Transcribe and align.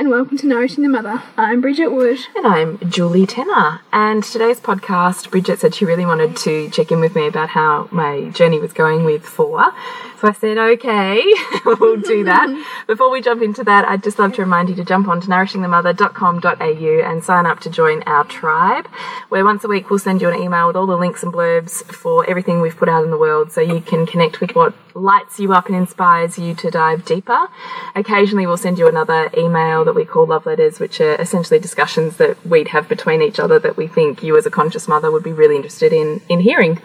And 0.00 0.08
welcome 0.08 0.38
to 0.38 0.46
Nourishing 0.46 0.82
the 0.82 0.88
Mother. 0.88 1.22
I'm 1.36 1.60
Bridget 1.60 1.88
Wood. 1.88 2.18
And 2.34 2.46
I'm 2.46 2.78
Julie 2.88 3.26
Tenner. 3.26 3.82
And 3.92 4.24
today's 4.24 4.58
podcast, 4.58 5.30
Bridget 5.30 5.58
said 5.58 5.74
she 5.74 5.84
really 5.84 6.06
wanted 6.06 6.38
to 6.38 6.70
check 6.70 6.90
in 6.90 7.00
with 7.00 7.14
me 7.14 7.26
about 7.26 7.50
how 7.50 7.86
my 7.90 8.30
journey 8.30 8.58
was 8.58 8.72
going 8.72 9.04
with 9.04 9.22
four. 9.22 9.74
So 10.18 10.28
I 10.28 10.32
said, 10.32 10.56
okay, 10.56 11.22
we'll 11.66 12.00
do 12.00 12.24
that. 12.24 12.48
Before 12.86 13.10
we 13.10 13.20
jump 13.20 13.42
into 13.42 13.62
that, 13.64 13.86
I'd 13.88 14.02
just 14.02 14.18
love 14.18 14.34
to 14.34 14.42
remind 14.42 14.70
you 14.70 14.74
to 14.76 14.84
jump 14.84 15.06
on 15.08 15.20
to 15.20 15.28
nourishingthemother.com.au 15.28 17.10
and 17.10 17.24
sign 17.24 17.44
up 17.44 17.60
to 17.60 17.70
join 17.70 18.02
our 18.02 18.24
tribe, 18.24 18.86
where 19.28 19.44
once 19.44 19.64
a 19.64 19.68
week 19.68 19.90
we'll 19.90 19.98
send 19.98 20.22
you 20.22 20.30
an 20.30 20.40
email 20.40 20.66
with 20.66 20.76
all 20.76 20.86
the 20.86 20.96
links 20.96 21.22
and 21.22 21.32
blurbs 21.32 21.82
for 21.84 22.28
everything 22.28 22.60
we've 22.60 22.76
put 22.76 22.88
out 22.88 23.04
in 23.04 23.10
the 23.10 23.18
world 23.18 23.52
so 23.52 23.60
you 23.60 23.80
can 23.80 24.06
connect 24.06 24.40
with 24.40 24.54
what 24.54 24.74
lights 24.94 25.38
you 25.38 25.52
up 25.52 25.66
and 25.66 25.76
inspires 25.76 26.38
you 26.38 26.54
to 26.54 26.70
dive 26.70 27.04
deeper. 27.04 27.48
Occasionally 27.94 28.46
we'll 28.46 28.56
send 28.56 28.78
you 28.78 28.88
another 28.88 29.30
email 29.36 29.84
that 29.90 29.96
we 29.96 30.04
call 30.04 30.26
love 30.26 30.46
letters, 30.46 30.78
which 30.78 31.00
are 31.00 31.16
essentially 31.16 31.58
discussions 31.58 32.16
that 32.18 32.46
we'd 32.46 32.68
have 32.68 32.88
between 32.88 33.22
each 33.22 33.40
other 33.40 33.58
that 33.58 33.76
we 33.76 33.88
think 33.88 34.22
you 34.22 34.36
as 34.36 34.46
a 34.46 34.50
conscious 34.50 34.86
mother 34.86 35.10
would 35.10 35.24
be 35.24 35.32
really 35.32 35.56
interested 35.56 35.92
in, 35.92 36.20
in 36.28 36.38
hearing. 36.38 36.80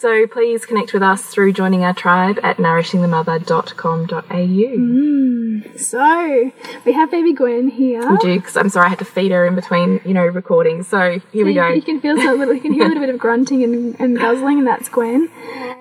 So 0.00 0.26
please 0.26 0.64
connect 0.64 0.94
with 0.94 1.02
us 1.02 1.26
through 1.26 1.52
joining 1.52 1.84
our 1.84 1.92
tribe 1.92 2.38
at 2.42 2.56
nourishingthemother.com.au. 2.56 4.32
Mm. 4.32 5.78
So 5.78 6.52
we 6.86 6.92
have 6.94 7.10
baby 7.10 7.34
Gwen 7.34 7.68
here. 7.68 8.10
We 8.10 8.16
do, 8.16 8.36
because 8.36 8.56
I'm 8.56 8.70
sorry 8.70 8.86
I 8.86 8.88
had 8.88 9.00
to 9.00 9.04
feed 9.04 9.30
her 9.30 9.44
in 9.44 9.54
between, 9.54 10.00
you 10.06 10.14
know, 10.14 10.24
recordings. 10.24 10.88
So 10.88 11.18
here 11.32 11.44
we 11.44 11.52
you, 11.52 11.60
go. 11.60 11.68
You 11.68 11.82
can 11.82 12.00
feel 12.00 12.16
so 12.16 12.32
little, 12.32 12.54
you 12.54 12.62
can 12.62 12.72
hear 12.72 12.84
a 12.84 12.88
little 12.88 13.02
bit 13.02 13.10
of 13.14 13.20
grunting 13.20 13.62
and, 13.62 13.94
and 14.00 14.16
guzzling, 14.18 14.56
and 14.60 14.66
that's 14.66 14.88
Gwen. 14.88 15.28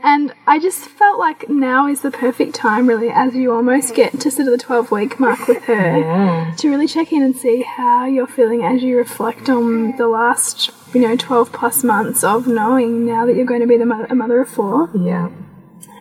And 0.03 0.33
I 0.45 0.59
just 0.59 0.79
felt 0.79 1.17
like 1.17 1.47
now 1.49 1.87
is 1.87 2.01
the 2.01 2.11
perfect 2.11 2.55
time, 2.55 2.87
really, 2.87 3.09
as 3.09 3.35
you 3.35 3.53
almost 3.53 3.95
get 3.95 4.19
to 4.19 4.29
sort 4.31 4.49
of 4.49 4.51
the 4.51 4.57
12 4.57 4.91
week 4.91 5.17
mark 5.17 5.47
with 5.47 5.63
her, 5.63 5.73
Yeah. 5.97 6.53
to 6.57 6.69
really 6.69 6.87
check 6.87 7.13
in 7.13 7.23
and 7.23 7.37
see 7.37 7.61
how 7.61 8.05
you're 8.05 8.27
feeling 8.27 8.65
as 8.65 8.83
you 8.83 8.97
reflect 8.97 9.47
on 9.47 9.95
the 9.95 10.07
last, 10.09 10.71
you 10.93 11.01
know, 11.01 11.15
12 11.15 11.51
plus 11.51 11.83
months 11.83 12.23
of 12.23 12.47
knowing 12.47 13.05
now 13.05 13.25
that 13.25 13.35
you're 13.35 13.45
going 13.45 13.61
to 13.61 13.67
be 13.67 13.77
the 13.77 13.85
mother, 13.85 14.05
a 14.09 14.15
mother 14.15 14.41
of 14.41 14.49
four. 14.49 14.89
Yeah. 14.95 15.29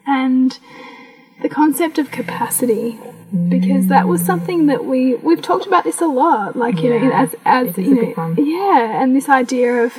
and 0.06 0.58
the 1.42 1.48
concept 1.48 1.98
of 1.98 2.11
capacity 2.11 2.98
because 3.50 3.86
that 3.89 4.08
was 4.08 4.25
something 4.25 4.67
that 4.67 4.84
we 4.86 5.14
we've 5.17 5.42
talked 5.42 5.67
about 5.67 5.84
this 5.84 6.00
a 6.00 6.06
lot 6.06 6.56
like 6.56 6.80
you 6.83 6.89
know 6.89 6.97
Yeah, 6.97 7.22
as 7.22 7.36
as 7.45 7.77
you 7.78 7.95
know 8.17 8.34
yeah 8.39 9.03
and 9.03 9.14
this 9.14 9.28
idea 9.28 9.84
of 9.84 9.97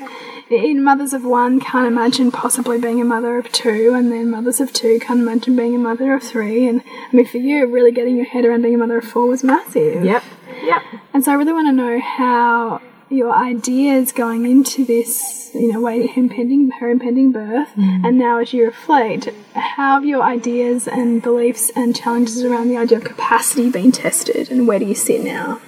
in 0.49 0.83
mothers 0.83 1.13
of 1.13 1.23
one 1.23 1.59
can't 1.59 1.85
imagine 1.85 2.31
possibly 2.31 2.79
being 2.81 2.99
a 2.99 3.05
mother 3.05 3.37
of 3.37 3.51
two 3.51 3.93
and 3.95 4.11
then 4.11 4.31
mothers 4.31 4.59
of 4.59 4.73
two 4.73 4.99
can't 4.99 5.19
imagine 5.19 5.55
being 5.55 5.75
a 5.75 5.77
mother 5.77 6.11
of 6.15 6.23
three 6.23 6.67
and 6.67 6.81
i 7.11 7.15
mean 7.15 7.25
for 7.27 7.37
you 7.37 7.67
really 7.71 7.91
getting 7.91 8.15
your 8.15 8.25
head 8.25 8.43
around 8.45 8.63
being 8.63 8.73
a 8.73 8.77
mother 8.79 8.97
of 8.97 9.05
four 9.05 9.27
was 9.27 9.43
massive 9.43 10.03
Yep. 10.03 10.23
Yep. 10.63 10.81
and 11.13 11.23
so 11.23 11.31
I 11.31 11.35
really 11.35 11.53
want 11.53 11.67
to 11.67 11.71
know 11.71 11.99
how 12.01 12.81
your 13.09 13.33
ideas 13.33 14.11
going 14.11 14.45
into 14.45 14.85
this, 14.85 15.51
you 15.53 15.73
know, 15.73 15.81
way 15.81 16.11
impending 16.15 16.69
her 16.71 16.89
impending 16.89 17.31
birth, 17.31 17.69
and 17.75 18.17
now 18.17 18.39
as 18.39 18.53
you 18.53 18.65
reflect, 18.65 19.29
how 19.53 19.95
have 19.95 20.05
your 20.05 20.21
ideas 20.21 20.87
and 20.87 21.21
beliefs 21.21 21.71
and 21.75 21.95
challenges 21.95 22.43
around 22.43 22.69
the 22.69 22.77
idea 22.77 22.97
of 22.97 23.03
capacity 23.03 23.69
been 23.69 23.91
tested, 23.91 24.51
and 24.51 24.67
where 24.67 24.79
do 24.79 24.85
you 24.85 24.95
sit 24.95 25.23
now? 25.23 25.59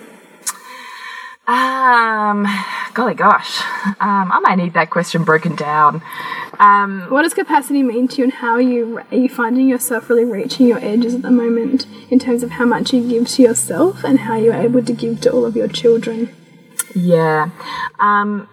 Um, 1.47 2.47
golly 2.93 3.15
gosh. 3.15 3.61
Um, 3.99 4.31
I 4.31 4.39
might 4.41 4.55
need 4.55 4.73
that 4.73 4.89
question 4.89 5.23
broken 5.23 5.55
down. 5.55 6.01
Um, 6.59 7.07
What 7.09 7.23
does 7.23 7.33
capacity 7.33 7.81
mean 7.81 8.07
to 8.09 8.17
you, 8.17 8.23
and 8.25 8.33
how 8.33 8.51
are 8.53 8.61
you 8.61 9.01
are 9.11 9.17
you 9.17 9.27
finding 9.27 9.67
yourself 9.67 10.09
really 10.09 10.25
reaching 10.25 10.67
your 10.67 10.77
edges 10.77 11.15
at 11.15 11.23
the 11.23 11.31
moment 11.31 11.87
in 12.11 12.19
terms 12.19 12.43
of 12.43 12.51
how 12.51 12.65
much 12.65 12.93
you 12.93 13.07
give 13.07 13.27
to 13.29 13.41
yourself 13.41 14.03
and 14.03 14.19
how 14.19 14.35
you're 14.35 14.53
able 14.53 14.83
to 14.83 14.93
give 14.93 15.21
to 15.21 15.31
all 15.31 15.45
of 15.45 15.55
your 15.55 15.67
children? 15.67 16.29
Yeah. 16.95 17.49
Um, 17.99 18.47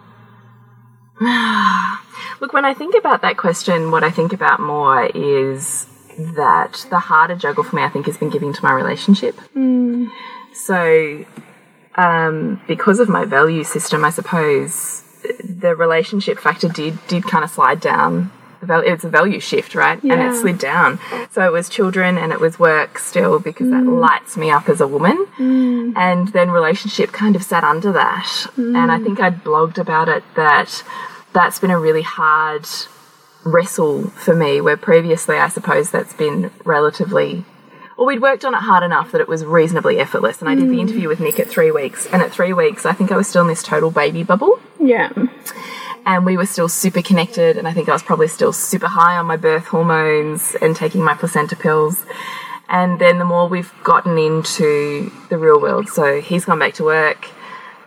look, 2.40 2.52
when 2.52 2.64
I 2.64 2.74
think 2.74 2.94
about 2.94 3.22
that 3.22 3.36
question, 3.36 3.90
what 3.90 4.04
I 4.04 4.10
think 4.10 4.32
about 4.32 4.60
more 4.60 5.06
is 5.06 5.86
that 6.18 6.86
the 6.90 6.98
harder 6.98 7.36
juggle 7.36 7.64
for 7.64 7.76
me, 7.76 7.82
I 7.82 7.88
think, 7.88 8.06
has 8.06 8.16
been 8.16 8.30
giving 8.30 8.52
to 8.52 8.64
my 8.64 8.72
relationship. 8.72 9.36
So, 10.52 11.24
um, 11.96 12.60
because 12.66 13.00
of 13.00 13.08
my 13.08 13.24
value 13.24 13.64
system, 13.64 14.04
I 14.04 14.10
suppose 14.10 15.02
the 15.44 15.74
relationship 15.76 16.38
factor 16.38 16.68
did 16.68 16.98
did 17.08 17.24
kind 17.24 17.44
of 17.44 17.50
slide 17.50 17.80
down. 17.80 18.30
It's 18.62 19.04
a 19.04 19.08
value 19.08 19.40
shift, 19.40 19.74
right? 19.74 20.02
Yeah. 20.02 20.14
And 20.14 20.22
it 20.22 20.40
slid 20.40 20.58
down. 20.58 20.98
So 21.30 21.44
it 21.44 21.52
was 21.52 21.68
children 21.68 22.18
and 22.18 22.32
it 22.32 22.40
was 22.40 22.58
work 22.58 22.98
still 22.98 23.38
because 23.38 23.70
that 23.70 23.84
mm. 23.84 24.00
lights 24.00 24.36
me 24.36 24.50
up 24.50 24.68
as 24.68 24.80
a 24.80 24.86
woman. 24.86 25.26
Mm. 25.38 25.96
And 25.96 26.28
then 26.28 26.50
relationship 26.50 27.12
kind 27.12 27.36
of 27.36 27.42
sat 27.42 27.64
under 27.64 27.92
that. 27.92 28.46
And 28.56 28.90
i 28.90 28.98
mm. 28.98 29.04
think 29.04 29.20
i'd 29.20 29.42
blogged 29.44 29.78
about 29.78 30.08
it 30.08 30.22
that 30.34 30.84
that's 31.32 31.58
been 31.58 31.70
a 31.70 31.78
really 31.78 32.02
hard 32.02 32.66
wrestle 33.44 34.08
for 34.10 34.34
me 34.34 34.60
where 34.60 34.76
previously 34.76 35.36
i 35.36 35.48
suppose 35.48 35.90
that's 35.90 36.12
been 36.14 36.50
relatively 36.64 37.44
well 37.96 38.06
we'd 38.06 38.20
worked 38.20 38.44
on 38.44 38.54
it 38.54 38.58
hard 38.58 38.82
enough 38.82 39.12
that 39.12 39.20
it 39.20 39.28
was 39.28 39.44
reasonably 39.44 39.98
effortless. 39.98 40.40
And 40.40 40.48
i 40.48 40.54
did 40.54 40.68
the 40.68 40.80
interview 40.80 41.08
with 41.08 41.20
nick 41.20 41.38
at 41.40 41.48
three 41.48 41.70
weeks. 41.70 42.06
And 42.06 42.22
at 42.22 42.30
three 42.30 42.52
weeks 42.52 42.84
i 42.86 42.92
think 42.92 43.12
i 43.12 43.16
was 43.16 43.28
still 43.28 43.42
in 43.42 43.48
this 43.48 43.62
total 43.62 43.90
baby 43.90 44.22
bubble. 44.22 44.58
Yeah. 44.80 45.12
And 46.08 46.24
we 46.24 46.38
were 46.38 46.46
still 46.46 46.70
super 46.70 47.02
connected 47.02 47.58
and 47.58 47.68
i 47.68 47.72
think 47.72 47.88
i 47.88 47.92
was 47.92 48.02
probably 48.02 48.26
still 48.26 48.52
super 48.52 48.88
high 48.88 49.16
on 49.18 49.26
my 49.26 49.36
birth 49.36 49.66
hormones 49.66 50.56
and 50.62 50.74
taking 50.74 51.04
my 51.04 51.14
placenta 51.14 51.54
pills. 51.54 52.04
And 52.70 52.98
then 52.98 53.18
the 53.18 53.24
more 53.24 53.48
we've 53.48 53.72
gotten 53.82 54.18
into 54.18 55.10
the 55.30 55.38
real 55.38 55.60
world 55.60 55.88
so 55.88 56.20
he's 56.20 56.44
gone 56.44 56.58
back 56.58 56.74
to 56.74 56.84
work 56.84 57.28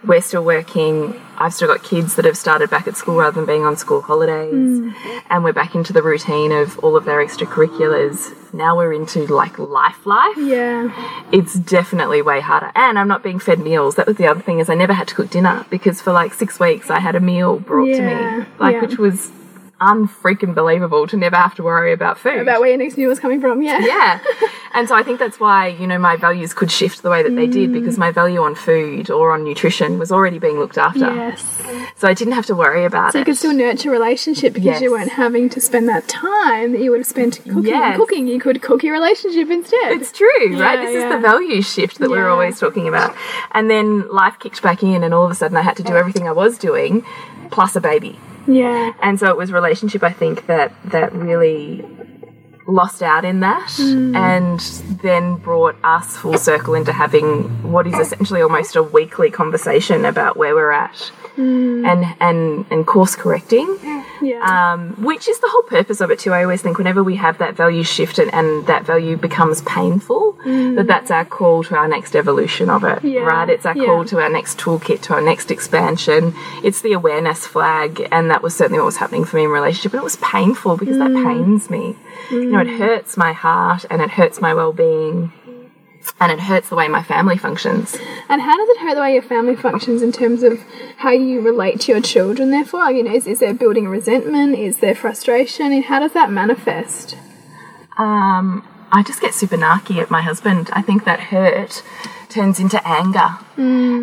we're 0.03 0.21
still 0.21 0.43
working 0.43 1.19
i've 1.41 1.53
still 1.53 1.67
got 1.67 1.83
kids 1.83 2.15
that 2.15 2.25
have 2.25 2.37
started 2.37 2.69
back 2.69 2.87
at 2.87 2.95
school 2.95 3.17
rather 3.17 3.35
than 3.35 3.45
being 3.45 3.63
on 3.63 3.75
school 3.75 4.01
holidays 4.01 4.53
mm. 4.53 4.93
and 5.29 5.43
we're 5.43 5.53
back 5.53 5.75
into 5.75 5.91
the 5.91 6.01
routine 6.01 6.51
of 6.51 6.77
all 6.79 6.95
of 6.95 7.05
their 7.05 7.25
extracurriculars 7.25 8.35
now 8.53 8.75
we're 8.75 8.93
into 8.93 9.25
like 9.27 9.57
life 9.57 10.05
life 10.05 10.35
Yeah. 10.37 10.91
it's 11.31 11.53
definitely 11.55 12.21
way 12.21 12.41
harder. 12.41 12.71
And 12.75 12.99
I'm 12.99 13.07
not 13.07 13.23
being 13.23 13.39
fed 13.39 13.59
meals. 13.59 13.95
That 13.95 14.07
was 14.07 14.17
the 14.17 14.27
other 14.27 14.41
thing 14.41 14.59
is 14.59 14.69
I 14.69 14.75
never 14.75 14.93
had 14.93 15.07
to 15.09 15.15
cook 15.15 15.29
dinner 15.29 15.65
because 15.69 16.01
for 16.01 16.11
like 16.11 16.33
six 16.33 16.59
weeks 16.59 16.89
I 16.89 16.99
had 16.99 17.15
a 17.15 17.19
meal 17.19 17.59
brought 17.59 17.85
to 17.85 18.01
me, 18.01 18.45
like 18.59 18.75
yeah. 18.75 18.81
which 18.81 18.97
was 18.97 19.31
unfreaking 19.81 20.53
believable 20.53 21.07
to 21.07 21.17
never 21.17 21.35
have 21.35 21.55
to 21.55 21.63
worry 21.63 21.91
about 21.91 22.17
food. 22.17 22.39
About 22.39 22.59
where 22.61 22.69
your 22.69 22.77
next 22.77 22.97
meal 22.97 23.09
was 23.09 23.19
coming 23.19 23.41
from. 23.41 23.61
Yeah. 23.61 23.79
yeah. 23.85 24.19
And 24.73 24.87
so 24.87 24.95
I 24.95 25.03
think 25.03 25.19
that's 25.19 25.39
why, 25.39 25.67
you 25.67 25.87
know, 25.87 25.97
my 25.97 26.15
values 26.15 26.53
could 26.53 26.71
shift 26.71 27.01
the 27.01 27.09
way 27.09 27.23
that 27.23 27.35
they 27.35 27.47
Mm. 27.47 27.51
did 27.51 27.73
because 27.73 27.97
my 27.97 28.11
value 28.11 28.41
on 28.41 28.53
food 28.55 29.09
or 29.09 29.31
on 29.33 29.43
nutrition 29.43 29.97
was 29.99 30.11
already 30.11 30.37
being 30.39 30.57
looked 30.59 30.77
after. 30.77 30.99
Yes. 31.13 31.43
So 31.95 32.07
I 32.07 32.13
didn't 32.13 32.33
have 32.33 32.45
to 32.45 32.55
worry 32.55 32.85
about 32.85 33.11
So 33.13 33.19
you 33.19 33.25
could 33.25 33.35
still 33.37 33.53
nurture 33.53 33.89
a 33.89 33.91
relationship 33.91 34.53
because 34.53 34.65
Yes. 34.65 34.81
you 34.81 34.91
weren't 34.91 35.09
having 35.11 35.49
to 35.49 35.59
spend 35.59 35.89
that 35.89 36.07
time 36.07 36.71
that 36.73 36.81
you 36.81 36.91
would 36.91 36.99
have 36.99 37.07
spent 37.07 37.39
cooking. 37.43 37.65
Yes. 37.65 37.97
Cooking, 37.97 38.27
you 38.27 38.39
could 38.39 38.61
cook 38.61 38.83
your 38.83 38.93
relationship 38.93 39.49
instead. 39.49 39.91
It's 39.93 40.11
true, 40.11 40.27
right? 40.59 40.79
Yeah, 40.79 40.85
This 40.85 40.95
is 41.03 41.11
the 41.11 41.19
value 41.19 41.61
shift 41.61 41.97
that 41.99 42.09
we're 42.09 42.29
always 42.29 42.59
talking 42.59 42.87
about. 42.87 43.15
And 43.51 43.69
then 43.69 44.07
life 44.09 44.37
kicked 44.39 44.61
back 44.61 44.83
in, 44.83 45.03
and 45.03 45.13
all 45.13 45.25
of 45.25 45.31
a 45.31 45.35
sudden 45.35 45.57
I 45.57 45.61
had 45.63 45.75
to 45.77 45.83
do 45.83 45.95
everything 45.95 46.27
I 46.27 46.31
was 46.31 46.57
doing, 46.57 47.03
plus 47.49 47.75
a 47.75 47.81
baby. 47.81 48.19
Yeah, 48.47 48.93
And 49.01 49.19
so 49.19 49.29
it 49.29 49.37
was 49.37 49.51
relationship, 49.51 50.03
I 50.03 50.11
think, 50.11 50.47
that 50.47 50.73
that 50.85 51.13
really 51.13 51.85
lost 52.67 53.01
out 53.01 53.25
in 53.25 53.41
that, 53.41 53.67
mm. 53.69 54.15
and 54.15 54.59
then 55.01 55.35
brought 55.35 55.75
us 55.83 56.15
full 56.17 56.37
circle 56.37 56.73
into 56.73 56.93
having 56.93 57.43
what 57.71 57.87
is 57.87 57.95
essentially 57.95 58.41
almost 58.41 58.75
a 58.75 58.83
weekly 58.83 59.29
conversation 59.29 60.05
about 60.05 60.37
where 60.37 60.55
we're 60.55 60.71
at, 60.71 61.11
mm. 61.35 61.85
and 61.85 62.15
and 62.19 62.65
and 62.71 62.87
course 62.87 63.15
correcting 63.15 63.77
yeah, 64.21 64.73
um, 64.73 64.93
which 65.03 65.27
is 65.27 65.39
the 65.39 65.49
whole 65.49 65.63
purpose 65.63 66.01
of 66.01 66.11
it 66.11 66.19
too. 66.19 66.33
I 66.33 66.43
always 66.43 66.61
think 66.61 66.77
whenever 66.77 67.03
we 67.03 67.15
have 67.17 67.37
that 67.39 67.55
value 67.55 67.83
shift 67.83 68.19
and, 68.19 68.33
and 68.33 68.67
that 68.67 68.85
value 68.85 69.17
becomes 69.17 69.61
painful, 69.61 70.37
mm. 70.45 70.75
that 70.75 70.87
that's 70.87 71.11
our 71.11 71.25
call 71.25 71.63
to 71.65 71.75
our 71.75 71.87
next 71.87 72.15
evolution 72.15 72.69
of 72.69 72.83
it, 72.83 73.03
Yeah, 73.03 73.21
right? 73.21 73.49
It's 73.49 73.65
our 73.65 73.75
yeah. 73.75 73.85
call 73.85 74.05
to 74.05 74.19
our 74.19 74.29
next 74.29 74.59
toolkit, 74.59 75.01
to 75.03 75.13
our 75.13 75.21
next 75.21 75.51
expansion. 75.51 76.33
It's 76.63 76.81
the 76.81 76.93
awareness 76.93 77.45
flag, 77.47 78.07
and 78.11 78.29
that 78.29 78.41
was 78.43 78.55
certainly 78.55 78.79
what 78.79 78.85
was 78.85 78.97
happening 78.97 79.25
for 79.25 79.37
me 79.37 79.45
in 79.45 79.49
relationship, 79.49 79.93
and 79.93 80.01
it 80.01 80.03
was 80.03 80.17
painful 80.17 80.77
because 80.77 80.97
that 80.97 81.11
mm. 81.11 81.23
pains 81.23 81.69
me. 81.69 81.95
You 82.29 82.45
know, 82.45 82.61
it 82.61 82.67
mm. 82.67 82.77
hurts 82.77 83.17
my 83.17 83.33
heart 83.33 83.85
and 83.89 84.01
it 84.01 84.11
hurts 84.11 84.39
my 84.39 84.53
well-being. 84.53 85.33
And 86.19 86.31
it 86.31 86.39
hurts 86.39 86.69
the 86.69 86.75
way 86.75 86.87
my 86.87 87.03
family 87.03 87.37
functions. 87.37 87.95
And 88.29 88.41
how 88.41 88.57
does 88.57 88.69
it 88.69 88.77
hurt 88.79 88.95
the 88.95 89.01
way 89.01 89.13
your 89.13 89.23
family 89.23 89.55
functions 89.55 90.01
in 90.01 90.11
terms 90.11 90.43
of 90.43 90.59
how 90.97 91.11
you 91.11 91.41
relate 91.41 91.81
to 91.81 91.91
your 91.91 92.01
children? 92.01 92.51
Therefore, 92.51 92.81
I 92.81 92.93
mean, 92.93 93.07
is, 93.07 93.27
is 93.27 93.39
there 93.39 93.53
building 93.53 93.87
resentment? 93.87 94.57
Is 94.57 94.77
there 94.77 94.95
frustration? 94.95 95.71
And 95.71 95.83
how 95.85 95.99
does 95.99 96.13
that 96.13 96.31
manifest? 96.31 97.17
Um, 97.97 98.67
I 98.91 99.03
just 99.03 99.21
get 99.21 99.33
super 99.33 99.57
narky 99.57 100.01
at 100.01 100.11
my 100.11 100.21
husband. 100.21 100.69
I 100.73 100.81
think 100.81 101.05
that 101.05 101.19
hurt 101.19 101.83
turns 102.29 102.59
into 102.59 102.85
anger. 102.87 103.37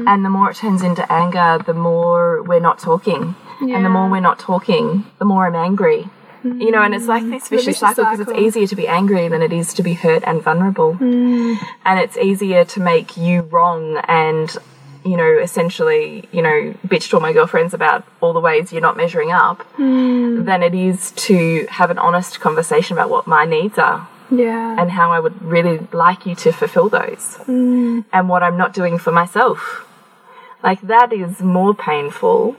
And 0.09 0.25
the 0.25 0.31
more 0.31 0.51
it 0.51 0.57
turns 0.57 0.83
into 0.83 1.11
anger, 1.13 1.63
the 1.65 1.75
more 1.75 2.43
we're 2.43 2.61
not 2.61 2.79
talking. 2.79 3.35
And 3.61 3.85
the 3.85 3.89
more 3.91 4.09
we're 4.09 4.21
not 4.21 4.39
talking, 4.39 5.05
the 5.19 5.25
more 5.25 5.47
I'm 5.47 5.55
angry. 5.55 6.09
You 6.61 6.71
know, 6.71 6.83
and 6.83 6.95
it's 6.95 7.07
like 7.07 7.23
this 7.25 7.49
vicious, 7.49 7.65
vicious 7.67 7.79
cycle 7.81 8.05
because 8.05 8.21
it's 8.21 8.39
easier 8.39 8.67
to 8.67 8.77
be 8.77 8.89
angry 8.89 9.29
than 9.29 9.43
it 9.43 9.53
is 9.53 9.73
to 9.75 9.83
be 9.83 9.95
hurt 9.95 10.23
and 10.27 10.43
vulnerable. 10.43 10.97
And 11.01 11.99
it's 12.01 12.17
easier 12.17 12.65
to 12.65 12.81
make 12.81 13.17
you 13.17 13.43
wrong 13.43 13.99
and, 14.09 14.55
you 15.05 15.17
know, 15.17 15.39
essentially, 15.39 16.29
you 16.33 16.43
know, 16.43 16.75
bitch 16.87 17.09
to 17.11 17.17
all 17.17 17.21
my 17.23 17.33
girlfriends 17.33 17.73
about 17.75 18.05
all 18.21 18.33
the 18.33 18.41
ways 18.41 18.73
you're 18.73 18.83
not 18.83 18.97
measuring 18.97 19.31
up 19.33 19.65
than 19.77 20.63
it 20.63 20.75
is 20.75 21.13
to 21.29 21.67
have 21.71 21.91
an 21.91 21.99
honest 21.99 22.41
conversation 22.41 22.97
about 22.97 23.11
what 23.11 23.27
my 23.27 23.45
needs 23.45 23.79
are 23.79 24.09
Yeah. 24.31 24.77
and 24.81 24.91
how 24.91 25.11
I 25.13 25.21
would 25.21 25.41
really 25.43 25.79
like 25.93 26.27
you 26.27 26.35
to 26.37 26.53
fulfill 26.53 26.89
those 26.89 27.39
and 27.47 28.29
what 28.29 28.43
I'm 28.43 28.57
not 28.57 28.73
doing 28.75 28.99
for 28.99 29.13
myself. 29.13 29.85
Like 30.63 30.81
that 30.83 31.13
is 31.13 31.41
more 31.41 31.75
painful 31.75 32.57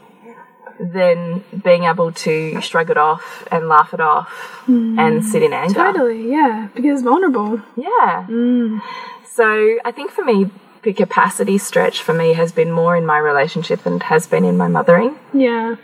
than 0.80 1.44
being 1.64 1.84
able 1.84 2.12
to 2.12 2.62
shrug 2.62 2.90
it 2.90 2.98
off 2.98 3.48
and 3.52 3.68
laugh 3.68 3.94
it 3.94 4.00
off 4.00 4.30
hmm. 4.66 4.98
and 4.98 5.26
sit 5.26 5.44
in 5.44 5.54
anger. 5.54 5.74
Totally, 5.74 6.32
yeah. 6.32 6.70
Because 6.74 7.00
it's 7.00 7.02
vulnerable. 7.04 7.62
Yeah. 7.76 8.26
Hmm. 8.26 8.80
So 9.26 9.80
I 9.84 9.92
think 9.92 10.12
for 10.12 10.24
me, 10.24 10.50
the 10.84 10.94
capacity 10.94 11.58
stretch 11.58 12.02
for 12.02 12.14
me 12.14 12.34
has 12.34 12.52
been 12.52 12.72
more 12.72 12.96
in 12.96 13.06
my 13.06 13.18
relationship 13.18 13.84
than 13.84 13.96
it 13.96 14.04
has 14.04 14.28
been 14.28 14.46
in 14.46 14.58
my 14.58 14.68
mothering. 14.68 15.18
Yeah. 15.34 15.76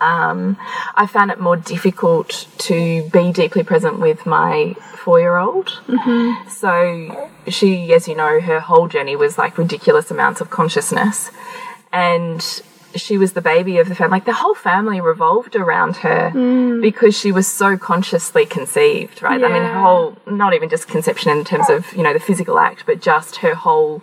Um, 0.00 0.56
I 0.94 1.06
found 1.06 1.30
it 1.30 1.40
more 1.40 1.56
difficult 1.56 2.46
to 2.58 3.08
be 3.10 3.32
deeply 3.32 3.62
present 3.62 4.00
with 4.00 4.24
my 4.26 4.74
four 4.96 5.20
year 5.20 5.36
old. 5.36 5.66
Mm-hmm. 5.86 6.48
So 6.48 7.30
she, 7.48 7.92
as 7.92 8.08
you 8.08 8.14
know, 8.14 8.40
her 8.40 8.60
whole 8.60 8.88
journey 8.88 9.16
was 9.16 9.38
like 9.38 9.58
ridiculous 9.58 10.10
amounts 10.10 10.40
of 10.40 10.50
consciousness. 10.50 11.30
And 11.92 12.40
she 12.94 13.18
was 13.18 13.32
the 13.32 13.40
baby 13.40 13.78
of 13.78 13.88
the 13.88 13.94
family. 13.94 14.12
Like 14.12 14.24
the 14.24 14.32
whole 14.32 14.54
family 14.54 15.00
revolved 15.00 15.56
around 15.56 15.96
her 15.98 16.30
mm. 16.34 16.80
because 16.80 17.18
she 17.18 17.32
was 17.32 17.46
so 17.46 17.76
consciously 17.76 18.46
conceived, 18.46 19.22
right? 19.22 19.42
I 19.42 19.48
mean, 19.48 19.62
her 19.62 19.80
whole, 19.80 20.16
not 20.26 20.54
even 20.54 20.68
just 20.68 20.88
conception 20.88 21.30
in 21.32 21.44
terms 21.44 21.70
of, 21.70 21.92
you 21.94 22.02
know, 22.02 22.12
the 22.12 22.20
physical 22.20 22.58
act, 22.58 22.84
but 22.86 23.00
just 23.00 23.36
her 23.36 23.54
whole 23.54 24.02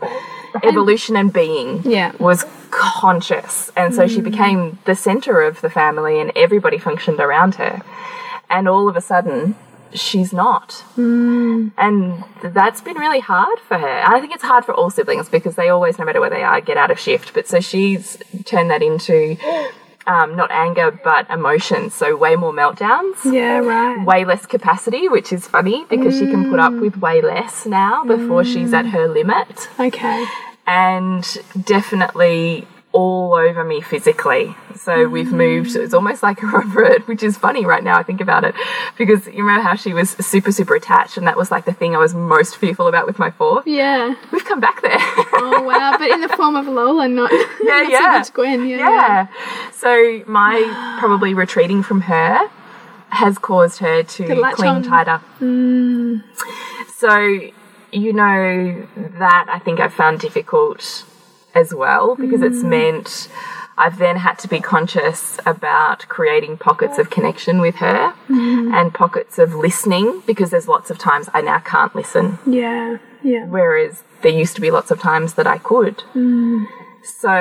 evolution 0.63 1.15
and 1.15 1.31
being 1.31 1.81
Yeah. 1.83 2.13
was 2.19 2.45
conscious. 2.71 3.71
And 3.75 3.93
so 3.93 4.07
she 4.07 4.21
mm. 4.21 4.25
became 4.25 4.79
the 4.85 4.95
center 4.95 5.41
of 5.41 5.61
the 5.61 5.69
family 5.69 6.19
and 6.19 6.31
everybody 6.35 6.77
functioned 6.77 7.19
around 7.19 7.55
her. 7.55 7.81
And 8.49 8.67
all 8.67 8.87
of 8.87 8.95
a 8.95 9.01
sudden, 9.01 9.55
she's 9.93 10.33
not. 10.33 10.73
Hmm. 10.95 11.69
And 11.77 12.23
that's 12.43 12.81
been 12.81 12.97
really 12.97 13.19
hard 13.19 13.59
for 13.59 13.77
her. 13.77 13.87
And 13.87 14.13
I 14.13 14.19
think 14.19 14.33
it's 14.33 14.43
hard 14.43 14.65
for 14.65 14.73
all 14.73 14.89
siblings 14.89 15.29
because 15.29 15.55
they 15.55 15.69
always, 15.69 15.97
no 15.99 16.05
matter 16.05 16.19
where 16.19 16.29
they 16.29 16.43
are, 16.43 16.61
get 16.61 16.77
out 16.77 16.91
of 16.91 16.99
shift. 16.99 17.33
But 17.33 17.47
so 17.47 17.59
she's 17.59 18.17
turned 18.45 18.71
that 18.71 18.81
into 18.81 19.37
um, 20.07 20.35
not 20.35 20.51
anger, 20.51 20.91
but 20.91 21.29
emotion. 21.29 21.89
So 21.89 22.15
way 22.15 22.35
more 22.35 22.53
meltdowns 22.53 23.23
Yeah, 23.25 23.59
right. 23.59 24.05
way 24.05 24.25
less 24.25 24.45
capacity, 24.45 25.09
which 25.09 25.33
is 25.33 25.47
funny 25.47 25.85
because 25.89 26.17
she 26.17 26.25
can 26.25 26.49
put 26.49 26.59
up 26.59 26.73
hmm. 26.73 26.81
with 26.81 26.97
way 26.97 27.21
less 27.21 27.65
now 27.65 28.03
before 28.03 28.43
she's 28.43 28.73
at 28.73 28.85
hmm. 28.85 28.91
her 28.91 29.07
limit. 29.07 29.69
Okay. 29.79 30.25
And 30.65 31.25
definitely 31.63 32.67
all 32.97 33.35
over 33.35 33.63
me 33.63 33.79
physically. 33.81 34.55
So 34.75 35.07
we've 35.07 35.31
moved, 35.31 35.75
it's 35.75 35.93
almost 35.93 36.23
like 36.23 36.41
a 36.41 36.45
revert, 36.59 37.07
which 37.07 37.21
is 37.21 37.37
funny 37.37 37.63
right 37.65 37.83
now 37.83 37.95
I 37.97 38.03
think 38.03 38.21
about 38.21 38.43
it. 38.43 38.55
Because 38.97 39.27
you 39.27 39.43
remember 39.45 39.61
how 39.61 39.75
she 39.75 39.93
was 39.93 40.09
super, 40.11 40.51
super 40.51 40.75
attached, 40.75 41.15
and 41.17 41.27
that 41.27 41.37
was 41.37 41.51
like 41.51 41.65
the 41.65 41.73
thing 41.73 41.95
I 41.95 41.99
was 41.99 42.13
most 42.15 42.57
fearful 42.61 42.87
about 42.87 43.05
with 43.05 43.19
my 43.19 43.29
four? 43.31 43.61
Yeah. 43.65 44.15
We've 44.31 44.45
come 44.45 44.59
back 44.59 44.81
there. 44.81 44.97
Oh 44.99 45.61
wow, 45.63 45.95
but 45.99 46.09
in 46.09 46.21
the 46.21 46.29
form 46.29 46.55
of 46.55 46.67
Lola, 46.67 47.07
not 47.07 47.31
Yeah, 47.31 47.37
not 47.61 47.85
so 47.85 47.91
yeah. 47.91 48.17
much 48.17 48.33
Gwen. 48.33 48.65
Yeah. 48.67 48.77
Yeah. 48.77 49.27
So 49.73 50.23
my 50.27 50.97
probably 50.99 51.33
retreating 51.35 51.83
from 51.83 52.01
her 52.01 52.39
has 53.09 53.37
caused 53.37 53.79
her 53.79 54.03
to, 54.03 54.27
To 54.27 54.51
cling 54.55 54.69
on. 54.69 54.83
tighter. 54.83 55.21
Mm. 55.39 56.23
So, 56.97 57.15
you 57.91 58.11
know, 58.13 58.87
that 59.19 59.45
I 59.49 59.59
think 59.59 59.79
I've 59.79 59.93
found 59.93 60.19
difficult 60.19 61.05
as 61.57 61.73
well 61.73 62.15
because 62.15 62.41
it's 62.41 62.63
mm. 62.63 62.69
meant 62.69 63.27
I've 63.77 63.97
then 63.97 64.17
had 64.17 64.39
to 64.39 64.47
be 64.47 64.59
conscious 64.59 65.39
about 65.45 66.07
creating 66.07 66.57
pockets 66.57 66.97
of 66.97 67.09
connection 67.09 67.59
with 67.61 67.75
her 67.75 68.13
mm. 68.27 68.73
and 68.73 68.93
pockets 68.93 69.37
of 69.37 69.53
listening 69.53 70.23
because 70.25 70.49
there's 70.49 70.67
lots 70.67 70.89
of 70.89 70.97
times 70.97 71.29
I 71.33 71.41
now 71.41 71.59
can't 71.59 71.95
listen 71.95 72.39
Yeah. 72.45 72.97
Yeah. 73.23 73.45
whereas 73.45 74.03
there 74.21 74.31
used 74.31 74.55
to 74.55 74.61
be 74.61 74.71
lots 74.71 74.89
of 74.91 74.99
times 74.99 75.33
that 75.35 75.47
I 75.47 75.57
could. 75.57 75.97
Mm. 76.13 76.67
So, 77.03 77.33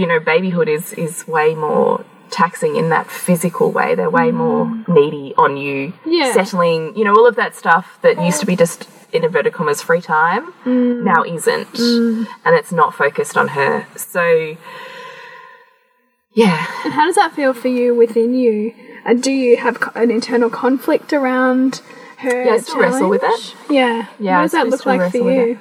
you 0.00 0.06
know, 0.06 0.20
babyhood 0.20 0.68
is 0.68 0.92
is 0.92 1.26
way 1.26 1.54
more 1.54 2.04
taxing 2.30 2.76
in 2.76 2.90
that 2.90 3.10
physical 3.10 3.72
way. 3.72 3.94
They're 3.94 4.10
way 4.10 4.30
more 4.30 4.70
needy 4.86 5.34
on 5.36 5.56
you, 5.56 5.92
Yeah. 6.04 6.32
settling, 6.32 6.96
you 6.96 7.04
know, 7.04 7.14
all 7.14 7.26
of 7.26 7.36
that 7.36 7.56
stuff 7.56 7.98
that 8.02 8.22
used 8.24 8.40
to 8.40 8.46
be 8.46 8.56
just 8.56 8.88
in 9.12 9.24
inverted 9.24 9.52
commas 9.52 9.82
free 9.82 10.00
time 10.00 10.52
now 10.64 11.22
isn't. 11.24 11.78
And 11.78 12.54
it's 12.56 12.72
not 12.72 12.94
focused 12.94 13.36
on 13.36 13.48
her. 13.48 13.86
So 13.96 14.56
yeah. 16.32 16.66
And 16.84 16.92
how 16.92 17.06
does 17.06 17.16
that 17.16 17.34
feel 17.34 17.52
for 17.52 17.68
you 17.68 17.94
within 17.94 18.34
you? 18.34 18.74
Uh, 19.04 19.14
do 19.14 19.32
you 19.32 19.56
have 19.56 19.82
an 19.94 20.10
internal 20.10 20.50
conflict 20.50 21.12
around 21.12 21.80
her? 22.18 22.44
Yeah, 22.44 22.52
I 22.52 22.58
still 22.58 22.78
wrestle 22.78 23.08
with 23.08 23.22
challenge? 23.22 23.54
Yeah. 23.68 24.06
Yeah, 24.18 24.36
What 24.36 24.42
does 24.42 24.52
that 24.52 24.68
look 24.68 24.86
like 24.86 25.10
for 25.10 25.18
you? 25.18 25.58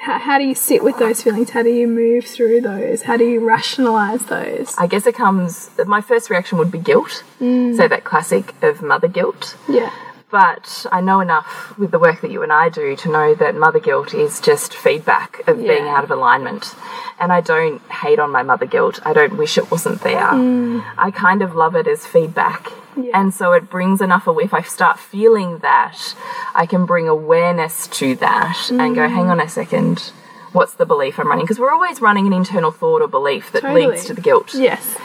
How, 0.00 0.18
how 0.18 0.38
do 0.38 0.44
you 0.44 0.54
sit 0.54 0.82
with 0.84 0.98
those 0.98 1.22
feelings? 1.22 1.50
How 1.50 1.62
do 1.62 1.70
you 1.70 1.86
move 1.86 2.26
through 2.26 2.60
those? 2.62 3.02
How 3.02 3.16
do 3.16 3.24
you 3.24 3.40
rationalize 3.40 4.26
those? 4.26 4.74
I 4.76 4.86
guess 4.86 5.06
it 5.06 5.14
comes 5.14 5.70
my 5.86 6.00
first 6.02 6.28
reaction 6.28 6.58
would 6.58 6.70
be 6.70 6.78
guilt. 6.78 7.22
So 7.38 7.88
that 7.88 8.04
classic 8.04 8.54
of 8.62 8.82
mother 8.82 9.08
guilt. 9.08 9.56
Yeah. 9.68 9.90
But 10.34 10.86
I 10.90 11.00
know 11.00 11.20
enough 11.20 11.78
with 11.78 11.92
the 11.92 11.98
work 12.00 12.20
that 12.22 12.32
you 12.32 12.42
and 12.42 12.52
I 12.52 12.68
do 12.68 12.96
to 12.96 13.08
know 13.08 13.36
that 13.36 13.54
mother 13.54 13.78
guilt 13.78 14.12
is 14.12 14.40
just 14.40 14.74
feedback 14.74 15.46
of 15.46 15.58
being 15.58 15.86
out 15.86 16.02
of 16.02 16.10
alignment. 16.10 16.74
And 17.20 17.32
I 17.32 17.40
don't 17.40 17.80
hate 17.82 18.18
on 18.18 18.32
my 18.32 18.42
mother 18.42 18.66
guilt. 18.66 18.98
I 19.06 19.12
don't 19.12 19.36
wish 19.36 19.56
it 19.56 19.70
wasn't 19.70 20.00
there. 20.00 20.32
Mm. 20.32 20.84
I 20.98 21.12
kind 21.12 21.40
of 21.40 21.54
love 21.54 21.76
it 21.76 21.86
as 21.86 22.04
feedback. 22.04 22.72
Yeah. 22.96 23.12
And 23.14 23.32
so 23.32 23.52
it 23.52 23.70
brings 23.70 24.00
enough 24.00 24.26
away. 24.26 24.42
If 24.42 24.54
I 24.54 24.62
start 24.62 24.98
feeling 24.98 25.58
that, 25.58 26.16
I 26.52 26.66
can 26.66 26.84
bring 26.84 27.06
awareness 27.06 27.86
to 27.98 28.16
that 28.16 28.70
and 28.72 28.92
go, 28.96 29.08
hang 29.08 29.28
on 29.28 29.38
a 29.38 29.44
mm. 29.44 29.50
second, 29.50 30.10
what's 30.50 30.74
the 30.74 30.84
belief 30.84 31.20
I'm 31.20 31.28
running? 31.28 31.44
Because 31.44 31.60
we're 31.60 31.72
always 31.72 32.00
running 32.00 32.26
an 32.26 32.32
internal 32.32 32.72
thought 32.72 33.02
or 33.02 33.06
belief 33.06 33.52
that 33.52 33.62
Totally. 33.62 33.86
leads 33.86 34.04
to 34.06 34.14
the 34.14 34.20
guilt. 34.20 34.52
Yes. 34.52 34.96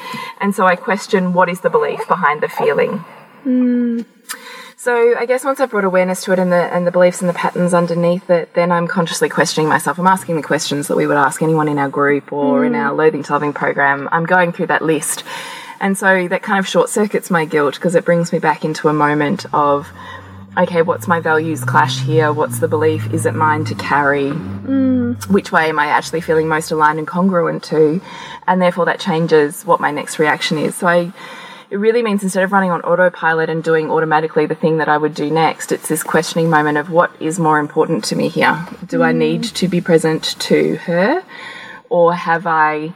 And 0.42 0.56
so 0.56 0.65
I 0.65 0.75
question 0.75 1.34
what 1.34 1.50
is 1.50 1.62
the 1.62 1.70
belief 1.70 2.08
behind 2.08 2.42
the 2.42 2.50
feeling. 2.50 3.06
Mm. 3.46 4.06
So 4.79 5.13
I 5.17 5.25
guess 5.25 5.43
once 5.43 5.59
I've 5.59 5.71
brought 5.71 5.83
awareness 5.83 6.24
to 6.24 6.31
it 6.31 6.39
and 6.39 6.53
the 6.53 6.74
and 6.74 6.88
the 6.88 6.91
beliefs 6.91 7.19
and 7.19 7.27
the 7.27 7.33
patterns 7.33 7.74
underneath 7.74 8.29
it, 8.29 8.53
then 8.53 8.71
I'm 8.71 8.88
consciously 8.88 9.27
questioning 9.27 9.67
myself. 9.67 10.00
I'm 10.00 10.07
asking 10.07 10.38
the 10.38 10.41
questions 10.41 10.88
that 10.88 10.95
we 10.95 11.05
would 11.05 11.17
ask 11.17 11.41
anyone 11.41 11.67
in 11.67 11.77
our 11.77 11.89
group 11.89 12.31
or 12.31 12.63
in 12.63 12.71
hmm. 12.71 12.79
our 12.79 12.93
loathing 12.93 13.21
to 13.24 13.33
loving 13.33 13.51
program. 13.51 14.07
I'm 14.13 14.25
going 14.25 14.53
through 14.53 14.67
that 14.67 14.81
list. 14.81 15.25
And 15.81 15.98
so 15.98 16.29
that 16.29 16.43
kind 16.43 16.59
of 16.59 16.65
short 16.65 16.89
circuits 16.89 17.29
my 17.29 17.43
guilt 17.43 17.75
because 17.75 17.93
it 17.93 18.05
brings 18.05 18.31
me 18.31 18.39
back 18.39 18.63
into 18.63 18.88
a 18.88 18.93
moment 18.93 19.45
of 19.53 19.89
okay, 20.57 20.81
what's 20.81 21.09
my 21.09 21.19
values 21.19 21.65
clash 21.65 22.00
here? 22.00 22.31
What's 22.31 22.59
the 22.59 22.69
belief? 22.69 23.13
Is 23.13 23.25
it 23.25 23.36
mine 23.36 23.65
to 23.65 23.75
carry? 23.75 24.29
Hmm. 24.29 25.12
which 25.27 25.51
way 25.51 25.67
am 25.67 25.77
I 25.77 25.88
actually 25.88 26.21
feeling 26.21 26.48
most 26.48 26.71
aligned 26.71 27.00
and 27.00 27.07
congruent 27.07 27.63
to, 27.63 28.00
and 28.48 28.62
therefore 28.62 28.86
that 28.86 29.01
changes 29.01 29.65
what 29.65 29.81
my 29.81 29.91
next 29.91 30.19
reaction 30.19 30.57
is. 30.57 30.74
So 30.75 30.88
I, 30.88 31.12
it 31.72 31.78
really 31.78 32.02
means 32.02 32.24
instead 32.24 32.44
of 32.44 32.52
running 32.52 32.72
on 32.72 32.82
autopilot 32.82 33.50
and 33.50 33.64
doing 33.64 33.92
automatically 33.92 34.46
the 34.46 34.56
thing 34.56 34.78
that 34.78 34.90
I 34.90 34.98
would 34.98 35.14
do 35.14 35.30
next, 35.30 35.72
it's 35.72 35.88
this 35.88 36.04
questioning 36.04 36.50
moment 36.50 36.78
of 36.78 36.90
what 36.90 37.12
is 37.22 37.40
more 37.40 37.60
important 37.60 38.04
to 38.06 38.16
me 38.16 38.30
here. 38.30 38.68
Do 38.86 39.04
I 39.04 39.14
mm. 39.14 39.18
need 39.18 39.44
to 39.44 39.68
be 39.68 39.82
present 39.82 40.40
to 40.40 40.78
her, 40.78 41.24
or 41.90 42.14
have 42.16 42.48
I 42.48 42.94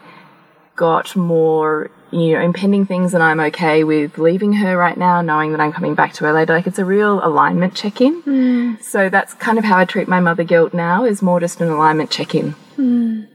got 0.75 1.15
more 1.15 1.91
you 2.13 2.33
know 2.33 2.41
impending 2.41 2.85
things 2.85 3.13
and 3.13 3.23
I'm 3.23 3.39
okay 3.39 3.83
with 3.83 4.17
leaving 4.17 4.53
her 4.53 4.77
right 4.77 4.97
now, 4.97 5.21
knowing 5.21 5.51
that 5.51 5.61
I'm 5.61 5.73
coming 5.73 5.95
back 5.95 6.13
to 6.13 6.25
her 6.25 6.33
later. 6.33 6.53
Like 6.53 6.67
it's 6.67 6.79
a 6.79 6.85
real 6.85 7.25
alignment 7.25 7.75
check 7.75 8.01
in. 8.01 8.21
Mm. 8.23 8.83
So 8.83 9.09
that's 9.09 9.33
kind 9.33 9.57
of 9.57 9.65
how 9.65 9.77
I 9.77 9.85
treat 9.85 10.07
my 10.07 10.19
mother 10.19 10.43
guilt 10.43 10.73
now 10.73 11.05
is 11.05 11.21
more 11.21 11.39
just 11.39 11.59
an 11.61 11.69
alignment 11.69 12.11
check 12.11 12.35
in. 12.35 12.55
Mm. 12.77 13.27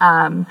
Um, 0.00 0.46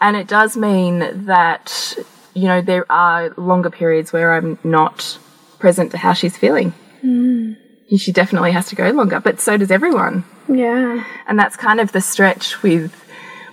and 0.00 0.16
it 0.16 0.26
does 0.26 0.56
mean 0.56 1.26
that 1.26 1.98
you 2.40 2.46
know 2.50 2.60
there 2.72 2.86
are 2.90 3.30
longer 3.36 3.70
periods 3.70 4.12
where 4.12 4.28
I'm 4.36 4.58
not 4.64 5.18
present 5.58 5.90
to 5.92 5.98
how 5.98 6.12
she's 6.20 6.36
feeling. 6.36 6.70
Hmm. 7.00 7.54
She 7.96 8.12
definitely 8.12 8.52
has 8.52 8.66
to 8.68 8.76
go 8.76 8.90
longer, 8.90 9.18
but 9.20 9.40
so 9.40 9.56
does 9.56 9.70
everyone 9.70 10.24
Yeah. 10.46 11.04
and 11.26 11.38
that's 11.38 11.56
kind 11.56 11.80
of 11.80 11.92
the 11.92 12.00
stretch 12.00 12.62
with 12.62 12.92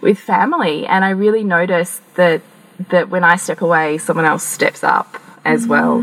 with 0.01 0.19
family 0.19 0.85
and 0.85 1.01
i 1.05 1.09
really 1.23 1.43
notice 1.43 2.01
that 2.15 2.41
that 2.89 3.09
when 3.09 3.23
i 3.23 3.35
step 3.37 3.61
away 3.61 3.97
someone 3.97 4.25
else 4.25 4.43
steps 4.43 4.83
up 4.83 5.09
as 5.45 5.63
hmm. 5.63 5.69
well 5.73 5.95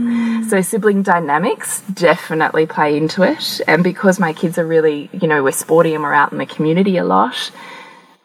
So 0.51 0.61
sibling 0.61 1.03
dynamics 1.03 1.81
definitely 1.93 2.67
play 2.67 2.97
into 2.97 3.23
it. 3.23 3.61
And 3.67 3.83
because 3.83 4.19
my 4.21 4.33
kids 4.35 4.59
are 4.59 4.67
really, 4.67 5.09
you 5.21 5.27
know, 5.29 5.43
we're 5.43 5.53
sporty 5.53 5.95
and 5.95 6.03
we're 6.03 6.13
out 6.23 6.31
in 6.33 6.39
the 6.39 6.47
community 6.47 6.99
a 6.99 7.05
lot, 7.05 7.51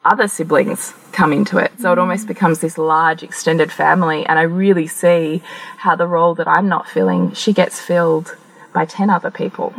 other 0.08 0.28
siblings 0.28 0.94
come 1.12 1.34
into 1.34 1.58
it. 1.58 1.72
So 1.80 1.92
it 1.92 2.00
almost 2.00 2.28
becomes 2.28 2.60
this 2.60 2.78
large 2.78 3.24
extended 3.24 3.72
family. 3.72 4.26
And 4.26 4.40
I 4.40 4.44
really 4.44 4.88
see 4.88 5.42
how 5.78 5.96
the 5.96 6.08
role 6.08 6.36
that 6.36 6.48
I'm 6.48 6.68
not 6.68 6.88
filling, 6.88 7.34
she 7.34 7.54
gets 7.54 7.80
filled 7.80 8.36
by 8.74 8.86
10 8.86 9.10
other 9.10 9.32
people. 9.32 9.74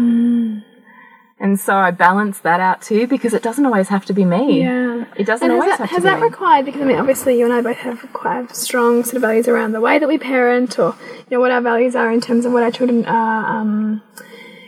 And 1.41 1.61
so 1.61 1.77
I 1.77 1.93
balance 1.93 2.41
that 2.41 2.59
out 2.59 2.83
too 2.83 3.07
because 3.07 3.33
it 3.33 3.43
doesn't 3.43 3.65
always 3.65 3.89
have 3.89 4.05
to 4.07 4.13
be 4.13 4.25
me. 4.25 4.61
Yeah. 4.61 5.05
It 5.17 5.25
doesn't 5.25 5.49
always 5.49 5.71
that, 5.71 5.79
have 5.79 5.89
to 5.91 5.95
be 5.95 6.01
me. 6.03 6.11
Has 6.11 6.21
that 6.21 6.21
required 6.21 6.65
because 6.65 6.81
I 6.81 6.85
mean 6.85 6.99
obviously 6.99 7.39
you 7.39 7.45
and 7.45 7.55
I 7.55 7.63
both 7.63 7.77
have 7.77 8.13
quite 8.13 8.55
strong 8.57 9.05
sort 9.05 9.17
of 9.17 9.23
values 9.23 9.47
around 9.47 9.73
the 9.73 9.81
way 9.81 10.01
that 10.01 10.09
we 10.09 10.19
parent 10.19 10.79
or 10.81 10.97
you 11.31 11.37
know 11.37 11.41
what 11.41 11.53
our 11.53 11.61
values 11.61 11.95
are 11.95 12.11
in 12.11 12.21
terms 12.21 12.45
of 12.45 12.53
what 12.53 12.65
our 12.65 12.73
children 12.73 13.05
are 13.07 13.61
um, 13.61 14.03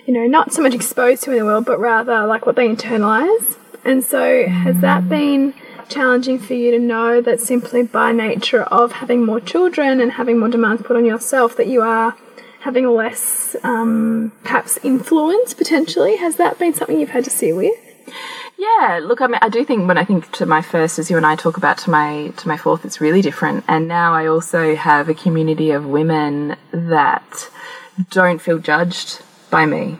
you 0.06 0.14
know 0.14 0.26
not 0.28 0.52
so 0.52 0.62
much 0.62 0.74
exposed 0.74 1.24
to 1.24 1.32
in 1.32 1.38
the 1.38 1.44
world 1.44 1.64
but 1.64 1.80
rather 1.80 2.24
like 2.26 2.46
what 2.46 2.54
they 2.54 2.68
internalize 2.68 3.56
and 3.90 4.04
so 4.04 4.46
has 4.46 4.80
that 4.82 5.08
been 5.08 5.52
challenging 5.88 6.38
for 6.38 6.54
you 6.54 6.70
to 6.70 6.78
know 6.78 7.20
that 7.20 7.40
simply 7.40 7.82
by 7.82 8.12
nature 8.12 8.62
of 8.62 8.92
having 8.92 9.24
more 9.26 9.40
children 9.40 10.00
and 10.00 10.12
having 10.12 10.38
more 10.38 10.48
demands 10.48 10.80
put 10.82 10.94
on 10.94 11.04
yourself 11.04 11.56
that 11.56 11.66
you 11.66 11.82
are 11.82 12.16
having 12.60 12.86
less 12.88 13.56
um, 13.64 14.30
perhaps 14.44 14.78
influence 14.84 15.54
potentially? 15.54 16.16
Has 16.18 16.36
that 16.36 16.56
been 16.56 16.72
something 16.72 17.00
you've 17.00 17.10
had 17.10 17.24
to 17.24 17.30
sit 17.30 17.56
with? 17.56 17.74
Yeah, 18.56 19.00
look, 19.02 19.20
I 19.20 19.26
mean, 19.26 19.40
I 19.42 19.48
do 19.48 19.64
think 19.64 19.88
when 19.88 19.98
I 19.98 20.04
think 20.04 20.30
to 20.32 20.46
my 20.46 20.62
first, 20.62 21.00
as 21.00 21.10
you 21.10 21.16
and 21.16 21.26
I 21.26 21.34
talk 21.34 21.56
about 21.56 21.78
to 21.78 21.90
my 21.90 22.32
to 22.36 22.46
my 22.46 22.58
fourth, 22.58 22.84
it's 22.84 23.00
really 23.00 23.22
different. 23.22 23.64
And 23.66 23.88
now 23.88 24.12
I 24.12 24.26
also 24.26 24.76
have 24.76 25.08
a 25.08 25.14
community 25.14 25.72
of 25.72 25.84
women 25.84 26.56
that 26.70 27.50
don't 28.10 28.40
feel 28.40 28.58
judged 28.58 29.22
by 29.50 29.66
me, 29.66 29.98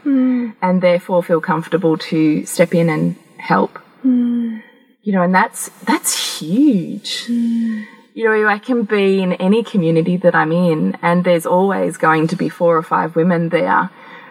and 0.63 0.81
therefore 0.81 1.25
feel 1.25 1.41
comfortable 1.41 1.97
to 1.99 2.45
step 2.45 2.73
in 2.73 2.89
and 2.89 3.17
help. 3.41 3.79
Hmm. 4.03 4.59
You 5.03 5.13
know, 5.15 5.23
and 5.23 5.35
that's 5.35 5.71
that's 5.85 6.39
huge. 6.39 7.27
Hmm. 7.27 7.83
You 8.13 8.25
know, 8.25 8.49
I 8.49 8.59
can 8.59 8.83
be 8.83 9.23
in 9.23 9.33
any 9.35 9.63
community 9.63 10.17
that 10.19 10.35
I'm 10.35 10.53
in, 10.53 10.97
and 11.01 11.25
there's 11.25 11.47
always 11.47 11.97
going 11.97 12.27
to 12.29 12.37
be 12.37 12.49
four 12.49 12.77
or 12.77 12.83
five 12.83 13.17
women 13.17 13.49
there 13.51 13.91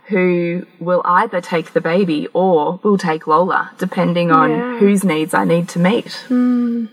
who 0.09 0.65
will 0.79 1.01
either 1.05 1.39
take 1.39 1.73
the 1.73 1.81
baby 1.81 2.27
or 2.33 2.79
will 2.83 2.97
take 2.97 3.27
Lola, 3.27 3.71
depending 3.77 4.31
on 4.31 4.49
Yeah. 4.49 4.77
whose 4.79 5.03
needs 5.03 5.33
I 5.33 5.43
need 5.45 5.69
to 5.69 5.79
meet. 5.79 6.13
Hmm. 6.27 6.85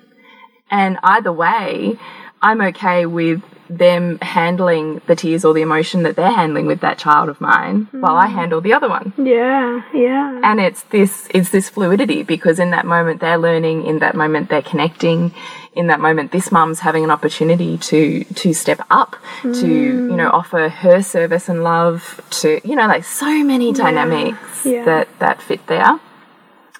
And 0.70 0.98
either 1.02 1.32
way, 1.32 1.98
I'm 2.42 2.60
okay 2.60 3.06
with 3.06 3.42
them 3.68 4.18
handling 4.20 5.00
the 5.06 5.16
tears 5.16 5.44
or 5.44 5.54
the 5.54 5.62
emotion 5.62 6.02
that 6.02 6.16
they're 6.16 6.32
handling 6.32 6.66
with 6.66 6.80
that 6.80 6.98
child 6.98 7.28
of 7.28 7.40
mine 7.40 7.88
while 7.92 8.16
I 8.16 8.28
hmm. 8.28 8.34
handle 8.34 8.60
the 8.60 8.72
other 8.72 8.88
one. 8.88 9.12
Yeah 9.16 9.82
yeah. 9.94 10.40
And 10.42 10.60
it's 10.60 10.82
this 10.84 11.28
it's 11.34 11.50
this 11.50 11.68
fluidity 11.68 12.22
because 12.22 12.58
in 12.58 12.70
that 12.70 12.86
moment 12.86 13.20
they're 13.20 13.38
learning 13.38 13.86
in 13.86 13.98
that 14.00 14.14
moment 14.14 14.48
they're 14.48 14.62
connecting 14.62 15.34
in 15.74 15.88
that 15.88 16.00
moment 16.00 16.32
this 16.32 16.50
mum's 16.50 16.80
having 16.80 17.04
an 17.04 17.10
opportunity 17.10 17.76
to 17.78 18.24
to 18.24 18.52
step 18.54 18.80
up 18.90 19.16
to 19.42 19.66
you 19.66 20.16
know 20.16 20.28
hmm. 20.28 20.34
offer 20.34 20.68
her 20.68 21.02
service 21.02 21.48
and 21.48 21.62
love 21.62 22.20
to 22.30 22.60
you 22.64 22.76
know 22.76 22.86
like 22.86 23.04
so 23.04 23.44
many 23.44 23.72
dynamics 23.72 24.64
Yeah. 24.64 24.84
that 24.84 25.18
that 25.18 25.42
fit 25.42 25.66
there 25.66 26.00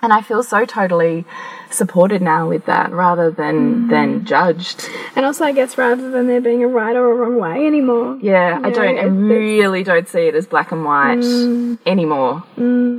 and 0.07 0.13
I 0.13 0.23
feel 0.23 0.45
so 0.45 0.65
totally 0.65 1.25
supported 1.69 2.23
now 2.23 2.49
with 2.49 2.65
that 2.67 2.93
rather 2.93 3.29
than 3.29 3.89
than 3.89 4.25
judged 4.25 4.89
And 5.17 5.27
also, 5.27 5.45
I 5.45 5.51
guess, 5.51 5.77
rather 5.77 6.11
than 6.13 6.29
there 6.29 6.41
being 6.41 6.63
a 6.63 6.69
right 6.69 6.95
or 6.95 7.11
a 7.11 7.15
wrong 7.15 7.37
way 7.41 7.67
anymore. 7.67 8.17
Yeah, 8.23 8.61
I 8.63 8.69
Yeah, 8.69 8.75
don't. 8.75 8.99
I 8.99 9.05
really 9.07 9.83
don't 9.83 10.09
see 10.09 10.29
it 10.31 10.37
as 10.37 10.47
black 10.47 10.71
and 10.71 10.85
white 10.85 11.19
Mm. 11.19 11.79
anymore. 11.85 12.45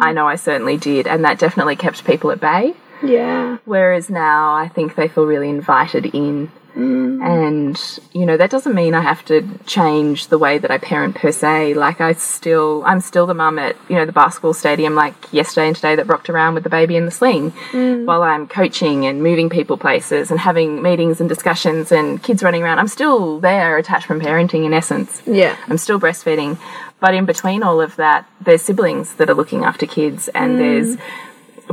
I 0.07 0.11
know 0.11 0.27
I 0.27 0.35
certainly 0.35 0.75
did, 0.75 1.07
and 1.07 1.23
that 1.23 1.39
definitely 1.39 1.77
kept 1.77 2.03
people 2.05 2.29
at 2.31 2.41
bay. 2.41 2.73
Yeah. 3.01 3.57
Whereas 3.63 4.09
now, 4.09 4.53
I 4.53 4.67
think 4.67 4.95
they 4.95 5.07
feel 5.07 5.25
really 5.25 5.49
invited 5.49 6.07
in. 6.07 6.51
Mm. 6.77 7.23
And, 7.25 7.99
you 8.13 8.25
know, 8.25 8.37
that 8.37 8.51
doesn't 8.51 8.75
mean 8.75 8.93
I 8.93 9.01
have 9.01 9.25
to 9.25 9.47
change 9.65 10.27
the 10.27 10.37
way 10.37 10.59
that 10.59 10.69
I 10.69 10.77
parent 10.77 11.15
per 11.15 11.31
se. 11.31 11.73
Like, 11.73 11.99
I 11.99 12.13
still, 12.13 12.83
I'm 12.85 13.01
still 13.01 13.25
the 13.25 13.33
mum 13.33 13.57
at, 13.57 13.75
you 13.89 13.95
know, 13.95 14.05
the 14.05 14.11
basketball 14.11 14.53
stadium, 14.53 14.93
like 14.93 15.15
yesterday 15.33 15.67
and 15.67 15.75
today, 15.75 15.95
that 15.95 16.05
rocked 16.07 16.29
around 16.29 16.53
with 16.53 16.63
the 16.63 16.69
baby 16.69 16.95
in 16.95 17.05
the 17.05 17.11
sling 17.11 17.51
Mm. 17.71 18.05
while 18.05 18.21
I'm 18.21 18.47
coaching 18.47 19.05
and 19.05 19.23
moving 19.23 19.49
people 19.49 19.77
places 19.77 20.29
and 20.29 20.39
having 20.39 20.81
meetings 20.81 21.19
and 21.19 21.27
discussions 21.27 21.91
and 21.91 22.21
kids 22.21 22.43
running 22.43 22.61
around. 22.61 22.77
I'm 22.77 22.87
still 22.87 23.39
there, 23.39 23.77
attachment 23.77 24.21
parenting 24.21 24.65
in 24.65 24.73
essence. 24.73 25.21
Yeah. 25.25 25.55
I'm 25.67 25.77
still 25.79 25.99
breastfeeding. 25.99 26.59
But 26.99 27.13
in 27.13 27.25
between 27.25 27.63
all 27.63 27.79
of 27.81 27.95
that, 27.97 28.27
there's 28.41 28.61
siblings 28.61 29.15
that 29.15 29.29
are 29.29 29.35
looking 29.35 29.63
after 29.63 29.85
kids, 29.85 30.29
and 30.29 30.59
there's 30.59 30.97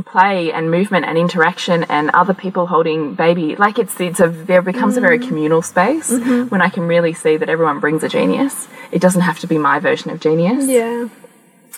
play 0.01 0.51
and 0.51 0.71
movement 0.71 1.05
and 1.05 1.17
interaction 1.17 1.83
and 1.85 2.09
other 2.11 2.33
people 2.33 2.67
holding 2.67 3.13
baby. 3.13 3.55
Like 3.55 3.79
it's 3.79 3.99
it's 3.99 4.19
a 4.19 4.27
there 4.29 4.61
becomes 4.61 4.97
a 4.97 5.01
very 5.01 5.19
mm. 5.19 5.27
communal 5.27 5.61
space 5.61 6.11
mm-hmm. 6.11 6.49
when 6.49 6.61
I 6.61 6.69
can 6.69 6.87
really 6.87 7.13
see 7.13 7.37
that 7.37 7.49
everyone 7.49 7.79
brings 7.79 8.03
a 8.03 8.09
genius. 8.09 8.67
It 8.91 9.01
doesn't 9.01 9.21
have 9.21 9.39
to 9.39 9.47
be 9.47 9.57
my 9.57 9.79
version 9.79 10.11
of 10.11 10.19
genius, 10.19 10.67
Yeah. 10.67 11.07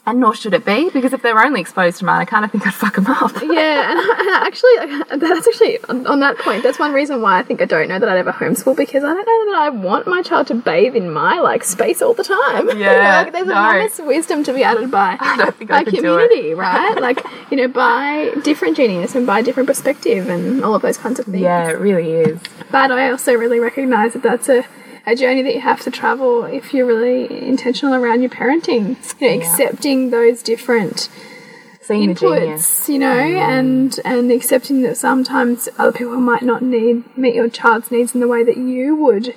And 0.08 0.22
nor 0.22 0.34
should 0.34 0.54
it 0.54 0.64
be 0.64 0.90
because 0.90 1.12
if 1.12 1.22
they're 1.22 1.38
only 1.38 1.60
exposed 1.60 1.98
to 1.98 2.06
mine, 2.06 2.22
I 2.22 2.26
kind 2.26 2.46
of 2.46 2.52
think 2.52 2.66
I'd 2.66 2.74
fuck 2.74 2.96
them 2.96 3.08
up. 3.08 3.34
Yeah, 3.58 3.92
and, 3.92 4.30
actually, 4.46 5.18
that's 5.18 5.48
actually 5.48 5.80
on, 5.86 6.20
that 6.20 6.38
point. 6.38 6.64
That's 6.64 6.78
one 6.78 6.94
reason 6.94 7.22
why 7.22 7.40
I 7.40 7.44
think 7.44 7.62
I 7.62 7.66
don't 7.66 7.88
know 7.88 7.98
that 7.98 8.08
I'd 8.08 8.18
ever 8.18 8.32
homeschool 8.32 8.76
because 8.76 9.04
I 9.04 9.14
don't 9.14 9.26
know 9.26 9.52
that 9.52 9.62
I 9.62 9.70
want 9.70 10.06
my 10.06 10.22
child 10.22 10.48
to 10.48 10.56
bathe 10.56 10.96
in 10.96 11.12
my 11.12 11.40
like 11.40 11.64
space 11.64 12.02
all 12.02 12.14
the 12.14 12.24
time. 12.24 12.70
Yeah, 12.78 13.24
like, 13.24 13.34
there's 13.34 13.48
no. 13.48 13.58
enormous 13.58 13.98
wisdom 13.98 14.44
to 14.44 14.54
be 14.54 14.64
added 14.64 14.92
by 14.92 15.18
I 15.20 15.38
don't 15.38 15.56
think 15.56 15.72
I 15.72 15.80
by 15.80 15.84
could 15.86 16.00
do 16.00 16.18
it. 16.18 16.30
community, 16.30 16.54
right? 16.54 17.02
Like 17.02 17.26
you 17.50 17.58
know, 17.58 17.68
by 17.68 18.34
different 18.44 18.78
genius 18.78 19.16
and 19.16 19.26
by 19.26 19.42
different 19.42 19.68
perspective 19.68 20.30
and 20.30 20.64
all 20.64 20.76
of 20.76 20.84
those 20.84 20.98
kinds 20.98 21.20
of 21.20 21.26
things. 21.26 21.40
Yeah, 21.40 21.70
it 21.70 21.80
really 21.80 22.12
is. 22.12 22.40
But 22.72 22.92
I 22.92 23.10
also 23.10 23.34
really 23.34 23.60
recognise 23.60 24.14
that 24.14 24.22
that's 24.22 24.48
a, 24.48 24.66
a 25.08 25.16
journey 25.16 25.42
that 25.42 25.56
you 25.56 25.62
have 25.62 25.82
to 25.82 25.90
travel 25.90 26.44
if 26.44 26.74
you're 26.74 26.86
really 26.86 27.48
intentional 27.48 27.96
around 27.96 28.22
your 28.22 28.30
parenting. 28.30 28.98
You 29.20 29.30
know, 29.30 29.42
accepting 29.42 30.10
those 30.12 30.44
different 30.44 31.10
Seeing 31.82 32.14
inputs, 32.14 32.90
you 32.90 33.00
know, 33.00 33.08
and 33.08 33.98
and 34.04 34.30
accepting 34.30 34.82
that 34.82 34.98
sometimes 34.98 35.70
other 35.78 35.94
people 35.94 36.18
might 36.18 36.44
not 36.44 36.62
need 36.62 37.18
meet 37.18 37.34
your 37.34 37.50
child's 37.50 37.90
needs 37.90 38.14
in 38.14 38.20
the 38.20 38.28
way 38.28 38.44
that 38.44 38.58
you 38.58 38.96
would 38.98 39.34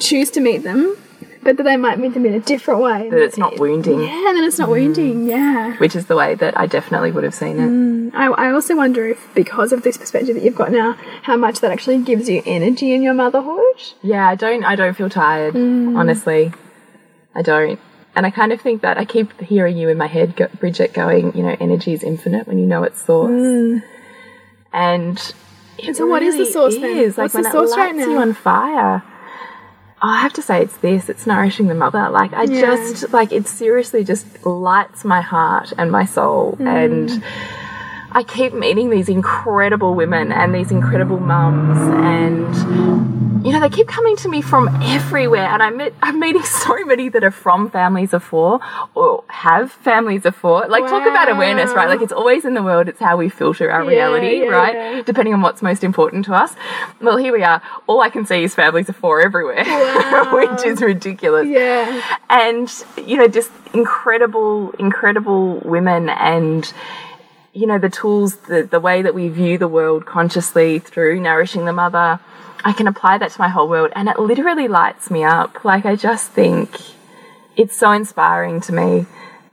choose 0.00 0.30
to 0.32 0.40
meet 0.40 0.64
them, 0.64 0.96
but 1.44 1.56
that 1.58 1.62
they 1.62 1.76
might 1.76 1.98
meet 1.98 2.14
them 2.14 2.24
in 2.26 2.34
a 2.34 2.40
different 2.40 2.80
way. 2.80 3.08
That 3.10 3.20
it's 3.22 3.36
not 3.38 3.58
wounding, 3.58 4.00
Yeah, 4.00 4.28
and 4.28 4.36
then 4.36 4.44
it's 4.44 4.58
not 4.58 4.68
wounding. 4.68 5.26
Yeah. 5.26 5.76
which 5.76 5.94
is 5.94 6.06
the 6.06 6.16
way 6.16 6.34
that 6.34 6.58
I 6.58 6.66
definitely 6.66 7.12
would 7.12 7.24
have 7.24 7.34
seen 7.34 7.58
it. 7.60 8.14
I, 8.16 8.26
I 8.26 8.50
also 8.52 8.74
wonder 8.76 9.06
if, 9.06 9.28
because 9.34 9.72
of 9.72 9.82
this 9.82 9.96
perspective 9.96 10.34
that 10.36 10.42
you've 10.44 10.56
got 10.56 10.72
now, 10.72 10.94
how 11.22 11.36
much 11.36 11.60
that 11.60 11.70
actually 11.70 11.98
gives 11.98 12.28
you 12.28 12.42
energy 12.46 12.92
in 12.94 13.02
your 13.02 13.14
motherhood. 13.14 13.76
Yeah, 14.02 14.26
I 14.28 14.34
don't. 14.34 14.64
I 14.64 14.74
don't 14.76 14.94
feel 14.96 15.10
tired. 15.10 15.54
Mm. 15.54 15.96
Honestly, 15.96 16.52
I 17.34 17.42
don't. 17.42 17.78
And 18.16 18.24
I 18.24 18.30
kind 18.30 18.52
of 18.52 18.60
think 18.60 18.82
that 18.82 18.96
I 18.96 19.04
keep 19.04 19.40
hearing 19.40 19.76
you 19.76 19.88
in 19.88 19.98
my 19.98 20.06
head, 20.06 20.36
Bridget, 20.60 20.92
going, 20.94 21.36
you 21.36 21.42
know, 21.42 21.56
energy 21.58 21.92
is 21.92 22.04
infinite 22.04 22.46
when 22.46 22.58
you 22.58 22.66
know 22.66 22.84
its 22.84 23.02
source. 23.04 23.82
And 24.72 25.18
it 25.78 25.86
And 25.88 25.96
so 25.96 26.06
what 26.06 26.22
is 26.22 26.34
the 26.34 26.40
really 26.40 26.52
source 26.52 26.74
then? 26.76 26.96
is. 26.96 27.16
What's 27.16 27.34
like 27.34 27.44
the 27.44 27.50
source 27.50 27.72
it 27.72 27.76
right 27.76 27.94
lights 27.96 28.08
you 28.08 28.18
on 28.18 28.32
fire. 28.34 29.02
I 30.06 30.20
have 30.20 30.34
to 30.34 30.42
say 30.42 30.60
it's 30.62 30.76
this. 30.78 31.08
It's 31.08 31.26
nourishing 31.26 31.66
the 31.68 31.74
mother. 31.74 32.10
Like 32.10 32.32
I 32.34 32.42
Yeah. 32.44 32.60
just 32.60 33.12
like 33.12 33.32
it 33.32 33.48
seriously 33.48 34.04
just 34.04 34.26
lights 34.44 35.04
my 35.04 35.22
heart 35.22 35.72
and 35.78 35.90
my 35.90 36.04
soul 36.04 36.56
Mm. 36.60 36.66
and. 36.68 37.22
I 38.16 38.22
keep 38.22 38.52
meeting 38.54 38.90
these 38.90 39.08
incredible 39.08 39.94
women 39.94 40.30
and 40.30 40.54
these 40.54 40.70
incredible 40.70 41.18
mums, 41.18 41.76
and 41.94 43.44
you 43.44 43.52
know 43.52 43.58
they 43.60 43.68
keep 43.68 43.88
coming 43.88 44.16
to 44.18 44.28
me 44.28 44.40
from 44.40 44.68
everywhere. 44.82 45.46
And 45.46 45.60
I 45.60 45.70
met, 45.70 45.92
I'm 46.00 46.20
meeting 46.20 46.42
so 46.64 46.84
many 46.84 47.08
that 47.08 47.24
are 47.24 47.32
from 47.32 47.68
families 47.70 48.12
of 48.14 48.22
four 48.22 48.60
or 48.94 49.24
have 49.28 49.72
families 49.72 50.24
of 50.26 50.36
four. 50.36 50.66
Like 50.68 50.84
talk 50.86 51.06
about 51.08 51.28
awareness, 51.28 51.72
right? 51.72 51.88
Like 51.88 52.02
it's 52.02 52.12
always 52.12 52.44
in 52.44 52.54
the 52.54 52.62
world. 52.62 52.88
It's 52.88 53.00
how 53.00 53.16
we 53.16 53.28
filter 53.28 53.68
our 53.70 53.84
reality, 53.84 54.42
yeah, 54.42 54.46
right? 54.46 54.74
yeah. 54.74 55.02
Depending 55.02 55.34
on 55.34 55.42
what's 55.42 55.60
most 55.60 55.82
important 55.82 56.24
to 56.26 56.34
us. 56.34 56.54
Well, 57.00 57.16
here 57.16 57.32
we 57.32 57.42
are. 57.42 57.60
All 57.88 58.00
I 58.00 58.10
can 58.10 58.24
see 58.26 58.44
is 58.44 58.54
families 58.54 58.88
of 58.88 58.94
four 58.96 59.20
everywhere, 59.22 59.64
which 60.32 60.64
is 60.64 60.80
ridiculous 60.80 61.48
Yeah. 61.48 62.00
and 62.30 62.72
you 62.96 63.16
know 63.16 63.26
just 63.26 63.50
incredible 63.74 64.70
incredible 64.78 65.58
women 65.64 66.08
and 66.10 66.72
you 67.54 67.66
know 67.66 67.78
the 67.78 67.88
tools 67.90 68.36
the, 68.52 68.62
the 68.64 68.80
way 68.80 69.00
that 69.02 69.14
we 69.14 69.28
view 69.28 69.56
the 69.58 69.68
world 69.68 70.04
consciously 70.04 70.78
through 70.80 71.20
nourishing 71.20 71.64
the 71.64 71.72
mother 71.72 72.18
i 72.64 72.72
can 72.72 72.86
apply 72.88 73.16
that 73.18 73.30
to 73.30 73.40
my 73.40 73.48
whole 73.48 73.68
world. 73.68 73.90
And 73.94 74.08
it 74.08 74.18
literally 74.18 74.68
lights 74.68 75.10
me 75.10 75.22
up. 75.24 75.64
Like 75.64 75.84
i 75.86 75.94
just 75.96 76.30
think 76.32 76.68
it's 77.56 77.76
so 77.76 77.92
inspiring 77.92 78.60
to 78.62 78.72
me 78.72 79.06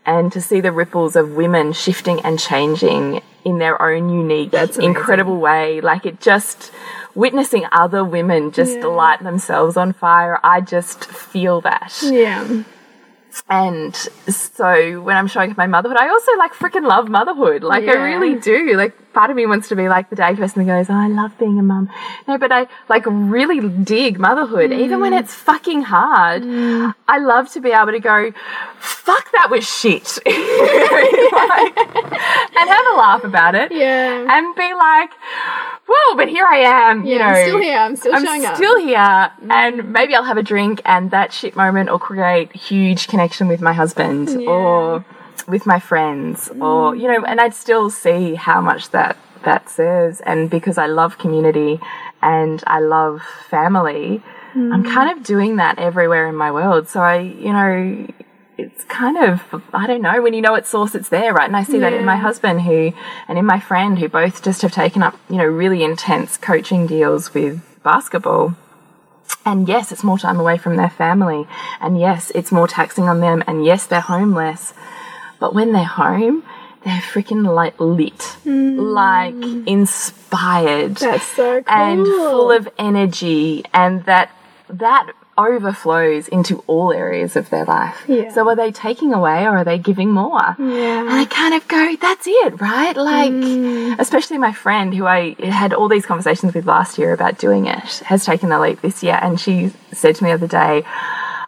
and 0.05 0.31
to 0.31 0.41
see 0.41 0.61
the 0.61 0.71
ripples 0.71 1.15
of 1.15 1.25
women 1.43 1.73
shifting 1.73 2.19
and 2.21 2.39
changing 2.39 3.21
in 3.43 3.57
their 3.59 3.79
own 3.81 4.09
unique 4.09 4.51
That's 4.51 4.77
incredible 4.77 5.39
way. 5.39 5.81
Like 5.81 6.05
it 6.05 6.19
just 6.21 6.71
witnessing 7.13 7.65
other 7.71 8.03
women 8.03 8.51
just 8.51 8.77
Yeah. 8.77 8.85
light 8.85 9.21
themselves 9.21 9.75
on 9.77 9.93
fire 9.93 10.39
i 10.43 10.61
just 10.61 10.99
feel 11.05 11.59
that. 11.61 11.91
Yeah. 12.01 12.63
And 13.49 13.95
so 13.95 15.01
when 15.01 15.15
I'm 15.15 15.27
showing 15.27 15.51
up 15.51 15.57
my 15.57 15.67
motherhood, 15.67 15.97
I 15.97 16.09
also 16.09 16.31
like 16.37 16.53
freaking 16.53 16.87
love 16.87 17.09
motherhood. 17.09 17.63
Like 17.63 17.85
I 17.85 17.93
really 17.93 18.35
do. 18.35 18.75
Like 18.75 18.95
part 19.13 19.29
of 19.29 19.35
me 19.35 19.45
wants 19.45 19.69
to 19.69 19.75
be 19.75 19.89
like 19.89 20.09
the 20.09 20.15
day 20.15 20.35
person 20.35 20.65
that 20.65 20.71
goes, 20.71 20.89
oh, 20.89 20.93
I 20.93 21.07
love 21.07 21.37
being 21.37 21.59
a 21.59 21.63
mum. 21.63 21.89
No, 22.27 22.37
but 22.37 22.51
I 22.51 22.67
like 22.89 23.05
really 23.05 23.67
dig 23.69 24.19
motherhood, 24.19 24.71
even 24.71 24.99
when 24.99 25.13
mm. 25.13 25.19
it's 25.19 25.33
fucking 25.33 25.83
hard. 25.83 26.43
Mm. 26.43 26.93
I 27.07 27.19
love 27.19 27.51
to 27.53 27.59
be 27.59 27.71
able 27.71 27.91
to 27.91 27.99
go, 27.99 28.31
fuck, 28.79 29.31
that 29.33 29.49
was 29.49 29.67
shit. 29.67 30.19
Like, 31.41 31.77
and 31.77 32.69
have 32.69 32.85
a 32.93 32.97
laugh 32.97 33.23
about 33.23 33.55
it. 33.55 33.71
Yeah. 33.71 34.25
And 34.29 34.55
be 34.55 34.73
like, 34.73 35.09
whoa, 35.87 36.15
but 36.15 36.27
here 36.29 36.45
I 36.45 36.57
am, 36.57 37.05
you 37.05 37.17
know. 37.17 37.25
I'm 37.25 37.47
still 37.47 37.61
here. 37.61 37.77
I'm 37.77 37.95
still 37.95 38.13
showing 38.13 38.25
up. 38.25 38.29
I'm 38.29 38.35
showing 38.35 38.45
up. 38.45 38.55
still 38.55 38.79
here, 38.79 38.97
mm. 38.97 39.51
and 39.51 39.91
maybe 39.91 40.15
I'll 40.15 40.23
have 40.23 40.37
a 40.37 40.43
drink, 40.43 40.81
and 40.85 41.11
that 41.11 41.33
shit 41.33 41.55
moment 41.55 41.89
will 41.89 41.99
create 41.99 42.55
huge 42.55 43.07
connection 43.07 43.47
with 43.47 43.61
my 43.61 43.73
husband 43.73 44.29
or 44.47 45.03
with 45.47 45.65
my 45.65 45.79
friends, 45.79 46.49
or 46.49 46.93
mm. 46.93 46.99
you 46.99 47.07
know, 47.07 47.23
and 47.25 47.39
I'd 47.39 47.53
still 47.53 47.89
see 47.89 48.35
how 48.35 48.61
much 48.61 48.89
that 48.91 49.17
that 49.43 49.69
serves, 49.69 50.21
and 50.21 50.49
because 50.49 50.77
I 50.77 50.85
love 50.85 51.17
community 51.17 51.79
and 52.21 52.63
I 52.67 52.79
love 52.79 53.21
family, 53.49 54.21
I'm 54.53 54.83
mm-hmm. 54.83 54.93
kind 54.93 55.17
of 55.17 55.25
doing 55.25 55.55
that 55.57 55.79
everywhere 55.79 56.27
in 56.27 56.35
my 56.35 56.51
world. 56.51 56.87
So 56.87 57.01
I, 57.01 57.19
you 57.19 57.53
know. 57.53 58.07
It's 58.57 58.83
kind 58.83 59.17
of, 59.17 59.63
I 59.73 59.87
don't 59.87 60.03
know, 60.03 60.21
when 60.21 60.35
you 60.35 60.41
know 60.41 60.53
it's 60.53 60.69
source, 60.69 60.93
it's 60.93 61.09
there, 61.09 61.33
right? 61.33 61.47
And 61.47 61.57
I 61.57 61.63
see 61.63 61.79
that 61.79 61.93
in 61.93 62.05
my 62.05 62.17
husband 62.17 62.61
who, 62.61 62.93
and 63.27 63.39
in 63.39 63.45
my 63.45 63.59
friend 63.59 63.97
who 63.97 64.07
both 64.07 64.43
just 64.43 64.61
have 64.61 64.71
taken 64.71 65.01
up, 65.01 65.17
you 65.31 65.37
know, 65.37 65.45
really 65.45 65.83
intense 65.83 66.37
coaching 66.37 66.85
deals 66.85 67.33
with 67.33 67.59
basketball. 67.81 68.53
And 69.45 69.67
yes, 69.67 69.91
it's 69.91 70.03
more 70.03 70.19
time 70.19 70.39
away 70.39 70.59
from 70.59 70.75
their 70.75 70.91
family. 70.91 71.47
And 71.79 71.99
yes, 71.99 72.31
it's 72.35 72.51
more 72.51 72.67
taxing 72.67 73.09
on 73.09 73.19
them. 73.19 73.43
And 73.47 73.65
yes, 73.65 73.87
they're 73.87 73.99
homeless. 73.99 74.75
But 75.41 75.55
when 75.55 75.73
they're 75.73 75.83
home, 75.83 76.43
they're 76.83 77.01
freaking 77.01 77.43
like 77.53 77.79
lit, 77.79 78.19
mm. 78.45 78.77
like 78.93 79.67
inspired 79.67 80.95
That's 80.95 81.25
so 81.25 81.63
cool. 81.63 81.73
and 81.75 82.05
full 82.05 82.51
of 82.51 82.69
energy 82.77 83.65
and 83.73 84.05
that 84.05 84.31
that 84.69 85.11
overflows 85.37 86.27
into 86.27 86.63
all 86.67 86.93
areas 86.93 87.35
of 87.35 87.49
their 87.49 87.65
life. 87.65 88.03
Yeah. 88.07 88.31
So 88.31 88.47
are 88.49 88.55
they 88.55 88.71
taking 88.71 89.13
away 89.13 89.45
or 89.45 89.57
are 89.57 89.63
they 89.63 89.79
giving 89.79 90.11
more? 90.11 90.55
Yeah. 90.59 91.01
And 91.01 91.09
I 91.09 91.25
kind 91.25 91.55
of 91.55 91.67
go, 91.67 91.95
that's 91.99 92.27
it, 92.27 92.61
right? 92.61 92.95
Like, 92.95 93.31
mm. 93.31 93.95
especially 93.97 94.37
my 94.37 94.53
friend 94.53 94.93
who 94.93 95.07
I 95.07 95.35
had 95.43 95.73
all 95.73 95.89
these 95.89 96.05
conversations 96.05 96.53
with 96.53 96.67
last 96.67 96.99
year 96.99 97.13
about 97.13 97.39
doing 97.39 97.65
it 97.65 97.99
has 98.05 98.25
taken 98.25 98.49
the 98.49 98.59
leap 98.59 98.81
this 98.81 99.01
year. 99.01 99.17
And 99.19 99.39
she 99.39 99.71
said 99.91 100.15
to 100.17 100.23
me 100.23 100.29
the 100.29 100.35
other 100.35 100.47
day, 100.47 100.83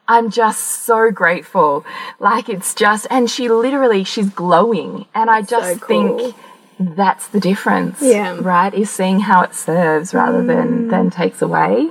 I'm 0.08 0.30
just 0.30 0.84
so 0.84 1.12
grateful. 1.12 1.86
Like, 2.20 2.50
it's 2.50 2.74
just, 2.74 3.08
and 3.10 3.30
she 3.30 3.50
literally, 3.50 4.04
she's 4.04 4.30
glowing. 4.30 5.06
And 5.16 5.30
I 5.30 5.42
just 5.42 5.82
cool. 5.82 6.18
think 6.18 6.36
that's 6.80 7.28
the 7.30 7.40
difference. 7.40 8.02
Yeah. 8.02 8.38
Right? 8.42 8.74
Is 8.74 8.90
seeing 8.90 9.22
how 9.22 9.44
it 9.44 9.56
serves 9.56 10.14
rather 10.14 10.44
than, 10.44 10.90
than 10.90 11.10
takes 11.10 11.42
away. 11.42 11.90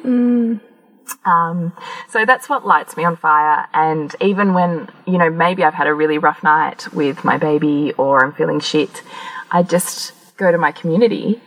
Um, 1.24 1.72
so 2.08 2.24
that's 2.24 2.48
what 2.48 2.66
lights 2.66 2.96
me 2.96 3.04
on 3.04 3.16
fire. 3.16 3.66
And 3.72 4.14
even 4.20 4.54
when, 4.54 4.88
you 5.06 5.18
know, 5.18 5.30
maybe 5.30 5.64
I've 5.64 5.74
had 5.74 5.86
a 5.86 5.94
really 5.94 6.18
rough 6.18 6.42
night 6.42 6.92
with 6.92 7.24
my 7.24 7.38
baby 7.38 7.92
or 7.96 8.24
I'm 8.24 8.32
feeling 8.32 8.60
shit, 8.60 9.02
I 9.50 9.62
just 9.62 10.12
go 10.36 10.50
to 10.50 10.58
my 10.58 10.72
community 10.72 11.40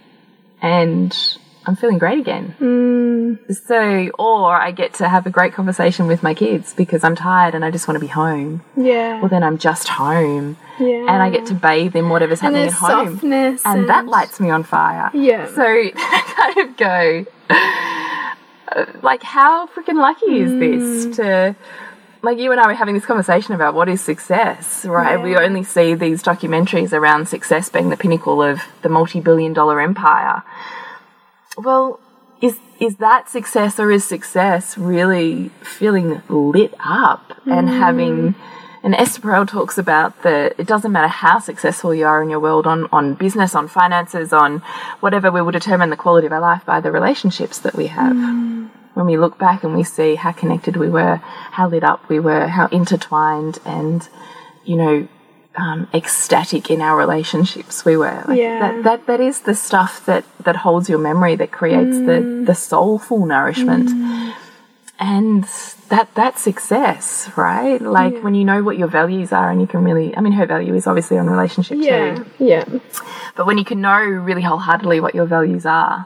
and 0.62 1.16
I'm 1.68 1.76
feeling 1.76 1.98
great 1.98 2.20
again. 2.20 3.40
So, 3.66 4.10
or 4.20 4.54
I 4.56 4.72
get 4.72 4.94
to 4.96 5.10
have 5.10 5.26
a 5.26 5.30
great 5.30 5.54
conversation 5.54 6.08
with 6.08 6.22
my 6.24 6.34
kids 6.34 6.74
because 6.74 7.04
I'm 7.04 7.16
tired 7.16 7.56
and 7.56 7.66
I 7.66 7.72
just 7.72 7.88
want 7.88 7.96
to 7.96 8.00
be 8.00 8.08
home. 8.08 8.62
yeah. 8.78 9.20
Well, 9.20 9.30
then 9.30 9.44
I'm 9.44 9.58
just 9.58 9.88
home. 9.88 10.58
yeah. 10.80 11.08
And 11.10 11.22
I 11.24 11.30
get 11.30 11.46
to 11.48 11.54
bathe 11.54 11.96
in 11.96 12.10
whatever's 12.10 12.42
and 12.42 12.56
happening 12.56 12.68
at 12.68 12.74
home. 12.74 13.14
softness 13.16 13.62
And 13.66 13.90
that 13.90 14.06
lights 14.08 14.40
me 14.40 14.50
on 14.50 14.64
fire. 14.64 15.10
Yeah. 15.14 15.48
So 15.54 15.64
I 15.64 16.54
kind 16.56 16.70
of 16.70 16.78
go, 16.78 17.26
like, 19.02 19.24
how 19.24 19.68
freaking 19.68 19.96
lucky 20.02 20.40
is 20.42 20.52
Mm. 20.52 20.60
this 21.08 21.18
to, 21.18 21.56
like, 22.22 22.38
you 22.40 22.52
and 22.52 22.60
I 22.60 22.68
were 22.68 22.74
having 22.74 22.94
this 22.96 23.06
conversation 23.06 23.54
about 23.54 23.74
what 23.74 23.88
is 23.90 24.02
success, 24.02 24.86
right? 24.86 25.22
We 25.22 25.36
only 25.38 25.64
see 25.64 25.94
these 25.96 26.22
documentaries 26.24 26.92
around 26.94 27.28
success 27.28 27.70
being 27.70 27.90
the 27.90 27.98
pinnacle 27.98 28.42
of 28.42 28.62
the 28.82 28.90
multi 28.90 29.20
billion 29.20 29.54
dollar 29.54 29.80
empire. 29.82 30.44
Well, 31.58 32.00
is 32.42 32.60
is 32.80 32.98
that 32.98 33.30
success 33.30 33.80
or 33.80 33.92
is 33.92 34.04
success 34.04 34.78
really 34.78 35.50
feeling 35.62 36.22
lit 36.28 36.74
up 36.84 37.34
and 37.46 37.70
Mm. 37.70 37.78
having 37.80 38.36
and 38.84 38.94
Esther 38.94 39.22
Perel 39.22 39.48
talks 39.48 39.80
about 39.80 40.22
that 40.22 40.54
it 40.60 40.68
doesn't 40.68 40.92
matter 40.92 41.08
how 41.08 41.40
successful 41.40 41.92
you 41.96 42.06
are 42.06 42.22
in 42.22 42.30
your 42.30 42.40
world 42.40 42.68
on, 42.68 42.88
on 42.92 43.16
business, 43.16 43.56
on 43.56 43.68
finances, 43.68 44.32
on 44.32 44.62
whatever, 45.00 45.32
we 45.32 45.42
will 45.42 45.52
determine 45.52 45.90
the 45.90 45.96
quality 45.96 46.28
of 46.28 46.34
our 46.34 46.40
life 46.40 46.64
by 46.68 46.80
the 46.80 46.92
relationships 46.92 47.58
that 47.58 47.74
we 47.76 47.88
have. 47.88 48.16
When 48.94 49.08
we 49.08 49.18
look 49.18 49.40
back 49.40 49.64
and 49.64 49.76
we 49.76 49.84
see 49.84 50.14
how 50.14 50.34
connected 50.34 50.78
we 50.78 50.88
were, 50.88 51.16
how 51.58 51.68
lit 51.68 51.84
up 51.84 52.08
we 52.10 52.20
were, 52.20 52.46
how 52.46 52.68
intertwined 52.68 53.58
and, 53.66 54.08
you 54.66 54.76
know, 54.76 55.08
um, 55.58 55.88
ecstatic 55.94 56.70
in 56.70 56.82
our 56.82 56.98
relationships 56.98 57.86
we 57.86 57.96
were. 57.98 58.24
Like 58.28 58.38
Yeah. 58.40 58.60
that, 58.60 58.84
that 58.84 59.06
that 59.08 59.20
is 59.20 59.42
the 59.42 59.56
stuff 59.56 60.06
that 60.06 60.26
that 60.44 60.58
holds 60.58 60.90
your 60.90 61.00
memory, 61.00 61.36
that 61.36 61.52
creates 61.52 61.98
the 61.98 62.20
mm. 62.22 62.46
the 62.46 62.56
soulful 62.56 63.26
nourishment, 63.26 63.90
mm. 63.90 64.34
and 65.00 65.44
that 65.90 66.10
that's 66.16 66.42
success, 66.42 67.30
right? 67.38 67.82
Like 67.82 68.22
when 68.24 68.36
you 68.36 68.44
know 68.44 68.64
what 68.64 68.78
your 68.78 68.88
values 68.88 69.32
are, 69.32 69.50
and 69.52 69.62
you 69.62 69.68
can 69.68 69.84
really. 69.84 70.16
I 70.18 70.22
mean, 70.22 70.34
her 70.34 70.46
value 70.46 70.74
is 70.76 70.88
obviously 70.88 71.18
on 71.18 71.30
relationship 71.30 71.78
Yeah. 71.80 72.16
too, 72.16 72.26
Yeah. 72.40 72.66
but 73.36 73.46
when 73.46 73.58
you 73.58 73.66
can 73.66 73.82
know 73.82 74.00
really 74.00 74.42
wholeheartedly 74.42 75.00
what 75.00 75.16
your 75.16 75.26
values 75.26 75.66
are, 75.66 76.06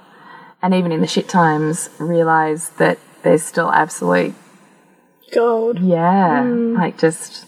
and 0.62 0.74
even 0.74 0.92
in 0.92 1.02
the 1.02 1.08
shit 1.08 1.28
times, 1.30 1.90
realize 2.00 2.70
that 2.78 3.00
there's 3.24 3.44
still 3.44 3.72
absolute 3.72 4.34
Gold. 5.34 5.80
yeah, 5.80 6.44
mm. 6.44 6.76
like 6.78 6.98
just. 6.98 7.46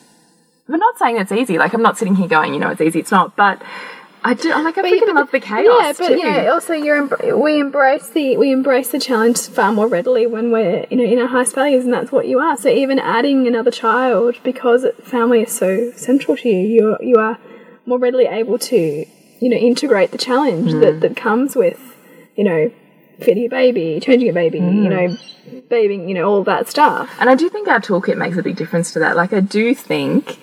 I'm 0.74 0.80
not 0.80 0.98
saying 0.98 1.18
it's 1.18 1.32
easy. 1.32 1.58
Like 1.58 1.74
I'm 1.74 1.82
not 1.82 1.98
sitting 1.98 2.16
here 2.16 2.28
going, 2.28 2.54
you 2.54 2.60
know, 2.60 2.70
it's 2.70 2.82
easy. 2.82 3.00
It's 3.00 3.12
not. 3.12 3.36
But 3.36 3.62
I 4.24 4.34
do. 4.36 4.52
I'm 4.52 4.64
like 4.64 4.78
I 4.78 4.84
freaking 4.84 5.16
love 5.16 5.32
the 5.32 5.40
chaos. 5.40 5.66
Yeah, 5.82 5.94
but 5.98 6.08
too. 6.08 6.18
know, 6.18 6.54
also 6.54 6.74
you're 6.74 7.08
embr- 7.08 7.42
we 7.42 7.60
embrace 7.60 8.10
the 8.10 8.38
we 8.38 8.52
embrace 8.52 8.90
the 8.90 9.00
challenge 9.00 9.40
far 9.40 9.72
more 9.72 9.88
readily 9.88 10.28
when 10.28 10.52
we're 10.52 10.86
you 10.90 10.98
know 10.98 11.04
in 11.04 11.18
our 11.20 11.28
highest 11.28 11.56
values, 11.56 11.86
and 11.86 11.94
that's 11.94 12.12
what 12.12 12.28
you 12.28 12.40
are. 12.40 12.56
So 12.56 12.70
even 12.70 13.00
adding 13.00 13.48
another 13.48 13.72
child 13.72 14.38
because 14.44 14.86
family 15.04 15.42
is 15.42 15.52
so 15.52 15.92
central 15.92 16.38
to 16.38 16.50
you, 16.50 16.58
you 16.58 16.98
you 17.02 17.16
are 17.16 17.40
more 17.86 17.98
readily 17.98 18.26
able 18.26 18.60
to 18.60 18.78
you 18.78 19.50
know 19.50 19.58
integrate 19.58 20.12
the 20.12 20.20
challenge 20.20 20.72
hmm. 20.72 20.82
that 20.82 21.02
that 21.02 21.16
comes 21.16 21.56
with 21.56 21.80
you 22.36 22.44
know 22.44 22.72
feeding 23.24 23.46
a 23.46 23.50
baby, 23.50 24.00
changing 24.00 24.30
a 24.30 24.34
baby, 24.34 24.60
you 24.60 24.64
hmm. 24.66 24.90
know, 24.90 25.18
babying, 25.70 26.08
you 26.08 26.16
know, 26.16 26.30
all 26.30 26.44
that 26.44 26.68
stuff. 26.68 27.10
And 27.20 27.30
I 27.30 27.36
do 27.36 27.50
think 27.50 27.68
our 27.68 27.80
toolkit 27.80 28.18
makes 28.18 28.38
a 28.38 28.44
big 28.44 28.56
difference 28.56 28.94
to 28.94 29.00
that. 29.00 29.16
Like, 29.16 29.34
I 29.34 29.40
do 29.40 29.74
think 29.74 30.40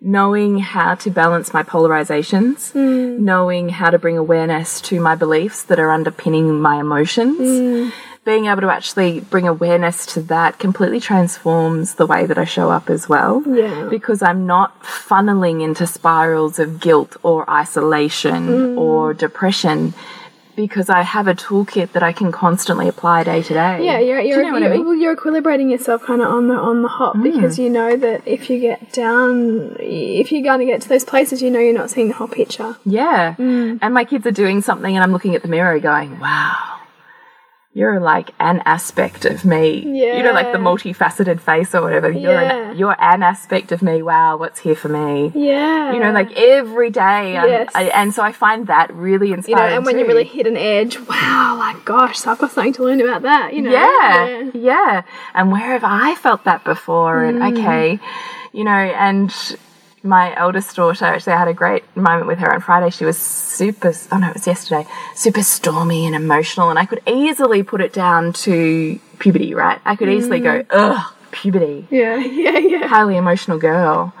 knowing 0.00 0.58
how 0.58 0.94
to 0.94 1.10
balance 1.10 1.52
my 1.52 1.62
polarizations, 1.62 2.72
hmm. 2.72 3.24
knowing 3.24 3.68
how 3.68 3.90
to 3.90 3.98
bring 3.98 4.16
awareness 4.16 4.80
to 4.80 5.00
my 5.00 5.14
beliefs 5.14 5.62
that 5.64 5.80
are 5.80 5.90
underpinning 5.90 6.60
my 6.60 6.78
emotions, 6.80 7.38
hmm. 7.38 7.90
being 8.24 8.46
able 8.46 8.60
to 8.60 8.70
actually 8.70 9.20
bring 9.20 9.48
awareness 9.48 10.06
to 10.06 10.20
that 10.22 10.58
completely 10.58 11.00
transforms 11.00 11.94
the 11.94 12.06
way 12.06 12.26
that 12.26 12.38
I 12.38 12.44
show 12.44 12.70
up 12.70 12.90
as 12.90 13.08
well. 13.08 13.42
Yeah. 13.46 13.88
Because 13.90 14.22
I'm 14.22 14.46
not 14.46 14.80
funneling 14.82 15.62
into 15.62 15.86
spirals 15.86 16.58
of 16.58 16.80
guilt 16.80 17.16
or 17.22 17.48
isolation 17.50 18.46
hmm. 18.46 18.78
or 18.78 19.14
depression. 19.14 19.94
Because 20.58 20.90
I 20.90 21.02
have 21.02 21.28
a 21.28 21.34
toolkit 21.34 21.92
that 21.92 22.02
I 22.02 22.12
can 22.12 22.32
constantly 22.32 22.88
apply 22.88 23.22
day 23.22 23.42
to 23.44 23.54
day. 23.54 23.84
Yeah, 23.84 24.00
you're 24.00 24.20
you're, 24.20 24.42
you 24.42 24.50
know 24.50 24.58
you're, 24.58 24.70
mean? 24.70 24.84
well, 24.84 24.94
you're 24.96 25.14
equilibrating 25.14 25.70
yourself 25.70 26.02
kind 26.02 26.20
of 26.20 26.26
on 26.26 26.48
the 26.48 26.54
on 26.54 26.82
the 26.82 26.88
hop 26.88 27.14
because 27.22 27.56
mm. 27.56 27.62
you 27.62 27.70
know 27.70 27.96
that 27.96 28.26
if 28.26 28.50
you 28.50 28.58
get 28.58 28.92
down, 28.92 29.76
if 29.78 30.32
you're 30.32 30.42
going 30.42 30.58
to 30.58 30.66
get 30.66 30.82
to 30.82 30.88
those 30.88 31.04
places, 31.04 31.40
you 31.42 31.48
know 31.48 31.60
you're 31.60 31.72
not 31.72 31.90
seeing 31.90 32.08
the 32.08 32.14
whole 32.14 32.26
picture. 32.26 32.76
Yeah. 32.84 33.36
Mm. 33.38 33.78
And 33.80 33.94
my 33.94 34.04
kids 34.04 34.26
are 34.26 34.32
doing 34.32 34.60
something 34.60 34.96
and 34.96 35.04
I'm 35.04 35.12
looking 35.12 35.36
at 35.36 35.42
the 35.42 35.48
mirror 35.48 35.78
going, 35.78 36.18
wow, 36.18 36.77
you're 37.78 38.00
like 38.00 38.28
an 38.50 38.58
aspect 38.76 39.22
of 39.32 39.44
me. 39.44 39.66
You 40.16 40.22
know, 40.24 40.32
like 40.40 40.50
the 40.56 40.58
multifaceted 40.70 41.38
face 41.48 41.70
or 41.76 41.80
whatever. 41.86 42.10
You're, 42.10 42.32
Yeah. 42.32 42.70
an, 42.70 42.78
you're 42.78 42.96
an 43.12 43.22
aspect 43.22 43.68
of 43.74 43.80
me. 43.88 43.94
Wow, 44.02 44.36
what's 44.42 44.58
here 44.66 44.74
for 44.82 44.88
me? 44.88 45.30
Yeah, 45.34 45.92
You 45.94 46.00
know, 46.00 46.10
like 46.20 46.30
every 46.36 46.90
day. 46.90 47.24
Yes. 47.34 47.70
I, 47.80 47.84
and 48.00 48.12
so 48.12 48.20
I 48.30 48.32
find 48.32 48.66
that 48.66 48.86
really 49.06 49.30
inspiring. 49.32 49.62
you 49.64 49.70
know, 49.70 49.76
and 49.76 49.86
when 49.86 49.96
you 49.98 50.06
really 50.10 50.24
hit 50.36 50.46
an 50.52 50.56
edge, 50.56 50.94
wow, 51.12 51.56
like 51.64 51.84
gosh, 51.84 52.18
so 52.18 52.30
I've 52.32 52.38
got 52.38 52.50
something 52.50 52.72
to 52.78 52.82
learn 52.84 53.00
about 53.00 53.22
that. 53.22 53.54
You 53.54 53.62
know, 53.62 53.70
yeah, 53.70 54.50
yeah. 54.70 55.02
And 55.34 55.52
where 55.52 55.70
have 55.78 55.84
I 55.84 56.14
felt 56.16 56.42
that 56.44 56.64
before? 56.64 57.22
And 57.28 57.38
Mm. 57.38 57.48
okay, 57.58 58.00
you 58.52 58.64
know, 58.64 58.80
and 59.06 59.30
my 60.02 60.34
eldest 60.36 60.76
daughter, 60.76 61.04
actually, 61.04 61.32
I 61.34 61.38
had 61.38 61.48
a 61.48 61.54
great 61.54 61.84
moment 61.96 62.26
with 62.26 62.38
her 62.38 62.52
on 62.52 62.60
Friday. 62.60 62.90
She 62.90 63.04
was 63.04 63.18
super, 63.18 63.92
oh 64.12 64.18
no, 64.18 64.28
it 64.28 64.34
was 64.34 64.46
yesterday, 64.46 64.86
super 65.14 65.42
stormy 65.42 66.06
and 66.06 66.14
emotional. 66.14 66.70
And 66.70 66.78
I 66.78 66.84
could 66.86 67.00
easily 67.06 67.62
put 67.62 67.80
it 67.80 67.92
down 67.92 68.32
to 68.44 68.98
puberty, 69.18 69.54
right? 69.54 69.80
I 69.84 69.96
could 69.96 70.08
easily 70.08 70.40
go, 70.40 70.62
Mm. 70.62 70.66
ugh, 70.70 71.14
puberty 71.30 71.86
Yeah, 71.90 72.16
yeah, 72.44 72.58
yeah. 72.58 72.86
highly 72.86 73.16
emotional 73.16 73.58
girl. 73.58 74.12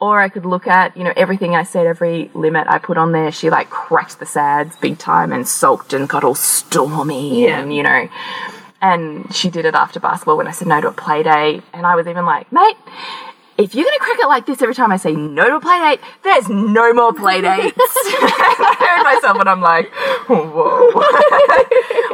Or 0.00 0.20
I 0.20 0.28
could 0.28 0.44
look 0.44 0.66
at, 0.66 0.96
you 0.96 1.04
know, 1.04 1.12
everything 1.16 1.54
I 1.56 1.62
said, 1.62 1.86
every 1.86 2.30
limit 2.34 2.66
I 2.68 2.78
put 2.78 2.96
on 2.98 3.12
there, 3.12 3.32
she 3.32 3.50
like 3.50 3.70
cracked 3.70 4.18
the 4.18 4.26
sads 4.26 4.76
big 4.76 4.98
time 4.98 5.32
and 5.32 5.46
sulked 5.48 5.92
and 5.92 6.08
got 6.08 6.24
all 6.24 6.34
stormy 6.34 7.44
Yeah. 7.46 7.60
and, 7.60 7.74
you 7.74 7.82
know, 7.82 8.08
and 8.80 9.34
she 9.34 9.50
did 9.50 9.64
it 9.64 9.74
after 9.74 9.98
basketball 10.00 10.36
when 10.36 10.46
I 10.46 10.52
said 10.52 10.68
no 10.68 10.80
to 10.80 10.88
a 10.88 10.92
play 10.92 11.22
date. 11.22 11.62
And 11.72 11.84
I 11.86 11.96
was 11.96 12.06
even 12.06 12.24
like, 12.26 12.50
mate, 12.52 12.76
if 13.58 13.74
you're 13.74 13.84
gonna 13.84 13.98
crack 13.98 14.18
it 14.20 14.28
like 14.28 14.46
this 14.46 14.62
every 14.62 14.74
time 14.74 14.92
I 14.92 14.96
say 14.96 15.14
no 15.14 15.44
to 15.48 15.56
a 15.56 15.60
play 15.60 15.78
date, 15.78 16.00
there's 16.22 16.48
no 16.48 16.92
more 16.94 17.12
play 17.12 17.40
dates. 17.42 17.76
I 17.76 18.76
heard 18.78 19.04
myself 19.04 19.38
and 19.40 19.48
I'm 19.48 19.60
like, 19.60 19.90
whoa, 20.28 20.92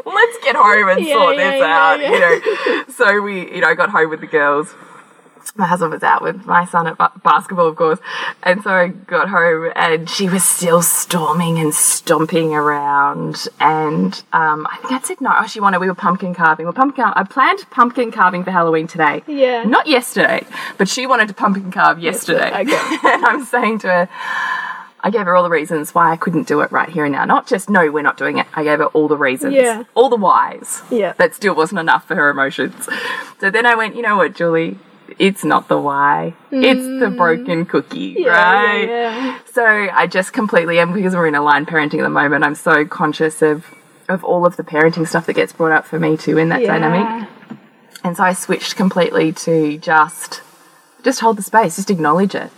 let's 0.10 0.38
get 0.42 0.56
home 0.56 0.88
and 0.88 1.04
Yeah, 1.04 1.14
sort 1.14 1.36
yeah, 1.36 1.50
this 1.50 1.60
yeah, 1.60 1.78
out, 1.78 2.00
you 2.00 2.18
know. 2.18 2.84
So 2.88 3.20
we, 3.20 3.54
you 3.54 3.60
know, 3.60 3.74
got 3.74 3.90
home 3.90 4.08
with 4.10 4.20
the 4.20 4.26
girls 4.26 4.74
my 5.56 5.66
husband 5.66 5.92
was 5.92 6.02
out 6.02 6.22
with 6.22 6.44
my 6.46 6.64
son 6.64 6.86
at 6.86 6.98
ba- 6.98 7.12
basketball, 7.22 7.68
of 7.68 7.76
course. 7.76 7.98
And 8.42 8.62
so 8.62 8.70
I 8.70 8.88
got 8.88 9.28
home 9.28 9.72
and 9.76 10.08
she 10.08 10.28
was 10.28 10.44
still 10.44 10.82
storming 10.82 11.58
and 11.58 11.74
stomping 11.74 12.54
around. 12.54 13.46
And 13.60 14.22
um, 14.32 14.66
I 14.70 14.76
think 14.78 14.92
I 14.92 15.00
said 15.00 15.20
no. 15.20 15.32
Oh, 15.36 15.46
she 15.46 15.60
wanted, 15.60 15.78
we 15.80 15.88
were 15.88 15.94
pumpkin 15.94 16.34
carving. 16.34 16.66
Well, 16.66 16.72
pumpkin, 16.72 17.04
I 17.04 17.24
planned 17.24 17.68
pumpkin 17.70 18.12
carving 18.12 18.44
for 18.44 18.50
Halloween 18.50 18.86
today. 18.86 19.22
Yeah. 19.26 19.64
Not 19.64 19.86
yesterday, 19.86 20.44
but 20.78 20.88
she 20.88 21.06
wanted 21.06 21.28
to 21.28 21.34
pumpkin 21.34 21.70
carve 21.70 21.98
yesterday. 21.98 22.50
okay. 22.50 22.98
and 23.08 23.24
I'm 23.24 23.44
saying 23.44 23.80
to 23.80 23.88
her, 23.88 24.08
I 25.04 25.10
gave 25.10 25.26
her 25.26 25.36
all 25.36 25.42
the 25.42 25.50
reasons 25.50 25.94
why 25.94 26.12
I 26.12 26.16
couldn't 26.16 26.48
do 26.48 26.62
it 26.62 26.72
right 26.72 26.88
here 26.88 27.04
and 27.04 27.12
now. 27.12 27.26
Not 27.26 27.46
just, 27.46 27.68
no, 27.68 27.90
we're 27.90 28.02
not 28.02 28.16
doing 28.16 28.38
it. 28.38 28.46
I 28.54 28.64
gave 28.64 28.78
her 28.78 28.86
all 28.86 29.06
the 29.06 29.18
reasons. 29.18 29.54
Yeah. 29.54 29.84
All 29.94 30.08
the 30.08 30.16
whys. 30.16 30.80
Yeah. 30.90 31.12
That 31.18 31.34
still 31.34 31.54
wasn't 31.54 31.80
enough 31.80 32.08
for 32.08 32.14
her 32.14 32.30
emotions. 32.30 32.88
So 33.38 33.50
then 33.50 33.66
I 33.66 33.74
went, 33.74 33.96
you 33.96 34.02
know 34.02 34.16
what, 34.16 34.34
Julie? 34.34 34.78
It's 35.18 35.44
not 35.44 35.68
the 35.68 35.78
why. 35.78 36.34
It's 36.50 36.80
the 36.80 37.06
mm. 37.06 37.16
broken 37.16 37.66
cookie, 37.66 38.16
Yeah, 38.18 38.28
right? 38.30 38.88
yeah, 38.88 39.24
yeah. 39.26 39.38
So 39.52 39.64
I 39.64 40.06
just 40.06 40.32
completely 40.32 40.78
am 40.78 40.92
because 40.92 41.14
we're 41.14 41.28
in 41.28 41.34
aligned 41.34 41.68
parenting 41.68 42.00
at 42.00 42.02
the 42.02 42.08
moment. 42.08 42.44
I'm 42.44 42.54
so 42.54 42.84
conscious 42.84 43.42
of 43.42 43.66
of 44.08 44.22
all 44.22 44.44
of 44.44 44.56
the 44.56 44.62
parenting 44.62 45.06
stuff 45.08 45.26
that 45.26 45.32
gets 45.32 45.52
brought 45.52 45.72
up 45.72 45.86
for 45.86 45.98
me 45.98 46.16
too 46.16 46.36
in 46.36 46.50
that 46.50 46.62
dynamic. 46.62 47.28
And 48.02 48.16
so 48.16 48.22
I 48.22 48.34
switched 48.34 48.76
completely 48.76 49.32
to 49.32 49.78
just 49.78 50.42
just 51.02 51.20
hold 51.20 51.38
the 51.38 51.42
space, 51.42 51.76
just 51.76 51.90
acknowledge 51.90 52.34
it. 52.34 52.50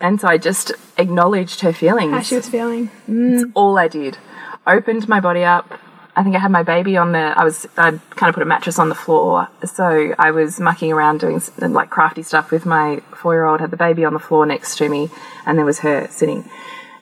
And 0.00 0.20
so 0.20 0.28
I 0.28 0.38
just 0.38 0.72
acknowledged 0.98 1.60
her 1.60 1.72
feelings. 1.72 2.12
How 2.12 2.20
she 2.20 2.36
was 2.36 2.48
feeling. 2.48 2.90
Mm. 3.08 3.52
all 3.54 3.78
I 3.78 3.88
did. 3.88 4.18
Opened 4.66 5.08
my 5.08 5.20
body 5.20 5.44
up. 5.44 5.78
I 6.14 6.22
think 6.22 6.36
I 6.36 6.40
had 6.40 6.50
my 6.50 6.62
baby 6.62 6.96
on 6.96 7.12
the. 7.12 7.32
I 7.36 7.42
was. 7.42 7.66
I 7.76 7.92
kind 7.92 8.28
of 8.28 8.34
put 8.34 8.42
a 8.42 8.46
mattress 8.46 8.78
on 8.78 8.90
the 8.90 8.94
floor, 8.94 9.48
so 9.64 10.14
I 10.18 10.30
was 10.30 10.60
mucking 10.60 10.92
around 10.92 11.20
doing 11.20 11.40
like 11.58 11.88
crafty 11.88 12.22
stuff 12.22 12.50
with 12.50 12.66
my 12.66 13.00
four-year-old. 13.14 13.60
Had 13.60 13.70
the 13.70 13.78
baby 13.78 14.04
on 14.04 14.12
the 14.12 14.18
floor 14.18 14.44
next 14.44 14.76
to 14.78 14.88
me, 14.88 15.10
and 15.46 15.56
there 15.56 15.64
was 15.64 15.78
her 15.80 16.08
sitting. 16.08 16.48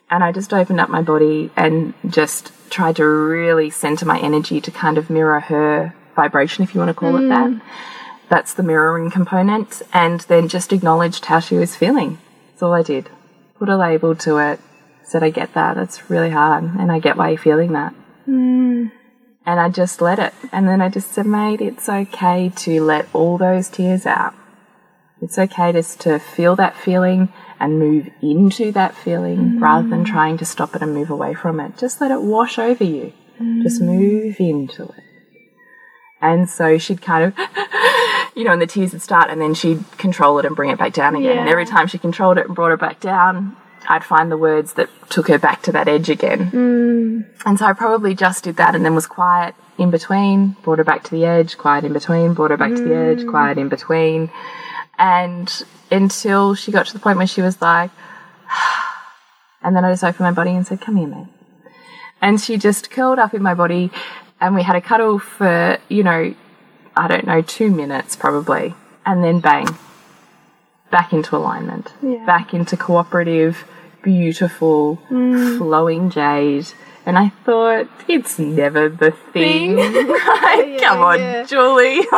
And 0.09 0.23
I 0.23 0.31
just 0.31 0.53
opened 0.53 0.79
up 0.79 0.89
my 0.89 1.01
body 1.01 1.51
and 1.55 1.93
just 2.07 2.51
tried 2.69 2.97
to 2.97 3.05
really 3.05 3.69
center 3.69 4.05
my 4.05 4.19
energy 4.19 4.61
to 4.61 4.71
kind 4.71 4.97
of 4.97 5.09
mirror 5.09 5.39
her 5.41 5.93
vibration, 6.15 6.63
if 6.63 6.73
you 6.73 6.79
want 6.79 6.89
to 6.89 6.93
call 6.93 7.15
it 7.17 7.27
that. 7.27 7.49
Mm. 7.49 7.61
That's 8.29 8.53
the 8.53 8.63
mirroring 8.63 9.11
component, 9.11 9.81
and 9.93 10.21
then 10.21 10.47
just 10.47 10.71
acknowledged 10.71 11.25
how 11.25 11.39
she 11.39 11.55
was 11.55 11.75
feeling. 11.75 12.17
That's 12.51 12.63
all 12.63 12.73
I 12.73 12.81
did. 12.81 13.09
Put 13.59 13.67
a 13.67 13.75
label 13.75 14.15
to 14.15 14.37
it. 14.37 14.61
Said, 15.03 15.21
I 15.21 15.31
get 15.31 15.53
that. 15.53 15.75
That's 15.75 16.09
really 16.09 16.29
hard, 16.29 16.63
and 16.63 16.89
I 16.91 16.99
get 16.99 17.17
why 17.17 17.29
you're 17.29 17.37
feeling 17.37 17.73
that. 17.73 17.93
Mm. 18.27 18.91
And 19.45 19.59
I 19.59 19.69
just 19.69 20.01
let 20.01 20.19
it. 20.19 20.33
And 20.51 20.67
then 20.67 20.81
I 20.81 20.89
just 20.89 21.11
said, 21.11 21.25
mate, 21.25 21.61
it's 21.61 21.89
okay 21.89 22.51
to 22.57 22.83
let 22.83 23.07
all 23.13 23.37
those 23.37 23.69
tears 23.69 24.05
out. 24.05 24.35
It's 25.21 25.37
okay 25.37 25.71
just 25.71 25.99
to 26.01 26.19
feel 26.19 26.55
that 26.55 26.75
feeling 26.75 27.31
and 27.59 27.79
move 27.79 28.09
into 28.21 28.71
that 28.71 28.95
feeling 28.95 29.37
mm. 29.37 29.61
rather 29.61 29.87
than 29.87 30.03
trying 30.03 30.37
to 30.39 30.45
stop 30.45 30.75
it 30.75 30.81
and 30.81 30.93
move 30.93 31.11
away 31.11 31.33
from 31.33 31.59
it. 31.59 31.77
Just 31.77 32.01
let 32.01 32.11
it 32.11 32.21
wash 32.21 32.57
over 32.57 32.83
you. 32.83 33.13
Just 33.61 33.81
mm. 33.81 33.85
move 33.85 34.39
into 34.39 34.83
it. 34.83 35.03
And 36.21 36.49
so 36.49 36.77
she'd 36.77 37.01
kind 37.01 37.25
of, 37.25 37.37
you 38.35 38.43
know, 38.43 38.53
and 38.53 38.61
the 38.61 38.67
tears 38.67 38.93
would 38.93 39.01
start 39.01 39.29
and 39.29 39.41
then 39.41 39.53
she'd 39.53 39.83
control 39.97 40.37
it 40.39 40.45
and 40.45 40.55
bring 40.55 40.69
it 40.69 40.77
back 40.77 40.93
down 40.93 41.15
again. 41.15 41.37
And 41.37 41.49
every 41.49 41.65
time 41.65 41.87
she 41.87 41.97
controlled 41.97 42.37
it 42.37 42.45
and 42.45 42.55
brought 42.55 42.71
it 42.71 42.79
back 42.79 42.99
down, 42.99 43.55
I'd 43.89 44.03
find 44.03 44.31
the 44.31 44.37
words 44.37 44.73
that 44.73 44.89
took 45.09 45.27
her 45.27 45.39
back 45.39 45.61
to 45.63 45.71
that 45.71 45.87
edge 45.87 46.09
again. 46.09 46.51
Mm. 46.51 47.45
And 47.45 47.59
so 47.59 47.65
I 47.65 47.73
probably 47.73 48.15
just 48.15 48.43
did 48.43 48.57
that 48.57 48.75
and 48.75 48.85
then 48.85 48.95
was 48.95 49.07
quiet 49.07 49.55
in 49.77 49.91
between, 49.91 50.55
brought 50.61 50.77
her 50.77 50.83
back 50.83 51.03
to 51.05 51.11
the 51.11 51.25
edge, 51.25 51.57
quiet 51.57 51.83
in 51.83 51.93
between, 51.93 52.33
brought 52.33 52.51
her 52.51 52.57
back 52.57 52.75
to 52.75 52.83
the 52.83 52.95
edge, 52.95 53.19
mm. 53.19 53.29
quiet 53.29 53.57
in 53.57 53.69
between. 53.69 54.29
And 54.97 55.63
until 55.89 56.53
she 56.53 56.71
got 56.71 56.85
to 56.87 56.93
the 56.93 56.99
point 56.99 57.17
where 57.17 57.27
she 57.27 57.41
was 57.41 57.61
like, 57.61 57.91
and 59.63 59.75
then 59.75 59.83
I 59.83 59.91
just 59.91 60.03
opened 60.03 60.25
my 60.25 60.31
body 60.31 60.51
and 60.51 60.65
said, 60.65 60.81
Come 60.81 60.97
here, 60.97 61.07
mate. 61.07 61.27
And 62.21 62.39
she 62.39 62.57
just 62.57 62.91
curled 62.91 63.17
up 63.17 63.33
in 63.33 63.41
my 63.41 63.55
body 63.55 63.91
and 64.39 64.55
we 64.55 64.63
had 64.63 64.75
a 64.75 64.81
cuddle 64.81 65.17
for, 65.19 65.79
you 65.89 66.03
know, 66.03 66.35
I 66.95 67.07
don't 67.07 67.25
know, 67.25 67.41
two 67.41 67.71
minutes 67.71 68.15
probably. 68.15 68.75
And 69.05 69.23
then 69.23 69.39
bang, 69.39 69.67
back 70.91 71.13
into 71.13 71.35
alignment, 71.35 71.93
Yeah. 72.01 72.25
back 72.25 72.53
into 72.53 72.75
cooperative, 72.77 73.65
beautiful, 74.03 74.99
mm. 75.09 75.57
flowing 75.57 76.09
jade. 76.09 76.67
And 77.03 77.17
I 77.17 77.29
thought, 77.45 77.87
it's 78.07 78.37
never 78.37 78.87
the 78.87 79.11
thing. 79.11 79.77
Like, 80.41 80.81
Come 80.81 80.99
on, 81.01 81.19
yeah. 81.19 81.43
Julie. 81.45 82.01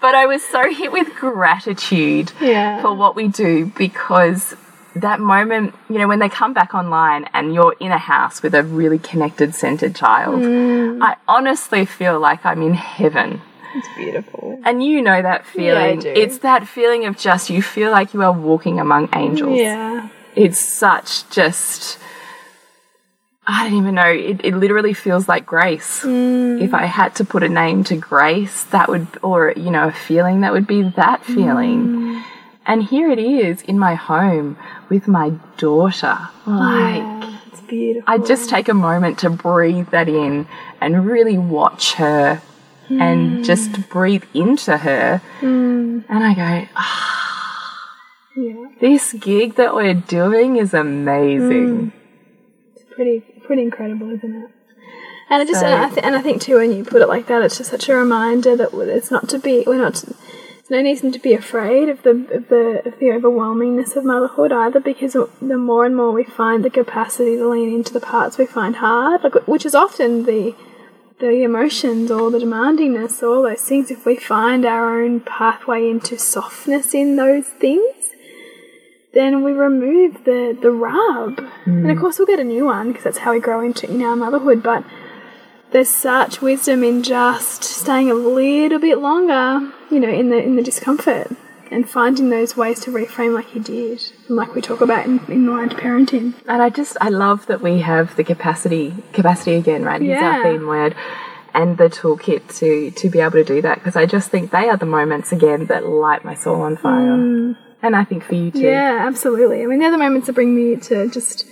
but 0.00 0.14
I 0.14 0.24
was 0.26 0.42
so 0.44 0.70
hit 0.72 0.92
with 0.92 1.14
gratitude 1.14 2.32
Yeah. 2.40 2.80
for 2.82 2.94
what 2.94 3.16
we 3.16 3.28
do 3.28 3.66
because 3.76 4.54
that 4.94 5.20
moment, 5.20 5.74
you 5.90 5.98
know, 5.98 6.08
when 6.08 6.20
they 6.20 6.28
come 6.28 6.54
back 6.54 6.74
online 6.74 7.28
and 7.34 7.52
you're 7.54 7.74
in 7.80 7.92
a 7.92 7.98
house 7.98 8.42
with 8.42 8.54
a 8.54 8.62
really 8.62 8.98
connected, 8.98 9.54
centered 9.54 9.94
child, 9.94 10.40
mm. 10.40 11.02
I 11.02 11.16
honestly 11.28 11.84
feel 11.84 12.18
like 12.18 12.46
I'm 12.46 12.62
in 12.62 12.74
heaven. 12.74 13.42
It's 13.76 13.88
beautiful. 13.96 14.60
And 14.64 14.82
you 14.82 15.02
know 15.02 15.20
that 15.20 15.46
feeling. 15.46 16.00
do. 16.00 16.08
It's 16.08 16.38
that 16.38 16.66
feeling 16.66 17.04
of 17.04 17.18
just 17.18 17.50
you 17.50 17.62
feel 17.62 17.90
like 17.90 18.14
you 18.14 18.22
are 18.22 18.32
walking 18.32 18.80
among 18.80 19.08
angels. 19.14 19.58
Yeah. 19.58 20.08
It's 20.34 20.58
such 20.58 21.28
just. 21.30 21.98
I 23.46 23.68
don't 23.68 23.78
even 23.78 23.94
know. 23.94 24.08
It, 24.08 24.44
it 24.44 24.54
literally 24.56 24.92
feels 24.92 25.28
like 25.28 25.46
grace. 25.46 26.02
Mm. 26.02 26.60
If 26.60 26.74
I 26.74 26.86
had 26.86 27.14
to 27.16 27.24
put 27.24 27.44
a 27.44 27.48
name 27.48 27.84
to 27.84 27.96
grace, 27.96 28.64
that 28.64 28.88
would, 28.88 29.06
or, 29.22 29.52
you 29.56 29.70
know, 29.70 29.86
a 29.86 29.92
feeling, 29.92 30.40
that 30.40 30.52
would 30.52 30.66
be 30.66 30.82
that 30.82 31.24
feeling. 31.24 31.86
Mm. 31.86 32.24
And 32.66 32.82
here 32.82 33.08
it 33.08 33.20
is 33.20 33.62
in 33.62 33.78
my 33.78 33.94
home 33.94 34.58
with 34.88 35.06
my 35.06 35.30
daughter. 35.58 36.18
Like, 36.44 36.96
Yeah, 36.96 37.38
it's 37.46 37.60
beautiful. 37.60 38.12
I 38.12 38.18
just 38.18 38.50
take 38.50 38.68
a 38.68 38.74
moment 38.74 39.20
to 39.20 39.30
breathe 39.30 39.90
that 39.90 40.08
in 40.08 40.48
and 40.80 41.06
really 41.06 41.38
watch 41.38 41.94
her 41.94 42.42
and 42.90 43.44
just 43.44 43.88
breathe 43.88 44.24
into 44.34 44.76
her. 44.78 45.20
And 45.40 46.04
I 46.08 46.34
go, 46.34 46.68
ah, 46.76 47.88
yeah. 48.36 48.66
this 48.80 49.12
gig 49.14 49.54
that 49.56 49.74
we're 49.74 49.94
doing 49.94 50.56
is 50.56 50.74
amazing. 50.74 51.92
It's 52.74 52.84
pretty 52.94 53.20
pretty 53.44 53.62
incredible, 53.62 54.10
isn't 54.10 54.34
it? 54.44 54.50
And 55.30 55.42
it 55.42 55.48
just 55.48 55.60
So- 55.60 55.66
and, 55.66 55.84
I 55.84 55.88
th- 55.88 56.04
and 56.04 56.14
I 56.14 56.22
think 56.22 56.40
too 56.42 56.56
when 56.56 56.72
you 56.72 56.84
put 56.84 57.02
it 57.02 57.08
like 57.08 57.26
that, 57.26 57.42
it's 57.42 57.58
just 57.58 57.70
such 57.70 57.88
a 57.88 57.94
reminder 57.96 58.54
that 58.56 58.72
it's 58.74 59.10
not 59.10 59.28
to 59.30 59.38
be 59.38 59.64
we're 59.66 59.76
not. 59.78 59.94
There's 60.68 60.82
no 60.82 60.88
reason 60.90 61.12
to 61.12 61.18
be 61.20 61.32
afraid 61.32 61.88
of 61.88 62.02
the 62.02 62.10
of 62.10 62.48
the 62.48 62.82
of 62.86 62.98
the 62.98 63.06
overwhelmingness 63.06 63.94
of 63.96 64.04
motherhood 64.04 64.52
either, 64.52 64.80
because 64.80 65.12
the 65.40 65.56
more 65.56 65.84
and 65.86 65.96
more 65.96 66.10
we 66.12 66.24
find 66.24 66.64
the 66.64 66.70
capacity 66.70 67.36
to 67.36 67.48
lean 67.48 67.72
into 67.72 67.92
the 67.92 68.00
parts 68.00 68.36
we 68.38 68.46
find 68.46 68.76
hard, 68.76 69.22
like 69.24 69.34
which 69.46 69.64
is 69.64 69.74
often 69.76 70.24
the 70.24 70.54
the 71.18 71.42
emotions 71.42 72.10
or 72.10 72.30
the 72.30 72.38
demandingness 72.38 73.22
or 73.22 73.36
all 73.36 73.42
those 73.42 73.62
things. 73.62 73.90
If 73.90 74.04
we 74.04 74.16
find 74.16 74.64
our 74.64 75.02
own 75.02 75.20
pathway 75.20 75.88
into 75.88 76.18
softness 76.18 76.94
in 76.94 77.16
those 77.16 77.46
things, 77.46 77.94
then 79.14 79.42
we 79.42 79.52
remove 79.52 80.24
the 80.24 80.56
the 80.60 80.70
rub, 80.70 81.38
and 81.64 81.90
of 81.90 81.96
hmm. 81.96 82.00
course 82.00 82.18
we'll 82.18 82.26
get 82.26 82.40
a 82.40 82.44
new 82.44 82.66
one 82.66 82.88
because 82.88 83.04
that's 83.04 83.18
how 83.18 83.32
we 83.32 83.40
grow 83.40 83.60
into 83.60 83.90
in 83.90 84.02
our 84.02 84.16
motherhood. 84.16 84.62
But 84.62 84.84
there's 85.72 85.88
such 85.88 86.42
wisdom 86.42 86.84
in 86.84 87.02
just 87.02 87.64
staying 87.64 88.10
a 88.10 88.14
little 88.14 88.78
bit 88.78 88.98
longer, 88.98 89.72
you 89.90 90.00
know, 90.00 90.10
in 90.10 90.28
the 90.28 90.42
in 90.42 90.56
the 90.56 90.62
discomfort 90.62 91.30
and 91.70 91.88
finding 91.88 92.30
those 92.30 92.56
ways 92.56 92.80
to 92.80 92.90
reframe 92.90 93.34
like 93.34 93.54
you 93.54 93.60
did, 93.60 94.12
and 94.28 94.36
like 94.36 94.54
we 94.54 94.60
talk 94.60 94.80
about 94.80 95.06
in, 95.06 95.20
in 95.28 95.48
aligned 95.48 95.72
parenting. 95.72 96.34
And 96.48 96.62
I 96.62 96.70
just, 96.70 96.96
I 97.00 97.08
love 97.08 97.46
that 97.46 97.60
we 97.60 97.80
have 97.80 98.16
the 98.16 98.24
capacity, 98.24 98.94
capacity 99.12 99.54
again, 99.54 99.84
right? 99.84 100.00
yeah. 100.00 100.20
Here's 100.20 100.44
our 100.46 100.52
theme 100.52 100.66
word. 100.66 100.94
And 101.54 101.78
the 101.78 101.88
toolkit 101.88 102.58
to 102.58 102.90
to 102.90 103.08
be 103.08 103.20
able 103.20 103.32
to 103.32 103.44
do 103.44 103.62
that 103.62 103.76
because 103.78 103.96
I 103.96 104.04
just 104.04 104.28
think 104.28 104.50
they 104.50 104.68
are 104.68 104.76
the 104.76 104.84
moments 104.84 105.32
again 105.32 105.64
that 105.66 105.86
light 105.86 106.22
my 106.22 106.34
soul 106.34 106.60
on 106.60 106.76
fire, 106.76 107.16
mm. 107.16 107.56
and 107.80 107.96
I 107.96 108.04
think 108.04 108.24
for 108.24 108.34
you 108.34 108.50
too. 108.50 108.60
Yeah, 108.60 109.06
absolutely. 109.08 109.62
I 109.62 109.66
mean, 109.66 109.78
they're 109.78 109.90
the 109.90 109.96
moments 109.96 110.26
that 110.26 110.34
bring 110.34 110.54
me 110.54 110.76
to 110.76 111.08
just 111.08 111.46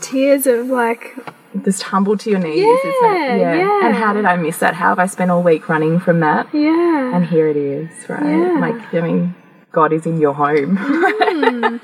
tears 0.00 0.46
of 0.46 0.68
like 0.68 1.16
just 1.64 1.82
humble 1.82 2.16
to 2.16 2.30
your 2.30 2.38
knees, 2.38 2.64
isn't 2.64 2.94
Yeah, 3.02 3.34
it? 3.34 3.58
yeah. 3.58 3.86
And 3.86 3.94
how 3.94 4.12
did 4.12 4.24
I 4.24 4.36
miss 4.36 4.58
that? 4.58 4.74
How 4.74 4.90
have 4.90 4.98
I 4.98 5.06
spent 5.06 5.30
all 5.30 5.42
week 5.42 5.68
running 5.68 5.98
from 6.00 6.20
that? 6.20 6.48
Yeah. 6.54 7.14
And 7.14 7.26
here 7.26 7.48
it 7.48 7.56
is, 7.56 7.90
right? 8.08 8.24
Yeah. 8.24 8.58
Like, 8.60 8.94
I 8.94 9.00
mean, 9.00 9.34
God 9.72 9.92
is 9.92 10.06
in 10.06 10.20
your 10.20 10.34
home. 10.34 10.76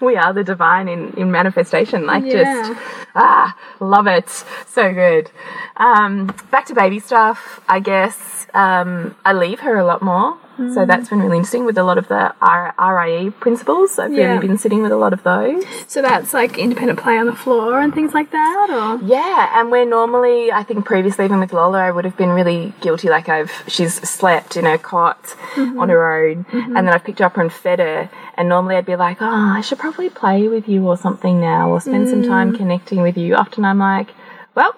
we 0.00 0.16
are 0.16 0.32
the 0.32 0.44
divine 0.44 0.88
in, 0.88 1.12
in 1.14 1.30
manifestation. 1.30 2.06
Like, 2.06 2.24
Yeah. 2.24 2.42
just, 2.68 2.80
ah, 3.14 3.56
love 3.80 4.06
it. 4.06 4.28
So 4.68 4.92
good. 4.92 5.30
Um, 5.76 6.34
back 6.50 6.66
to 6.66 6.74
baby 6.74 7.00
stuff, 7.00 7.60
I 7.68 7.80
guess. 7.80 8.46
Um, 8.54 9.14
I 9.24 9.32
leave 9.32 9.60
her 9.60 9.76
a 9.76 9.84
lot 9.84 10.02
more. 10.02 10.38
So 10.56 10.62
mm. 10.62 10.86
that's 10.86 11.10
been 11.10 11.20
really 11.20 11.36
interesting 11.36 11.66
with 11.66 11.76
a 11.76 11.82
lot 11.82 11.98
of 11.98 12.08
the 12.08 12.34
R- 12.40 12.74
RIE 12.78 13.30
principles. 13.40 13.98
I've 13.98 14.12
Yeah. 14.12 14.28
really 14.28 14.46
been 14.48 14.58
sitting 14.58 14.82
with 14.82 14.92
a 14.92 14.96
lot 14.96 15.12
of 15.12 15.22
those. 15.22 15.64
so 15.86 16.00
that's 16.02 16.32
like 16.32 16.58
independent 16.58 16.98
play 16.98 17.18
on 17.18 17.26
the 17.26 17.34
floor 17.34 17.80
and 17.80 17.94
things 17.94 18.14
like 18.14 18.30
that, 18.30 18.68
or 18.70 19.04
Yeah, 19.04 19.60
and 19.60 19.70
where 19.70 19.84
normally 19.84 20.50
I 20.52 20.62
think 20.62 20.84
previously 20.84 21.24
even 21.24 21.40
with 21.40 21.52
Lola 21.52 21.78
I 21.78 21.90
would 21.90 22.04
have 22.04 22.16
been 22.16 22.30
really 22.30 22.72
guilty 22.80 23.08
like 23.08 23.28
I've 23.28 23.52
she's 23.66 23.94
slept 24.08 24.56
in 24.56 24.64
her 24.64 24.78
cot 24.78 25.36
on 25.56 25.88
her 25.88 26.02
own 26.22 26.44
mm-hmm. 26.44 26.76
and 26.76 26.86
then 26.86 26.94
I've 26.94 27.04
picked 27.04 27.18
her 27.18 27.26
up 27.26 27.36
and 27.36 27.52
fed 27.52 27.78
her 27.78 28.08
and 28.36 28.48
normally 28.48 28.76
I'd 28.76 28.86
be 28.86 28.96
like, 28.96 29.18
Oh, 29.20 29.26
I 29.58 29.60
should 29.60 29.78
probably 29.78 30.08
play 30.10 30.48
with 30.48 30.68
you 30.68 30.86
or 30.86 30.96
something 30.96 31.40
now 31.40 31.70
or 31.70 31.80
spend 31.80 32.08
some 32.08 32.22
mm. 32.22 32.28
time 32.28 32.56
connecting 32.56 33.02
with 33.02 33.16
you. 33.16 33.34
Often 33.34 33.64
I'm 33.64 33.78
like, 33.78 34.08
Well, 34.54 34.74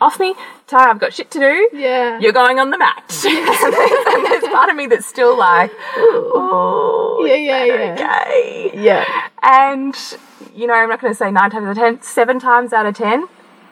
off 0.00 0.18
me, 0.18 0.34
Tara, 0.66 0.90
I've 0.90 0.98
got 0.98 1.12
shit 1.12 1.30
to 1.32 1.38
do. 1.38 1.68
yeah, 1.72 2.18
You're 2.18 2.32
going 2.32 2.58
on 2.58 2.70
the 2.70 2.78
mat. 2.78 3.04
and, 3.26 3.36
there's, 3.36 4.06
and 4.06 4.26
there's 4.26 4.44
part 4.52 4.70
of 4.70 4.76
me 4.76 4.86
that's 4.86 5.06
still 5.06 5.36
like, 5.38 5.70
oh, 5.96 7.24
Yeah, 7.26 7.34
yeah, 7.36 7.64
yeah. 7.64 7.92
okay. 7.94 8.70
yeah, 8.74 9.28
And, 9.42 9.94
you 10.54 10.66
know, 10.66 10.74
I'm 10.74 10.88
not 10.88 11.00
going 11.00 11.12
to 11.12 11.16
say 11.16 11.30
nine 11.30 11.50
times 11.50 11.64
out 11.66 11.70
of 11.72 11.76
ten, 11.76 12.02
seven 12.02 12.38
times 12.38 12.72
out 12.72 12.86
of 12.86 12.94
ten, 12.96 13.26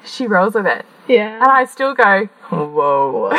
she 0.05 0.27
rolls 0.27 0.55
with 0.55 0.67
it. 0.67 0.85
yeah. 1.09 1.37
And 1.41 1.51
I 1.51 1.65
still 1.65 1.95
go, 1.95 2.29
whoa. 2.51 3.31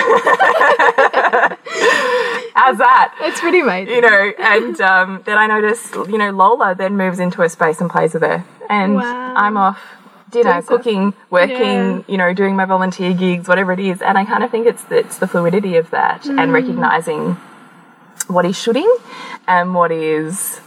How's 2.55 2.77
that? 2.79 3.15
It's 3.21 3.39
pretty 3.39 3.59
amazing. 3.61 3.93
You 3.95 4.01
know, 4.01 4.33
and 4.39 4.81
um, 4.81 5.21
then 5.25 5.37
I 5.37 5.47
notice, 5.47 5.91
you 5.93 6.17
know, 6.17 6.31
Lola 6.31 6.75
then 6.75 6.97
moves 6.97 7.19
into 7.19 7.41
a 7.41 7.49
space 7.49 7.79
and 7.79 7.89
plays 7.89 8.13
with 8.13 8.23
her. 8.23 8.43
And 8.69 8.95
Wow. 8.95 9.33
I'm 9.35 9.55
off 9.57 9.79
dinner, 10.31 10.61
cooking, 10.61 11.13
working, 11.29 11.57
Yeah. 11.57 12.01
you 12.07 12.17
know, 12.17 12.33
doing 12.33 12.55
my 12.55 12.65
volunteer 12.65 13.13
gigs, 13.13 13.47
whatever 13.47 13.71
it 13.73 13.79
is. 13.79 14.01
And 14.01 14.17
I 14.17 14.25
kind 14.25 14.43
of 14.43 14.51
think 14.51 14.67
it's, 14.67 14.83
it's 14.91 15.17
the 15.17 15.27
fluidity 15.27 15.75
of 15.77 15.89
that 15.91 16.23
Mm. 16.23 16.39
and 16.41 16.53
recognizing 16.53 17.37
what 18.27 18.45
is 18.45 18.57
shooting 18.57 18.89
and 19.47 19.73
what 19.73 19.91
is 19.91 20.61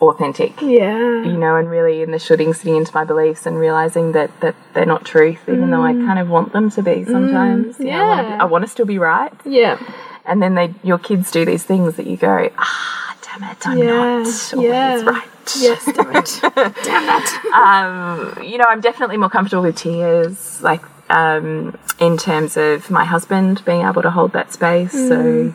authentic 0.00 0.60
Yeah, 0.60 1.22
you 1.22 1.36
know, 1.38 1.56
and 1.56 1.70
really 1.70 2.02
in 2.02 2.10
the 2.10 2.18
shooting, 2.18 2.52
sitting 2.52 2.76
into 2.76 2.92
my 2.94 3.04
beliefs 3.04 3.46
and 3.46 3.58
realizing 3.58 4.12
that, 4.12 4.30
that 4.40 4.54
they're 4.74 4.84
not 4.84 5.04
truth, 5.06 5.40
even 5.48 5.70
though 5.70 5.82
I 5.82 5.92
kind 5.92 6.18
of 6.18 6.28
want 6.28 6.52
them 6.52 6.68
to 6.70 6.82
be 6.82 7.04
sometimes. 7.04 7.78
You 7.78 7.86
know, 7.86 7.92
I, 7.92 8.06
want 8.08 8.20
to, 8.20 8.24
Mm. 8.24 8.28
yeah. 8.30 8.42
I 8.42 8.44
want 8.44 8.64
to 8.64 8.70
still 8.70 8.86
be 8.86 8.98
right. 8.98 9.32
yeah, 9.44 9.78
And 10.26 10.42
then 10.42 10.54
they, 10.54 10.74
your 10.82 10.98
kids 10.98 11.30
do 11.30 11.44
these 11.46 11.62
things 11.62 11.96
that 11.96 12.06
you 12.06 12.16
go, 12.16 12.50
ah, 12.58 13.05
damn 13.38 13.50
it, 13.50 13.66
I'm 13.66 13.78
Yeah, 13.78 13.84
not 13.86 14.54
always 14.54 14.54
yeah. 14.54 15.02
right. 15.04 15.28
yes, 15.58 15.84
damn 15.84 16.16
it, 16.16 16.40
damn 16.84 17.22
it. 17.22 17.54
Um, 17.54 18.42
you 18.42 18.58
know, 18.58 18.64
I'm 18.68 18.80
definitely 18.80 19.16
more 19.16 19.30
comfortable 19.30 19.62
with 19.62 19.76
tears, 19.76 20.60
like 20.62 20.82
um, 21.10 21.76
in 21.98 22.16
terms 22.18 22.56
of 22.56 22.90
my 22.90 23.04
husband 23.04 23.64
being 23.64 23.82
able 23.86 24.02
to 24.02 24.10
hold 24.10 24.32
that 24.32 24.52
space. 24.52 24.92
So, 24.92 25.54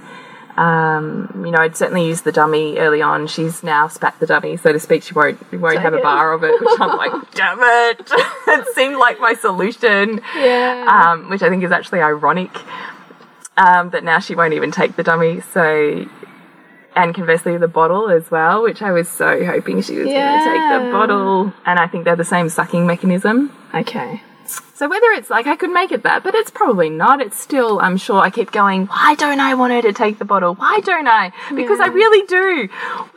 um, 0.57 1.43
you 1.45 1.51
know, 1.51 1.59
I'd 1.59 1.75
certainly 1.75 2.07
use 2.07 2.21
the 2.21 2.31
dummy 2.31 2.77
early 2.77 3.01
on. 3.01 3.27
She's 3.27 3.63
now 3.63 3.87
spat 3.87 4.19
the 4.19 4.27
dummy, 4.27 4.57
so 4.57 4.71
to 4.71 4.79
speak. 4.79 5.03
She 5.03 5.13
won't 5.13 5.39
won't 5.53 5.79
have 5.79 5.93
a 5.93 6.01
bar 6.01 6.33
of 6.33 6.43
it, 6.43 6.59
which 6.59 6.79
I'm 6.79 6.97
like, 6.97 7.31
damn 7.35 7.59
it! 7.61 8.01
it 8.47 8.75
seemed 8.75 8.97
like 8.97 9.19
my 9.19 9.33
solution, 9.33 10.21
Yeah, 10.35 10.85
um, 11.13 11.29
which 11.29 11.41
I 11.41 11.49
think 11.49 11.63
is 11.63 11.71
actually 11.71 12.01
ironic. 12.01 12.51
Um, 13.57 13.89
that 13.89 14.03
now 14.05 14.19
she 14.19 14.33
won't 14.33 14.53
even 14.53 14.71
take 14.71 14.95
the 14.95 15.03
dummy. 15.03 15.41
So. 15.41 16.05
And 17.01 17.15
conversely, 17.15 17.57
the 17.57 17.67
bottle 17.67 18.09
as 18.11 18.29
well, 18.29 18.61
which 18.61 18.83
I 18.83 18.91
was 18.91 19.09
so 19.09 19.43
hoping 19.43 19.81
she 19.81 19.97
was 19.97 20.05
going 20.05 20.39
to 20.39 20.45
take 20.45 20.85
the 20.85 20.91
bottle. 20.91 21.51
And 21.65 21.79
I 21.79 21.87
think 21.87 22.05
they're 22.05 22.15
the 22.15 22.23
same 22.23 22.47
sucking 22.47 22.85
mechanism. 22.85 23.51
okay. 23.73 24.21
So 24.73 24.89
whether 24.89 25.07
it's 25.11 25.29
like 25.29 25.45
I 25.47 25.55
could 25.55 25.69
make 25.71 25.91
it 25.91 26.03
that, 26.03 26.23
but 26.23 26.33
it's 26.33 26.49
probably 26.49 26.89
not. 26.89 27.21
It's 27.21 27.39
still, 27.39 27.79
I'm 27.79 27.97
sure 27.97 28.19
I 28.19 28.29
keep 28.31 28.51
going, 28.51 28.87
why 28.87 29.15
don't 29.15 29.39
I 29.39 29.53
want 29.53 29.73
her 29.73 29.81
to 29.83 29.93
take 29.93 30.17
the 30.17 30.25
bottle? 30.25 30.55
Why 30.55 30.79
don't 30.83 31.07
I? 31.07 31.31
Because 31.55 31.79
I 31.79 31.87
really 31.87 32.25
do. 32.25 32.67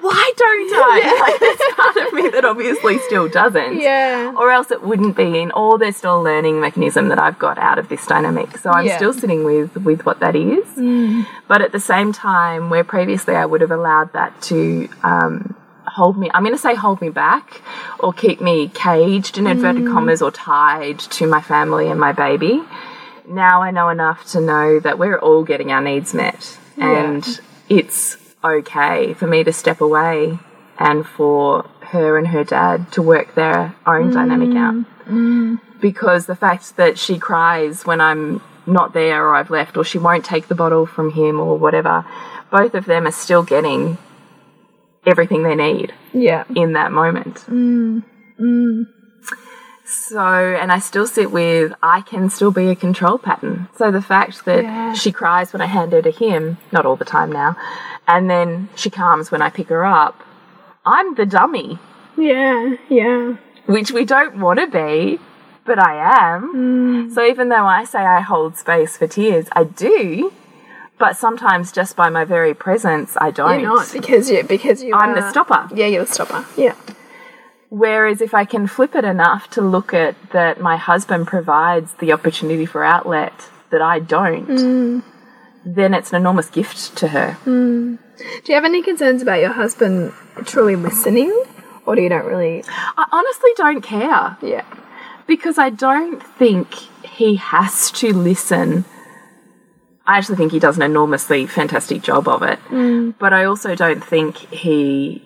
Why 0.00 0.32
don't 0.36 0.72
I? 0.74 1.10
Like, 1.24 1.40
there's 1.40 1.74
part 1.76 1.96
of 2.06 2.12
me 2.12 2.28
that 2.30 2.44
obviously 2.44 2.98
still 2.98 3.28
doesn't. 3.28 3.80
Yeah, 3.80 4.34
Or 4.36 4.50
else 4.50 4.70
it 4.70 4.82
wouldn't 4.82 5.16
be 5.16 5.38
in, 5.40 5.50
or 5.52 5.78
there's 5.78 5.96
still 5.96 6.20
a 6.20 6.22
learning 6.22 6.60
mechanism 6.60 7.08
that 7.08 7.18
I've 7.18 7.38
got 7.38 7.56
out 7.58 7.78
of 7.78 7.88
this 7.88 8.06
dynamic. 8.06 8.58
So 8.58 8.70
I'm 8.70 8.86
Yeah. 8.86 8.96
still 8.96 9.12
sitting 9.14 9.44
with, 9.44 9.74
with 9.76 10.04
what 10.04 10.20
that 10.20 10.36
is. 10.36 10.66
But 11.48 11.62
at 11.62 11.72
the 11.72 11.80
same 11.80 12.12
time, 12.12 12.68
where 12.70 12.84
previously 12.84 13.34
I 13.36 13.46
would 13.46 13.60
have 13.62 13.70
allowed 13.70 14.12
that 14.12 14.40
to 14.42 14.88
um, 15.02 15.54
hold 15.94 16.18
me, 16.18 16.28
I'm 16.34 16.42
going 16.42 16.54
to 16.54 16.60
say 16.60 16.74
hold 16.74 17.00
me 17.00 17.08
back 17.08 17.62
or 18.00 18.12
keep 18.12 18.40
me 18.40 18.68
caged 18.68 19.38
in 19.38 19.46
inverted 19.46 19.84
mm. 19.84 19.92
commas 19.92 20.20
or 20.20 20.32
tied 20.32 20.98
to 20.98 21.26
my 21.26 21.40
family 21.40 21.88
and 21.88 22.00
my 22.00 22.12
baby. 22.12 22.62
Now 23.28 23.62
I 23.62 23.70
know 23.70 23.88
enough 23.88 24.26
to 24.32 24.40
know 24.40 24.80
that 24.80 24.98
we're 24.98 25.18
all 25.18 25.44
getting 25.44 25.70
our 25.70 25.80
needs 25.80 26.12
met. 26.12 26.58
And 26.76 27.40
it's 27.68 28.16
okay 28.42 29.14
for 29.14 29.28
me 29.28 29.44
to 29.44 29.52
step 29.52 29.80
away 29.80 30.38
and 30.78 31.06
for 31.06 31.62
her 31.80 32.18
and 32.18 32.26
her 32.26 32.42
dad 32.42 32.90
to 32.92 33.00
work 33.00 33.36
their 33.36 33.76
own 33.86 34.12
dynamic 34.12 34.48
mm. 34.48 34.58
out. 34.58 35.06
Mm. 35.06 35.60
Because 35.80 36.26
the 36.26 36.34
fact 36.34 36.76
that 36.76 36.98
she 36.98 37.18
cries 37.18 37.86
when 37.86 38.00
I'm 38.00 38.42
not 38.66 38.94
there 38.94 39.24
or 39.28 39.36
I've 39.36 39.50
left 39.50 39.76
or 39.76 39.84
she 39.84 39.98
won't 39.98 40.24
take 40.24 40.48
the 40.48 40.54
bottle 40.56 40.86
from 40.86 41.12
him 41.12 41.38
or 41.38 41.56
whatever, 41.56 42.04
both 42.50 42.74
of 42.74 42.86
them 42.86 43.06
are 43.06 43.12
still 43.12 43.44
getting 43.44 43.96
everything 45.06 45.42
they 45.42 45.54
need 45.54 45.92
yeah, 46.12 46.44
in 46.54 46.72
that 46.74 46.92
moment. 46.92 47.36
Mm. 47.48 48.02
Mm. 48.38 48.86
So, 49.86 50.18
and 50.20 50.72
I 50.72 50.78
still 50.78 51.06
sit 51.06 51.30
with, 51.30 51.74
I 51.82 52.00
can 52.00 52.30
still 52.30 52.50
be 52.50 52.68
a 52.68 52.74
control 52.74 53.18
pattern. 53.18 53.68
So 53.76 53.90
the 53.90 54.00
fact 54.00 54.44
that 54.46 54.64
Yeah. 54.64 54.92
she 54.94 55.12
cries 55.12 55.52
when 55.52 55.60
I 55.60 55.66
hand 55.66 55.92
her 55.92 56.00
to 56.02 56.10
him, 56.10 56.56
not 56.72 56.86
all 56.86 56.96
the 56.96 57.04
time 57.04 57.30
now, 57.30 57.56
and 58.08 58.30
then 58.30 58.68
she 58.74 58.88
calms 58.90 59.30
when 59.30 59.42
I 59.42 59.50
pick 59.50 59.68
her 59.68 59.84
up, 59.84 60.22
I'm 60.86 61.14
the 61.14 61.26
dummy, 61.26 61.78
yeah, 62.16 62.76
yeah, 62.88 63.36
which 63.66 63.90
we 63.92 64.04
don't 64.04 64.38
want 64.38 64.60
to 64.60 64.66
be, 64.66 65.18
but 65.64 65.78
I 65.78 66.34
am. 66.34 66.54
Mm. 66.54 67.14
So 67.14 67.24
even 67.24 67.48
though 67.48 67.66
I 67.66 67.84
say 67.84 68.00
I 68.00 68.20
hold 68.20 68.56
space 68.56 68.96
for 68.96 69.06
tears, 69.06 69.46
I 69.52 69.64
do. 69.64 70.32
But 70.96 71.16
sometimes 71.16 71.72
just 71.72 71.96
by 71.96 72.08
my 72.08 72.24
very 72.24 72.54
presence, 72.54 73.16
I 73.20 73.30
don't. 73.30 73.60
You're 73.60 73.74
not 73.74 73.90
because 73.92 74.30
you 74.30 74.44
because 74.44 74.82
you. 74.82 74.94
I'm 74.94 75.10
are, 75.10 75.20
the 75.20 75.30
stopper. 75.30 75.68
Yeah, 75.74 75.86
you're 75.86 76.04
the 76.04 76.12
stopper. 76.12 76.46
Yeah, 76.56 76.76
Whereas 77.74 78.20
if 78.20 78.34
I 78.34 78.44
can 78.44 78.68
flip 78.68 78.94
it 78.94 79.04
enough 79.04 79.50
to 79.50 79.60
look 79.60 79.92
at 79.92 80.14
that 80.30 80.60
my 80.60 80.76
husband 80.76 81.26
provides 81.26 81.94
the 81.94 82.12
opportunity 82.12 82.66
for 82.66 82.84
outlet 82.84 83.32
that 83.70 83.82
I 83.82 83.98
don't, 83.98 84.46
mm. 84.46 85.02
then 85.64 85.92
it's 85.92 86.12
an 86.12 86.16
enormous 86.18 86.48
gift 86.48 86.96
to 86.98 87.08
her. 87.08 87.36
Mm. 87.44 87.98
Do 88.16 88.52
you 88.52 88.54
have 88.54 88.64
any 88.64 88.80
concerns 88.80 89.22
about 89.22 89.40
your 89.40 89.52
husband 89.52 90.12
truly 90.44 90.76
listening, 90.76 91.30
or 91.84 91.96
do 91.96 92.02
you 92.02 92.08
don't 92.08 92.26
really? 92.26 92.62
I 92.68 93.06
honestly 93.10 93.50
don't 93.56 93.80
care 93.80 94.36
Yeah, 94.40 94.64
because 95.26 95.58
I 95.58 95.70
don't 95.70 96.22
think 96.22 96.74
he 97.02 97.34
has 97.34 97.90
to 97.90 98.12
listen. 98.12 98.84
I 100.06 100.18
actually 100.18 100.36
think 100.36 100.52
he 100.52 100.58
does 100.58 100.76
an 100.76 100.82
enormously 100.82 101.46
fantastic 101.46 102.02
job 102.02 102.28
of 102.28 102.42
it, 102.42 102.58
but 103.18 103.32
I 103.32 103.44
also 103.44 103.74
don't 103.74 104.04
think 104.04 104.36
he 104.36 105.22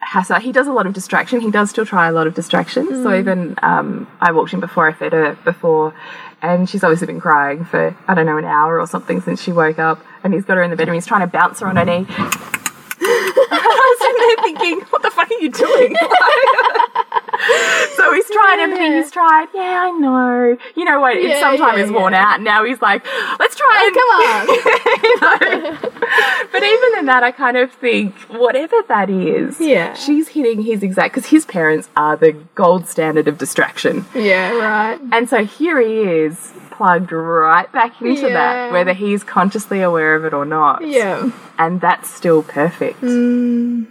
has. 0.00 0.30
A, 0.30 0.40
he 0.40 0.52
does 0.52 0.66
a 0.66 0.72
lot 0.72 0.86
of 0.86 0.94
distraction. 0.94 1.40
He 1.40 1.50
does 1.50 1.68
still 1.70 1.84
try 1.84 2.08
a 2.08 2.12
lot 2.12 2.26
of 2.26 2.34
distraction. 2.34 2.86
So 3.02 3.14
even 3.18 3.56
um, 3.62 4.06
I 4.20 4.32
walked 4.32 4.52
in 4.54 4.60
before 4.60 4.88
I 4.88 4.92
fed 4.94 5.12
her 5.12 5.36
before, 5.44 5.94
and 6.40 6.68
she's 6.68 6.82
obviously 6.82 7.06
been 7.08 7.20
crying 7.20 7.64
for 7.64 7.94
I 8.08 8.14
don't 8.14 8.26
know 8.26 8.38
an 8.38 8.44
hour 8.46 8.80
or 8.80 8.86
something 8.86 9.20
since 9.20 9.42
she 9.42 9.52
woke 9.52 9.78
up, 9.78 10.02
and 10.22 10.32
he's 10.32 10.44
got 10.44 10.56
her 10.56 10.62
in 10.62 10.70
the 10.70 10.76
bedroom. 10.76 10.94
He's 10.94 11.06
trying 11.06 11.20
to 11.20 11.26
bounce 11.26 11.60
her 11.60 11.66
on 11.66 11.76
her 11.76 11.84
knee. 11.84 12.06
There 14.24 14.36
thinking, 14.44 14.80
what 14.90 15.02
the 15.02 15.10
fuck 15.10 15.28
are 15.30 15.40
you 15.40 15.50
doing? 15.50 15.96
so 17.96 18.12
he's 18.14 18.28
tried 18.30 18.58
everything. 18.60 18.92
He's 18.92 19.10
tried. 19.10 19.48
Yeah, 19.54 19.82
I 19.84 19.90
know. 19.98 20.56
You 20.76 20.84
know 20.84 21.00
what? 21.00 21.20
Yeah, 21.22 21.30
it's 21.30 21.40
sometime 21.40 21.78
yeah, 21.78 21.84
is 21.84 21.90
worn 21.90 22.12
yeah. 22.12 22.24
out. 22.34 22.40
Now 22.40 22.64
he's 22.64 22.80
like, 22.80 23.04
let's 23.38 23.56
try 23.56 23.82
oh, 23.82 23.86
and 23.86 23.94
come 23.94 24.10
on. 24.24 24.46
you 25.02 25.16
know? 25.20 25.78
But 26.52 26.62
even 26.62 26.98
in 27.00 27.06
that, 27.06 27.22
I 27.22 27.30
kind 27.32 27.56
of 27.56 27.72
think 27.72 28.14
whatever 28.30 28.76
that 28.88 29.10
is, 29.10 29.60
Yeah. 29.60 29.94
she's 29.94 30.28
hitting 30.28 30.62
his 30.62 30.82
exact 30.82 31.14
because 31.14 31.28
his 31.30 31.44
parents 31.44 31.88
are 31.96 32.16
the 32.16 32.32
gold 32.54 32.86
standard 32.88 33.28
of 33.28 33.38
distraction, 33.38 34.04
yeah, 34.14 34.52
right. 34.52 35.00
and 35.12 35.28
so 35.28 35.44
here 35.44 35.80
he 35.80 36.00
is 36.02 36.52
plugged 36.70 37.12
right 37.12 37.70
back 37.72 38.00
into 38.00 38.22
Yeah. 38.22 38.28
that, 38.32 38.72
whether 38.72 38.92
he's 38.92 39.22
consciously 39.24 39.80
aware 39.82 40.14
of 40.14 40.24
it 40.24 40.32
or 40.34 40.44
not 40.44 40.86
Yeah, 40.86 41.30
and 41.58 41.80
that's 41.80 42.10
still 42.10 42.42
perfect. 42.42 43.00
Mm. 43.00 43.86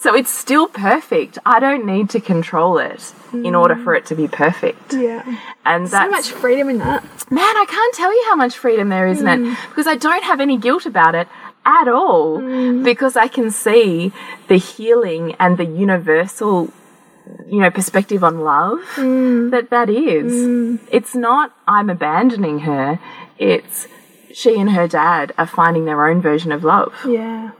So 0.00 0.14
it's 0.14 0.30
still 0.30 0.68
perfect. 0.68 1.38
I 1.44 1.58
don't 1.58 1.84
need 1.84 2.08
to 2.10 2.20
control 2.20 2.78
it 2.78 3.12
in 3.32 3.54
order 3.56 3.74
for 3.74 3.94
it 3.96 4.06
to 4.06 4.14
be 4.14 4.28
perfect. 4.28 4.92
Yeah. 4.94 5.22
And 5.64 5.88
So 5.88 6.08
much 6.08 6.30
freedom 6.30 6.68
in 6.70 6.78
that. 6.78 7.02
man, 7.30 7.54
I 7.64 7.66
can't 7.68 7.94
tell 7.94 8.12
you 8.14 8.24
how 8.30 8.36
much 8.36 8.56
freedom 8.56 8.88
there 8.90 9.08
is 9.08 9.20
in 9.20 9.26
Mm. 9.26 9.52
it 9.52 9.58
because 9.70 9.88
I 9.88 9.96
don't 9.96 10.22
have 10.30 10.40
any 10.40 10.56
guilt 10.56 10.86
about 10.86 11.14
it 11.16 11.26
at 11.66 11.88
all 11.88 12.38
Mm. 12.38 12.84
because 12.84 13.16
I 13.16 13.26
can 13.26 13.50
see 13.50 14.12
the 14.46 14.56
healing 14.56 15.34
and 15.40 15.58
the 15.58 15.66
universal 15.66 16.72
you 17.46 17.60
know 17.60 17.70
perspective 17.70 18.22
on 18.24 18.34
love 18.40 18.78
Mm. 18.96 19.50
that 19.50 19.68
that 19.70 19.90
is. 19.90 20.78
It's 20.90 21.14
not 21.14 21.52
I'm 21.66 21.90
abandoning 21.90 22.60
her. 22.60 22.98
It's 23.36 23.88
she 24.32 24.58
and 24.60 24.70
her 24.78 24.86
dad 24.88 25.32
are 25.36 25.46
finding 25.60 25.84
their 25.86 26.06
own 26.08 26.20
version 26.22 26.52
of 26.52 26.62
love. 26.64 26.92
Yeah. 27.04 27.50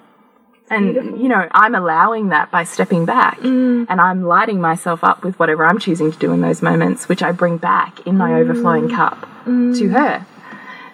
And, 0.71 1.21
you 1.21 1.29
know, 1.29 1.49
I'm 1.53 1.75
allowing 1.75 2.29
that 2.29 2.51
by 2.51 2.65
stepping 2.65 3.05
back 3.07 3.39
Mm. 3.41 3.87
and 3.89 4.01
I'm 4.01 4.23
lighting 4.25 4.61
myself 4.61 5.03
up 5.03 5.25
with 5.25 5.39
whatever 5.39 5.65
I'm 5.65 5.79
choosing 5.79 6.13
to 6.13 6.19
do 6.19 6.33
in 6.33 6.41
those 6.43 6.61
moments, 6.63 7.09
which 7.09 7.23
I 7.23 7.33
bring 7.33 7.57
back 7.57 8.07
in 8.07 8.17
my 8.19 8.31
Mm. 8.31 8.41
overflowing 8.41 8.89
cup 8.91 9.27
to 9.47 9.89
her. 9.91 10.27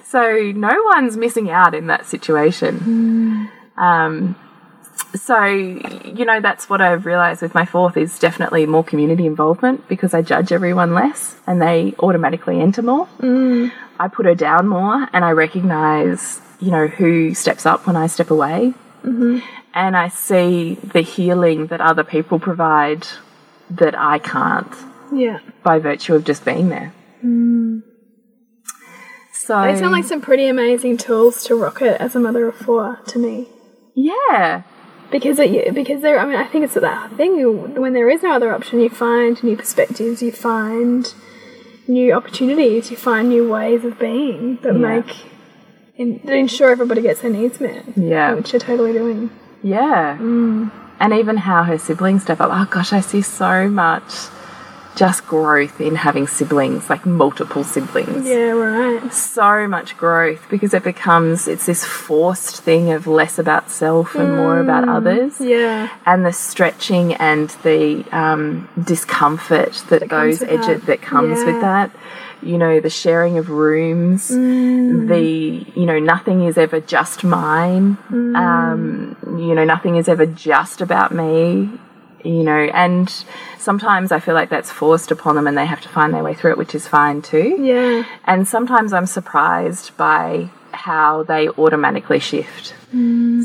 So 0.04 0.52
no 0.54 0.70
one's 0.94 1.16
missing 1.16 1.50
out 1.50 1.74
in 1.74 1.88
that 1.88 2.06
situation. 2.06 3.48
Um, 3.76 4.36
so, 5.16 5.44
you 5.44 6.24
know, 6.24 6.40
that's 6.40 6.68
what 6.70 6.80
I've 6.80 7.04
realized 7.06 7.42
with 7.42 7.54
my 7.54 7.64
fourth 7.64 7.96
is 7.96 8.18
definitely 8.18 8.66
more 8.66 8.84
community 8.84 9.26
involvement 9.26 9.88
because 9.88 10.14
I 10.14 10.22
judge 10.22 10.52
everyone 10.52 10.94
less 10.94 11.34
and 11.46 11.60
they 11.60 11.94
automatically 11.98 12.60
enter 12.60 12.82
more. 12.82 13.08
I 13.98 14.08
put 14.08 14.26
her 14.26 14.34
down 14.34 14.68
more 14.68 15.08
and 15.12 15.24
I 15.24 15.30
recognize, 15.32 16.40
you 16.60 16.70
know, 16.70 16.86
who 16.86 17.34
steps 17.34 17.64
up 17.66 17.86
when 17.86 17.96
I 17.96 18.06
step 18.06 18.30
away. 18.30 18.74
Mm-hmm. 19.04 19.38
And 19.74 19.96
I 19.96 20.08
see 20.08 20.74
the 20.74 21.00
healing 21.02 21.66
that 21.66 21.80
other 21.80 22.04
people 22.04 22.38
provide 22.38 23.06
that 23.70 23.94
I 23.98 24.18
can't 24.18 24.72
Yeah. 25.12 25.40
by 25.62 25.78
virtue 25.78 26.14
of 26.14 26.24
just 26.24 26.44
being 26.44 26.68
there. 26.68 26.92
Mm. 27.24 27.82
So, 29.32 29.60
They 29.62 29.76
sound 29.78 29.92
like 29.92 30.04
some 30.04 30.20
pretty 30.20 30.46
amazing 30.46 30.96
tools 30.96 31.44
to 31.44 31.54
rock 31.54 31.82
it 31.82 32.00
as 32.00 32.14
a 32.16 32.20
mother 32.20 32.48
of 32.48 32.54
four 32.56 33.00
to 33.08 33.18
me. 33.18 33.48
yeah, 33.94 34.62
Because 35.10 35.38
it, 35.38 35.74
because 35.74 36.00
there, 36.02 36.18
I 36.18 36.24
mean, 36.24 36.36
I 36.36 36.44
think 36.46 36.64
it's 36.64 36.74
that 36.74 37.12
thing. 37.16 37.36
You, 37.38 37.52
when 37.52 37.92
there 37.92 38.08
is 38.08 38.22
no 38.22 38.32
other 38.32 38.54
option, 38.54 38.80
you 38.80 38.88
find 38.88 39.42
new 39.44 39.56
perspectives, 39.56 40.22
you 40.22 40.32
find 40.32 41.12
new 41.86 42.12
opportunities, 42.14 42.90
you 42.90 42.96
find 42.96 43.28
new 43.28 43.48
ways 43.50 43.84
of 43.84 43.98
being 43.98 44.56
that 44.62 44.72
Yeah. 44.74 44.78
make 45.00 45.10
in, 45.96 46.20
that 46.24 46.34
ensure 46.34 46.70
everybody 46.70 47.02
gets 47.02 47.20
their 47.20 47.30
needs 47.30 47.60
met. 47.60 47.84
Yeah. 47.96 48.34
which 48.34 48.52
you're 48.52 48.60
totally 48.60 48.92
doing. 48.92 49.30
yeah. 49.62 50.18
And 51.00 51.12
even 51.12 51.36
how 51.38 51.64
her 51.64 51.76
siblings 51.76 52.22
step 52.22 52.40
up. 52.40 52.50
Oh 52.52 52.66
gosh, 52.70 52.92
I 52.92 53.00
see 53.00 53.20
so 53.20 53.68
much 53.68 54.12
just 54.96 55.26
growth 55.26 55.80
in 55.80 55.96
having 55.96 56.28
siblings, 56.28 56.88
like 56.88 57.04
multiple 57.04 57.64
siblings. 57.64 58.24
Yeah, 58.28 58.50
right. 58.52 59.12
so 59.12 59.66
much 59.66 59.96
growth 59.96 60.46
because 60.48 60.72
it 60.72 60.84
becomes 60.84 61.48
it's 61.48 61.66
this 61.66 61.84
forced 61.84 62.62
thing 62.62 62.92
of 62.92 63.08
less 63.08 63.36
about 63.40 63.72
self 63.72 64.14
and 64.14 64.36
more 64.36 64.60
about 64.60 64.88
others 64.88 65.40
Yeah, 65.40 65.88
and 66.06 66.24
the 66.24 66.32
stretching 66.32 67.14
and 67.14 67.48
the 67.64 68.04
um, 68.12 68.68
discomfort 68.84 69.82
that, 69.88 70.08
comes 70.08 70.38
goes 70.38 70.40
with 70.40 70.48
edge 70.50 70.66
that. 70.68 70.86
that 70.86 71.02
comes 71.02 71.40
Yeah. 71.40 71.46
with 71.46 71.60
that 71.60 71.90
you 72.44 72.58
know 72.58 72.80
the 72.80 72.90
sharing 72.90 73.38
of 73.38 73.48
rooms 73.50 74.30
Mm. 74.30 75.08
the 75.08 75.80
you 75.80 75.86
know 75.86 75.98
nothing 75.98 76.44
is 76.44 76.56
ever 76.58 76.80
just 76.80 77.24
mine 77.24 77.96
Mm. 78.10 78.36
um, 78.36 79.16
you 79.38 79.54
know 79.54 79.64
nothing 79.64 79.96
is 79.96 80.08
ever 80.08 80.26
just 80.26 80.80
about 80.80 81.12
me 81.12 81.70
you 82.24 82.42
know 82.42 82.62
and 82.84 83.12
sometimes 83.58 84.10
i 84.12 84.18
feel 84.18 84.34
like 84.34 84.48
that's 84.48 84.70
forced 84.70 85.10
upon 85.10 85.34
them 85.36 85.46
and 85.46 85.56
they 85.58 85.66
have 85.66 85.80
to 85.82 85.88
find 85.88 86.12
their 86.14 86.22
way 86.22 86.34
through 86.34 86.52
it 86.52 86.58
which 86.58 86.74
is 86.74 86.86
fine 86.88 87.20
too 87.22 87.56
yeah, 87.60 88.04
and 88.24 88.46
sometimes 88.48 88.92
I'm 88.92 89.06
surprised 89.06 89.96
by 89.96 90.48
how 90.72 91.22
they 91.22 91.48
automatically 91.50 92.18
shift. 92.18 92.74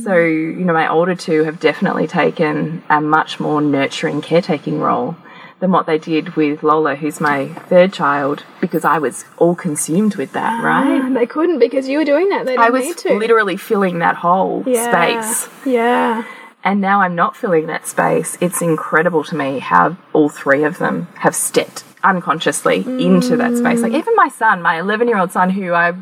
So, 0.04 0.16
you 0.16 0.64
know, 0.66 0.74
my 0.74 0.88
older 0.88 1.14
two 1.16 1.44
have 1.44 1.60
definitely 1.60 2.08
taken 2.08 2.82
a 2.90 3.00
much 3.02 3.40
more 3.40 3.62
nurturing 3.62 4.22
caretaking 4.22 4.80
role 4.80 5.16
than 5.60 5.72
what 5.72 5.86
they 5.86 5.98
did 5.98 6.36
with 6.36 6.64
Lola, 6.64 6.96
who's 6.96 7.20
my 7.20 7.48
third 7.48 7.92
child, 7.92 8.44
because 8.62 8.86
I 8.86 8.98
was 8.98 9.26
all 9.38 9.56
consumed 9.56 10.16
with 10.16 10.32
that, 10.34 10.62
ah, 10.62 10.66
right? 10.66 11.02
And 11.02 11.16
they 11.16 11.26
couldn't 11.26 11.60
because 11.60 11.88
you 11.88 11.98
were 11.98 12.06
doing 12.06 12.30
that. 12.30 12.46
They 12.46 12.54
didn't 12.54 12.66
I 12.66 12.70
was 12.70 12.84
need 12.86 12.98
to. 13.00 13.14
literally 13.16 13.58
filling 13.58 14.00
that 14.00 14.16
whole 14.16 14.64
yeah. 14.66 14.92
space. 14.92 15.50
Yeah, 15.66 16.24
And 16.64 16.80
now 16.80 17.02
I'm 17.02 17.16
not 17.16 17.36
filling 17.36 17.68
that 17.68 17.88
space. 17.88 18.38
It's 18.40 18.62
incredible 18.62 19.24
to 19.26 19.36
me 19.36 19.60
how 19.60 19.98
all 20.14 20.30
three 20.30 20.64
of 20.64 20.78
them 20.78 21.08
have 21.16 21.36
stepped 21.36 21.84
unconsciously 22.04 22.78
into 22.78 23.36
that 23.38 23.58
space. 23.58 23.82
Like 23.82 23.92
mm. 23.92 23.98
even 24.00 24.16
my 24.16 24.30
son, 24.30 24.62
my 24.62 24.80
11 24.80 25.08
year 25.08 25.18
old 25.18 25.32
son, 25.32 25.50
who 25.50 25.74
I 25.74 25.94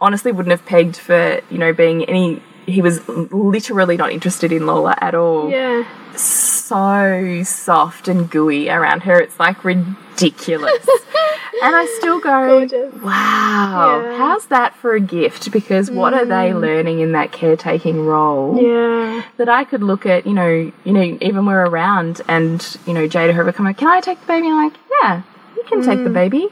honestly 0.00 0.32
wouldn't 0.32 0.50
have 0.50 0.64
pegged 0.64 0.96
for, 0.96 1.40
you 1.50 1.58
know, 1.58 1.72
being 1.72 2.04
any. 2.04 2.42
He 2.64 2.80
was 2.80 3.06
literally 3.08 3.96
not 3.96 4.12
interested 4.12 4.52
in 4.52 4.66
Lola 4.66 4.96
at 5.00 5.14
all. 5.14 5.50
yeah. 5.50 5.84
So 6.16 7.42
soft 7.44 8.08
and 8.08 8.30
gooey 8.30 8.68
around 8.68 9.00
her. 9.02 9.20
It's 9.20 9.38
like 9.38 9.64
ridiculous. 9.64 10.86
and 11.62 11.76
I 11.76 11.86
still 11.98 12.20
go, 12.20 12.46
Gorgeous. 12.46 12.94
wow, 13.02 14.00
Yeah. 14.02 14.18
how's 14.18 14.46
that 14.46 14.74
for 14.76 14.94
a 14.94 15.00
gift? 15.00 15.52
Because 15.52 15.90
what 15.90 16.14
are 16.14 16.24
they 16.24 16.50
mm. 16.50 16.60
learning 16.60 17.00
in 17.00 17.12
that 17.12 17.32
caretaking 17.32 18.06
role? 18.06 18.60
Yeah. 18.60 19.22
that 19.36 19.48
I 19.48 19.64
could 19.64 19.82
look 19.82 20.06
at, 20.06 20.26
you 20.26 20.32
know, 20.32 20.72
you 20.84 20.92
know, 20.92 21.18
even 21.20 21.46
we're 21.46 21.66
around 21.66 22.20
and, 22.28 22.76
you 22.86 22.94
know, 22.94 23.06
Jada 23.06 23.32
Herbert 23.32 23.54
come 23.54 23.72
Can 23.74 23.88
I 23.88 24.00
take 24.00 24.20
the 24.20 24.26
baby? 24.26 24.46
And 24.46 24.56
I'm 24.56 24.64
like, 24.64 24.80
Yeah, 25.02 25.22
you 25.56 25.64
can 25.64 25.82
take 25.82 26.02
the 26.04 26.10
mm. 26.10 26.14
baby. 26.14 26.48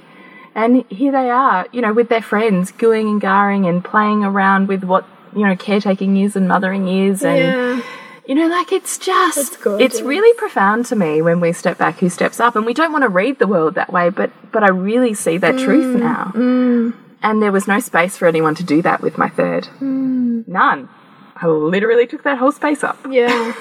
And 0.54 0.84
here 0.90 1.12
they 1.12 1.30
are, 1.30 1.66
you 1.72 1.80
know, 1.80 1.92
with 1.92 2.08
their 2.08 2.22
friends, 2.22 2.72
gooing 2.72 3.08
and 3.10 3.20
garring 3.20 3.66
and 3.66 3.84
playing 3.84 4.24
around 4.24 4.68
with 4.68 4.82
what, 4.84 5.06
you 5.34 5.46
know, 5.46 5.54
caretaking 5.56 6.16
is 6.16 6.34
and 6.36 6.48
mothering 6.48 6.88
is 6.88 7.24
and 7.24 7.38
Yeah. 7.38 7.82
You 8.30 8.36
know, 8.36 8.46
like 8.46 8.70
it's 8.70 8.96
just 8.96 9.38
It's 9.38 9.56
gorgeous. 9.56 9.84
it's 9.86 10.00
really 10.02 10.32
profound 10.38 10.86
to 10.86 10.94
me 10.94 11.20
when 11.20 11.40
we 11.40 11.50
step 11.52 11.76
back 11.78 11.98
who 11.98 12.08
steps 12.08 12.38
up 12.38 12.54
and 12.54 12.64
we 12.64 12.74
don't 12.74 12.92
want 12.92 13.02
to 13.02 13.08
read 13.08 13.40
the 13.40 13.48
world 13.54 13.74
that 13.74 13.92
way, 13.92 14.08
but 14.08 14.30
but 14.52 14.62
I 14.62 14.68
really 14.68 15.14
see 15.14 15.36
that 15.38 15.56
Mm, 15.56 15.64
truth 15.64 15.90
now. 15.96 16.22
And 17.22 17.42
there 17.42 17.50
was 17.58 17.66
no 17.66 17.80
space 17.80 18.16
for 18.16 18.26
anyone 18.28 18.54
to 18.54 18.62
do 18.64 18.78
that 18.82 19.02
with 19.02 19.18
my 19.18 19.28
third. 19.28 19.64
Mm. 19.80 20.46
None. 20.48 20.88
I 21.42 21.46
literally 21.48 22.06
took 22.06 22.22
that 22.22 22.38
whole 22.38 22.52
space 22.52 22.82
up. 22.84 22.98
Yeah. 23.10 23.52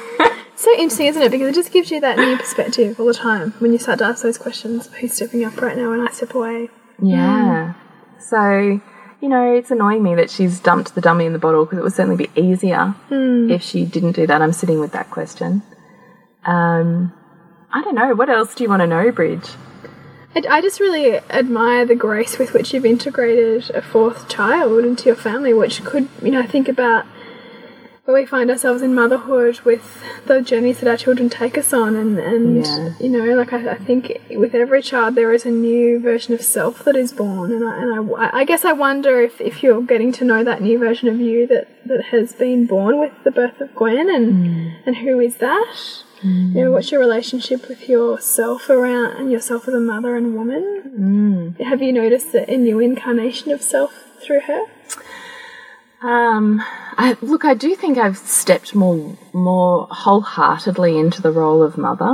so 0.56 0.72
interesting, 0.74 1.08
isn't 1.08 1.22
it? 1.24 1.32
Because 1.32 1.50
it 1.50 1.56
just 1.56 1.72
gives 1.74 1.90
you 1.92 2.00
that 2.02 2.18
new 2.18 2.38
perspective 2.38 3.00
all 3.00 3.08
the 3.08 3.14
time 3.30 3.52
when 3.60 3.72
you 3.74 3.80
start 3.80 3.98
to 4.00 4.06
ask 4.06 4.22
those 4.24 4.38
questions. 4.38 4.88
Who's 5.00 5.14
stepping 5.14 5.44
up 5.46 5.60
right 5.62 5.76
now 5.78 5.90
when 5.90 6.02
I 6.08 6.12
step 6.12 6.36
away? 6.36 6.70
Yeah. 7.02 7.74
So, 8.20 8.82
you 9.22 9.30
know, 9.30 9.54
it's 9.54 9.72
annoying 9.72 10.02
me 10.02 10.16
that 10.16 10.30
she's 10.30 10.60
dumped 10.60 10.96
the 10.96 11.02
dummy 11.02 11.26
in 11.26 11.34
the 11.34 11.40
bottle 11.40 11.66
because 11.66 11.80
it 11.80 11.84
would 11.84 11.94
certainly 11.94 12.26
be 12.26 12.42
easier 12.42 12.96
if 13.10 13.62
she 13.62 13.86
didn't 13.86 14.14
do 14.14 14.26
that. 14.28 14.42
I'm 14.42 14.54
sitting 14.54 14.80
with 14.80 14.94
that 14.94 15.10
question. 15.10 15.62
Um, 16.46 17.14
I 17.72 17.84
don't 17.84 17.96
know. 17.96 18.16
What 18.16 18.30
else 18.30 18.56
do 18.56 18.64
you 18.64 18.70
want 18.70 18.82
to 18.82 18.88
know, 18.88 19.12
Bridge? 19.12 19.48
I, 20.36 20.44
I 20.50 20.62
just 20.62 20.80
really 20.80 21.18
admire 21.30 21.86
the 21.86 21.96
grace 21.96 22.38
with 22.38 22.54
which 22.54 22.74
you've 22.74 22.86
integrated 22.86 23.70
a 23.72 23.82
fourth 23.82 24.30
child 24.30 24.86
into 24.86 25.06
your 25.06 25.16
family, 25.16 25.54
which 25.54 25.84
could, 25.84 26.08
you 26.22 26.32
know, 26.32 26.46
think 26.46 26.68
about 26.68 27.06
where 28.10 28.22
we 28.22 28.26
find 28.26 28.50
ourselves 28.50 28.82
in 28.82 28.96
motherhood 28.96 29.60
with 29.60 30.04
the 30.26 30.42
journeys 30.42 30.80
that 30.80 30.90
our 30.90 30.98
children 30.98 31.30
take 31.30 31.60
us 31.60 31.72
on. 31.74 31.96
And, 31.96 32.18
and 32.18 32.66
Yeah. 32.66 32.94
you 33.00 33.08
know, 33.08 33.36
like 33.36 33.54
I, 33.54 33.74
I 33.74 33.76
think 33.76 34.20
with 34.32 34.56
every 34.56 34.82
child, 34.82 35.14
there 35.14 35.32
is 35.32 35.46
a 35.46 35.52
new 35.52 36.00
version 36.00 36.34
of 36.34 36.42
self 36.42 36.84
that 36.86 36.96
is 36.96 37.12
born. 37.12 37.52
And 37.52 37.64
I, 37.64 37.82
and 37.82 38.16
I, 38.18 38.30
I 38.40 38.44
guess 38.46 38.66
I 38.66 38.72
wonder 38.72 39.22
if, 39.22 39.40
if 39.40 39.62
you're 39.62 39.84
getting 39.84 40.12
to 40.14 40.26
know 40.26 40.44
that 40.44 40.60
new 40.60 40.80
version 40.80 41.08
of 41.08 41.20
you 41.20 41.46
that, 41.48 41.68
that 41.86 42.06
has 42.06 42.34
been 42.34 42.66
born 42.66 43.00
with 43.00 43.14
the 43.24 43.30
birth 43.30 43.62
of 43.62 43.76
Gwen 43.76 44.10
and, 44.10 44.34
mm. 44.34 44.74
and 44.88 44.98
who 44.98 45.20
is 45.20 45.38
that? 45.38 45.76
Mm. 46.24 46.56
You 46.56 46.64
know, 46.64 46.72
what's 46.72 46.92
your 46.92 47.00
relationship 47.00 47.70
with 47.70 47.88
yourself 47.88 48.72
around 48.72 49.18
and 49.18 49.32
yourself 49.32 49.68
as 49.68 49.76
a 49.76 49.80
mother 49.80 50.16
and 50.16 50.34
woman? 50.36 51.54
Mm. 51.60 51.64
Have 51.64 51.84
you 51.84 51.94
noticed 51.94 52.34
a 52.34 52.58
new 52.58 52.80
incarnation 52.80 53.52
of 53.52 53.62
self 53.62 53.94
through 54.20 54.42
her? 54.42 54.66
Um, 56.02 56.62
I, 56.98 57.18
look, 57.22 57.44
I 57.44 57.54
do 57.54 57.76
think 57.76 57.98
I've 57.98 58.18
stepped 58.18 58.74
more 58.74 59.18
more 59.34 59.88
wholeheartedly 59.92 60.98
into 60.98 61.22
the 61.22 61.32
role 61.32 61.62
of 61.62 61.78
mother. 61.78 62.06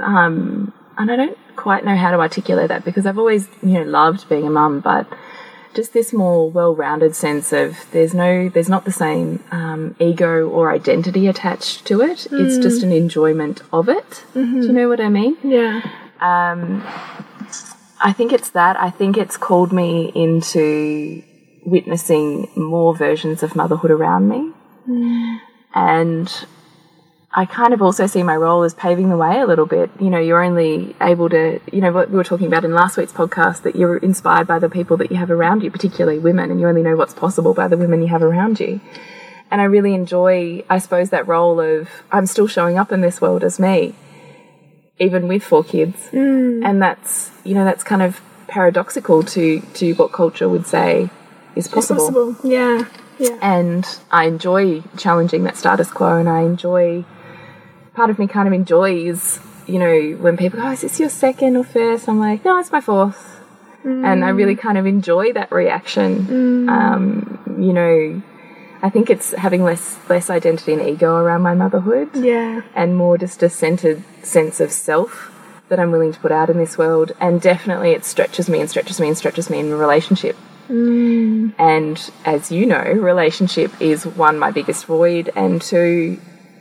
Um, 0.00 0.72
and 0.98 1.10
I 1.10 1.16
don't 1.16 1.38
quite 1.56 1.84
know 1.84 1.96
how 1.96 2.10
to 2.10 2.18
articulate 2.18 2.68
that 2.68 2.84
because 2.84 3.06
I've 3.06 3.18
always, 3.18 3.48
you 3.62 3.74
know, 3.74 3.84
loved 3.84 4.28
being 4.28 4.46
a 4.46 4.50
mum, 4.50 4.80
but 4.80 5.06
just 5.74 5.92
this 5.92 6.12
more 6.12 6.50
well-rounded 6.50 7.16
sense 7.16 7.52
of 7.52 7.86
there's 7.90 8.14
no, 8.14 8.48
there's 8.48 8.68
not 8.68 8.84
the 8.84 8.92
same 8.92 9.42
um, 9.50 9.96
ego 9.98 10.48
or 10.48 10.70
identity 10.70 11.26
attached 11.26 11.84
to 11.86 12.00
it. 12.00 12.26
It's 12.30 12.58
just 12.58 12.82
an 12.84 12.92
enjoyment 12.92 13.62
of 13.72 13.88
it. 13.88 14.24
Do 14.34 14.66
you 14.66 14.72
know 14.72 14.88
what 14.88 15.00
I 15.00 15.08
mean? 15.08 15.36
Yeah. 15.42 15.80
Um, 16.20 16.84
I 18.00 18.12
think 18.12 18.32
it's 18.32 18.50
that. 18.50 18.76
I 18.80 18.90
think 18.90 19.16
it's 19.16 19.36
called 19.36 19.72
me 19.72 20.12
into 20.14 21.22
witnessing 21.64 22.48
more 22.56 22.94
versions 22.94 23.42
of 23.42 23.56
motherhood 23.56 23.90
around 23.90 24.28
me. 24.28 24.52
And 25.74 26.46
I 27.32 27.46
kind 27.46 27.74
of 27.74 27.82
also 27.82 28.06
see 28.06 28.22
my 28.22 28.36
role 28.36 28.62
as 28.62 28.74
paving 28.74 29.08
the 29.08 29.16
way 29.16 29.40
a 29.40 29.46
little 29.46 29.66
bit. 29.66 29.90
You 29.98 30.08
know, 30.08 30.20
you're 30.20 30.42
only 30.42 30.94
able 31.00 31.28
to, 31.30 31.60
you 31.72 31.80
know, 31.80 31.90
what 31.90 32.10
we 32.10 32.16
were 32.16 32.24
talking 32.24 32.46
about 32.46 32.64
in 32.64 32.72
last 32.72 32.96
week's 32.96 33.12
podcast 33.12 33.62
that 33.62 33.74
you're 33.74 33.96
inspired 33.96 34.46
by 34.46 34.60
the 34.60 34.68
people 34.68 34.96
that 34.98 35.10
you 35.10 35.16
have 35.16 35.32
around 35.32 35.64
you, 35.64 35.70
particularly 35.70 36.20
women, 36.20 36.50
and 36.50 36.60
you 36.60 36.68
only 36.68 36.82
know 36.82 36.94
what's 36.94 37.14
possible 37.14 37.52
by 37.52 37.66
the 37.66 37.76
women 37.76 38.02
you 38.02 38.08
have 38.08 38.22
around 38.22 38.60
you. 38.60 38.80
And 39.50 39.60
I 39.60 39.64
really 39.64 39.94
enjoy, 39.94 40.64
I 40.70 40.78
suppose, 40.78 41.10
that 41.10 41.26
role 41.26 41.60
of 41.60 41.88
I'm 42.12 42.26
still 42.26 42.46
showing 42.46 42.78
up 42.78 42.92
in 42.92 43.00
this 43.00 43.20
world 43.20 43.42
as 43.42 43.58
me, 43.58 43.94
even 44.98 45.26
with 45.26 45.42
four 45.42 45.64
kids. 45.64 45.96
Mm. 46.12 46.64
And 46.64 46.80
that's, 46.80 47.32
you 47.42 47.54
know, 47.54 47.64
that's 47.64 47.82
kind 47.82 48.02
of 48.02 48.20
paradoxical 48.46 49.24
to, 49.24 49.60
to 49.60 49.92
what 49.94 50.12
culture 50.12 50.48
would 50.48 50.66
say 50.66 51.10
is 51.56 51.66
It's 51.66 51.74
possible 51.74 52.00
possible. 52.00 52.36
Yeah. 52.42 52.84
Yeah. 53.18 53.38
and 53.42 53.86
I 54.10 54.24
enjoy 54.24 54.82
challenging 54.96 55.44
that 55.44 55.56
status 55.56 55.90
quo, 55.90 56.16
and 56.18 56.28
I 56.28 56.40
enjoy. 56.40 57.04
Part 57.94 58.10
of 58.10 58.18
me 58.18 58.26
kind 58.26 58.48
of 58.48 58.52
enjoys, 58.54 59.38
you 59.68 59.78
know, 59.78 60.16
when 60.20 60.36
people 60.36 60.58
go, 60.58 60.66
"Oh, 60.66 60.72
"Is 60.72 60.80
this 60.80 60.98
your 60.98 61.08
second 61.08 61.56
or 61.56 61.62
first? 61.62 62.08
I'm 62.08 62.18
like, 62.18 62.44
"No, 62.44 62.58
it's 62.58 62.72
my 62.72 62.80
fourth. 62.80 63.30
and 63.84 64.24
I 64.24 64.30
really 64.30 64.56
kind 64.56 64.78
of 64.78 64.86
enjoy 64.86 65.32
that 65.34 65.52
reaction. 65.52 66.68
Um, 66.70 67.38
you 67.60 67.72
know, 67.74 68.22
I 68.82 68.88
think 68.88 69.10
it's 69.10 69.32
having 69.34 69.62
less 69.62 69.98
less 70.08 70.30
identity 70.30 70.72
and 70.72 70.82
ego 70.82 71.16
around 71.16 71.42
my 71.42 71.54
motherhood, 71.54 72.08
Yeah. 72.14 72.62
and 72.74 72.96
more 72.96 73.16
just 73.18 73.42
a 73.42 73.48
centered 73.50 74.02
sense 74.22 74.58
of 74.58 74.72
self 74.72 75.30
that 75.68 75.78
I'm 75.78 75.90
willing 75.92 76.12
to 76.14 76.18
put 76.18 76.32
out 76.32 76.48
in 76.50 76.56
this 76.58 76.76
world. 76.78 77.12
And 77.20 77.40
definitely, 77.40 77.90
it 77.92 78.04
stretches 78.06 78.48
me 78.48 78.58
and 78.60 78.68
stretches 78.70 78.98
me 79.00 79.06
and 79.08 79.16
stretches 79.18 79.50
me 79.50 79.58
in 79.60 79.70
a 79.70 79.76
relationship. 80.68 81.60
And 81.60 82.10
as 82.24 82.50
you 82.50 82.66
know, 82.66 82.82
relationship 82.82 83.80
is 83.80 84.06
one, 84.06 84.38
my 84.38 84.50
biggest 84.50 84.86
void, 84.86 85.30
and 85.36 85.60
two, 85.60 86.18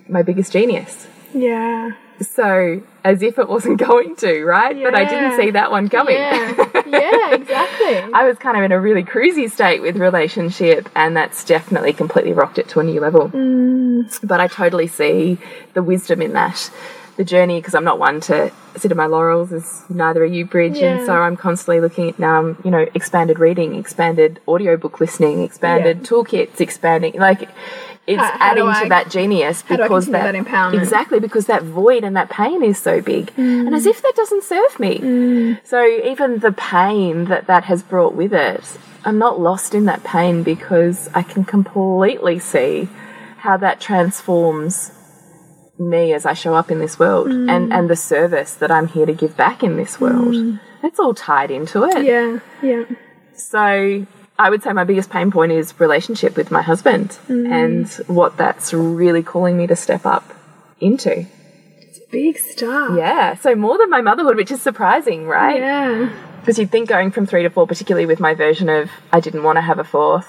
my 0.07 0.21
biggest 0.21 0.51
genius. 0.51 1.07
Yeah. 1.33 1.91
So, 2.21 2.81
as 3.03 3.21
if 3.21 3.39
it 3.39 3.49
wasn't 3.49 3.79
going 3.87 4.15
to, 4.17 4.43
right? 4.43 4.75
But 4.81 4.95
I 4.95 5.05
didn't 5.05 5.37
see 5.37 5.51
that 5.51 5.71
one 5.71 5.89
coming. 5.89 6.15
Yeah. 6.15 6.55
yeah, 6.87 7.33
exactly. 7.33 8.13
I 8.13 8.23
was 8.25 8.37
kind 8.37 8.57
of 8.57 8.63
in 8.63 8.71
a 8.71 8.79
really 8.79 9.03
cruisy 9.03 9.51
state 9.51 9.81
with 9.81 9.97
relationship, 9.97 10.89
and 10.95 11.15
that's 11.17 11.43
definitely 11.43 11.93
completely 11.93 12.33
rocked 12.33 12.59
it 12.59 12.69
to 12.69 12.79
a 12.79 12.83
new 12.83 12.99
level. 12.99 13.29
Mm. 13.29 14.27
But 14.27 14.39
I 14.39 14.47
totally 14.47 14.87
see 14.87 15.37
the 15.73 15.83
wisdom 15.83 16.21
in 16.21 16.33
that. 16.33 16.71
The 17.15 17.23
journey, 17.23 17.59
because 17.59 17.75
I'm 17.75 17.83
not 17.83 17.99
one 17.99 18.21
to 18.21 18.51
sit 18.75 18.91
on 18.91 18.97
my 18.97 19.05
laurels, 19.05 19.51
as 19.53 19.83
neither 19.87 20.23
are 20.23 20.25
you, 20.25 20.45
Bridge, 20.45 20.81
and 20.81 21.05
so 21.05 21.13
I'm 21.13 21.37
constantly 21.37 21.79
looking 21.79 22.09
at 22.09 22.17
now, 22.17 22.39
um, 22.39 22.57
you 22.63 22.71
know, 22.71 22.87
expanded 22.95 23.37
reading, 23.37 23.75
expanded 23.75 24.39
audiobook 24.47 24.99
listening, 24.99 25.43
expanded 25.43 25.97
Yeah. 25.97 26.03
toolkits, 26.07 26.59
expanding, 26.59 27.13
like, 27.19 27.49
it's 28.07 28.19
How- 28.19 28.31
how 28.31 28.37
adding 28.51 28.73
to 28.81 28.89
that 28.89 29.09
genius 29.09 29.63
I 29.69 29.75
because 29.77 30.07
that, 30.07 30.33
that 30.33 30.73
exactly 30.73 31.19
because 31.19 31.45
that 31.45 31.61
void 31.63 32.03
and 32.03 32.15
that 32.17 32.29
pain 32.29 32.63
is 32.63 32.77
so 32.79 32.99
big, 32.99 33.31
and 33.37 33.75
as 33.75 33.85
if 33.85 34.01
that 34.01 34.13
doesn't 34.15 34.43
serve 34.43 34.79
me. 34.79 35.57
So 35.63 35.85
even 35.85 36.39
the 36.39 36.51
pain 36.51 37.25
that 37.25 37.45
that 37.47 37.65
has 37.65 37.83
brought 37.83 38.15
with 38.15 38.33
it, 38.33 38.63
I'm 39.05 39.19
not 39.19 39.39
lost 39.39 39.75
in 39.75 39.85
that 39.85 40.03
pain 40.03 40.41
because 40.43 41.09
I 41.13 41.21
can 41.21 41.43
completely 41.45 42.39
see 42.39 42.89
how 43.37 43.55
that 43.57 43.79
transforms 43.79 44.91
me 45.79 46.13
as 46.13 46.25
I 46.25 46.33
show 46.33 46.53
up 46.53 46.69
in 46.69 46.79
this 46.79 46.99
world 46.99 47.27
mm. 47.27 47.49
and, 47.49 47.73
and 47.73 47.89
the 47.89 47.95
service 47.95 48.53
that 48.55 48.71
I'm 48.71 48.87
here 48.87 49.05
to 49.05 49.13
give 49.13 49.35
back 49.35 49.63
in 49.63 49.77
this 49.77 49.99
world. 49.99 50.33
Mm. 50.33 50.59
It's 50.83 50.99
all 50.99 51.13
tied 51.13 51.51
into 51.51 51.83
it. 51.83 52.03
Yeah. 52.03 52.39
Yeah. 52.61 52.83
So 53.35 54.05
I 54.37 54.49
would 54.49 54.63
say 54.63 54.73
my 54.73 54.83
biggest 54.83 55.09
pain 55.09 55.31
point 55.31 55.51
is 55.51 55.79
relationship 55.79 56.35
with 56.35 56.51
my 56.51 56.61
husband 56.61 57.17
mm. 57.27 57.49
and 57.49 57.87
what 58.07 58.37
that's 58.37 58.73
really 58.73 59.23
calling 59.23 59.57
me 59.57 59.67
to 59.67 59.75
step 59.75 60.05
up 60.05 60.33
into. 60.79 61.25
It's 61.77 61.99
big 62.11 62.37
stuff. 62.37 62.97
Yeah, 62.97 63.35
so 63.35 63.55
more 63.55 63.77
than 63.77 63.89
my 63.89 64.01
motherhood, 64.01 64.35
which 64.35 64.51
is 64.51 64.61
surprising, 64.61 65.25
right? 65.27 65.59
Yeah. 65.59 66.11
Because 66.39 66.59
you'd 66.59 66.71
think 66.71 66.89
going 66.89 67.11
from 67.11 67.25
three 67.25 67.43
to 67.43 67.49
four, 67.49 67.65
particularly 67.67 68.05
with 68.05 68.19
my 68.19 68.33
version 68.33 68.69
of 68.69 68.91
I 69.11 69.19
didn't 69.19 69.43
want 69.43 69.57
to 69.57 69.61
have 69.61 69.79
a 69.79 69.83
fourth, 69.83 70.27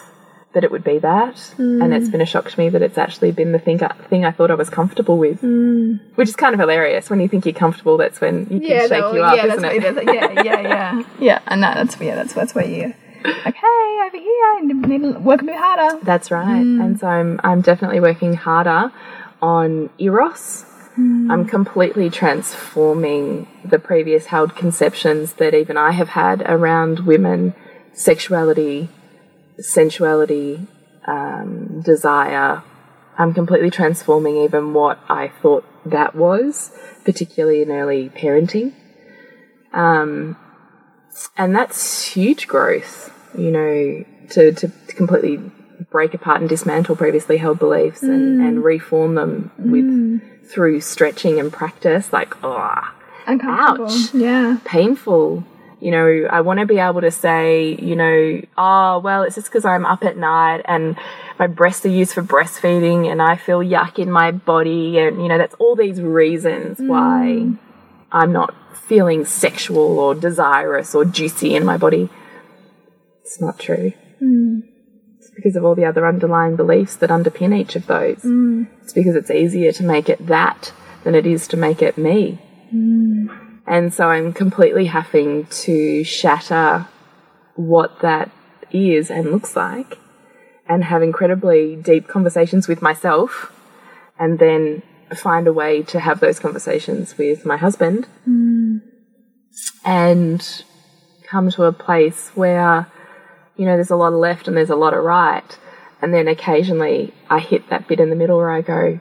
that 0.55 0.65
it 0.65 0.71
would 0.71 0.85
be 0.85 0.99
that. 0.99 1.55
And 1.59 1.93
it's 1.93 2.09
mm. 2.09 2.13
been 2.13 2.21
a 2.21 2.27
shock 2.27 2.51
to 2.51 2.59
me 2.59 2.69
that 2.71 2.81
it's 2.83 2.97
actually 2.97 3.33
been 3.33 3.53
the 3.53 3.59
thing 3.59 3.83
I, 3.83 3.93
thing 4.09 4.25
I 4.25 4.31
thought 4.31 4.51
I 4.51 4.55
was 4.55 4.71
comfortable 4.71 5.19
with. 5.19 5.43
Mm. 5.43 6.01
Which 6.15 6.29
is 6.29 6.37
kind 6.37 6.55
of 6.55 6.61
hilarious. 6.61 7.11
When 7.11 7.21
you 7.21 7.29
think 7.29 7.45
you're 7.45 7.55
comfortable, 7.55 7.97
that's 7.97 8.21
when 8.21 8.41
you 8.51 8.61
can 8.61 8.63
Yeah, 8.63 8.81
shake 8.81 8.91
that- 8.91 9.15
you 9.15 9.23
up, 9.23 9.37
yeah, 9.37 9.47
isn't 9.47 9.63
that's 9.63 9.99
it? 9.99 10.05
yeah, 10.07 10.43
yeah, 10.43 10.61
yeah, 10.61 11.03
yeah. 11.19 11.39
And 11.47 11.63
that, 11.63 11.75
that's 11.75 12.01
yeah, 12.01 12.15
that's 12.15 12.33
that's 12.33 12.55
where 12.55 12.67
you 12.67 12.95
like, 13.25 13.55
hey, 13.55 14.01
over 14.07 14.19
here, 14.19 14.45
I 14.45 14.61
need 14.63 15.03
to 15.03 15.19
work 15.19 15.43
a 15.43 15.45
bit 15.45 15.57
harder. 15.57 16.05
That's 16.05 16.31
right. 16.31 16.63
Mm. 16.63 16.85
And 16.85 17.01
so 17.01 17.07
I'm 17.07 17.41
I'm 17.43 17.61
definitely 17.61 18.01
working 18.01 18.35
harder 18.35 18.93
on 19.43 19.91
eros. 19.99 20.67
I'm 20.97 21.45
completely 21.47 22.09
transforming 22.09 23.49
the 23.65 23.81
previous 23.81 24.27
held 24.27 24.55
conceptions 24.55 25.33
that 25.35 25.53
even 25.53 25.77
I 25.77 25.91
have 25.91 26.11
had 26.11 26.41
around 26.43 27.01
women, 27.01 27.55
sexuality, 27.93 28.91
sensuality, 29.59 30.67
um, 31.07 31.81
desire. 31.83 32.63
I'm 33.17 33.33
completely 33.33 33.71
transforming 33.71 34.37
even 34.39 34.75
what 34.75 34.99
I 35.09 35.29
thought 35.29 35.65
that 35.87 36.15
was, 36.15 36.73
particularly 37.05 37.63
in 37.63 37.71
early 37.71 38.11
parenting. 38.11 38.73
Um, 39.73 40.37
and 41.37 41.55
that's 41.55 42.07
huge 42.07 42.49
growth, 42.49 43.13
you 43.37 43.51
know, 43.51 44.05
to, 44.31 44.53
to 44.53 44.69
completely 44.89 45.39
break 45.91 46.15
apart 46.15 46.41
and 46.41 46.49
dismantle 46.49 46.97
previously 46.97 47.37
held 47.37 47.59
beliefs 47.59 48.03
and, 48.03 48.41
and 48.41 48.65
reform 48.65 49.15
them 49.15 49.51
with 49.59 50.49
through 50.51 50.81
stretching 50.81 51.39
and 51.41 51.53
practice. 51.53 52.13
Like, 52.13 52.35
oh. 52.45 52.81
Ouch. 53.27 54.15
Yeah. 54.15 54.59
painful. 54.65 55.45
You 55.85 55.91
know, 55.91 56.29
I 56.31 56.41
want 56.41 56.61
to 56.61 56.67
be 56.67 56.79
able 56.79 57.03
to 57.03 57.11
say, 57.11 57.77
you 57.79 57.95
know, 57.95 58.41
oh, 58.57 59.01
well, 59.01 59.23
it's 59.23 59.35
just 59.35 59.49
because 59.49 59.67
I'm 59.67 59.85
up 59.85 60.03
at 60.03 60.17
night 60.17 60.63
and 60.65 60.97
my 61.39 61.47
breasts 61.47 61.85
are 61.85 61.91
used 61.91 62.15
for 62.15 62.23
breastfeeding 62.23 63.07
and 63.13 63.21
I 63.21 63.37
feel 63.37 63.59
yuck 63.59 63.99
in 63.99 64.11
my 64.11 64.31
body. 64.31 64.99
And, 64.99 65.21
you 65.21 65.29
know, 65.29 65.37
that's 65.37 65.55
all 65.57 65.77
these 65.77 66.01
reasons 66.01 66.79
mm. 66.79 66.89
why 66.89 67.59
I'm 68.11 68.33
not 68.33 68.55
feeling 68.75 69.27
sexual 69.27 69.99
or 69.99 70.15
desirous 70.15 70.95
or 70.95 71.05
juicy 71.05 71.55
in 71.55 71.67
my 71.67 71.77
body. 71.77 72.09
It's 73.21 73.39
not 73.39 73.59
true. 73.59 73.93
Mm. 74.23 74.63
It's 75.19 75.33
because 75.37 75.55
of 75.55 75.67
all 75.67 75.75
the 75.75 75.85
other 75.85 76.07
underlying 76.07 76.57
beliefs 76.57 76.97
that 76.97 77.11
underpin 77.11 77.55
each 77.55 77.77
of 77.77 77.89
those. 77.89 78.23
Mm. 78.23 78.69
It's 78.81 78.95
because 78.95 79.17
it's 79.17 79.31
easier 79.31 79.73
to 79.73 79.83
make 79.83 80.09
it 80.09 80.29
that 80.29 80.73
than 81.03 81.15
it 81.15 81.27
is 81.27 81.47
to 81.49 81.59
make 81.59 81.83
it 81.83 81.99
me. 81.99 82.39
And 83.67 83.93
so 83.93 84.09
I'm 84.09 84.33
completely 84.33 84.87
having 84.87 85.47
to 85.47 86.05
shatter 86.05 86.87
what 87.57 88.01
that 88.01 88.31
is 88.71 89.11
and 89.11 89.31
looks 89.31 89.57
like 89.57 89.99
and 90.69 90.85
have 90.85 91.03
incredibly 91.03 91.77
deep 91.77 92.09
conversations 92.09 92.69
with 92.69 92.83
myself 92.83 93.53
and 94.19 94.39
then 94.39 94.83
find 95.15 95.47
a 95.47 95.53
way 95.53 95.83
to 95.83 96.01
have 96.01 96.21
those 96.21 96.39
conversations 96.39 97.17
with 97.17 97.45
my 97.45 97.57
husband. 97.57 98.07
And 99.85 100.65
come 101.25 101.51
to 101.51 101.65
a 101.65 101.73
place 101.73 102.31
where 102.35 102.87
you 103.57 103.65
know 103.65 103.75
there's 103.77 103.91
a 103.91 103.97
lot 103.97 104.13
of 104.13 104.19
left 104.19 104.49
and 104.49 104.57
there's 104.57 104.71
a 104.71 104.77
lot 104.77 104.95
of 104.95 105.05
right. 105.05 105.59
And 106.03 106.13
then 106.13 106.29
occasionally 106.29 107.15
I 107.31 107.39
hit 107.39 107.69
that 107.71 107.89
bit 107.89 108.01
in 108.01 108.11
the 108.11 108.17
middle 108.17 108.37
where 108.37 108.51
I 108.51 108.61
go 108.61 109.01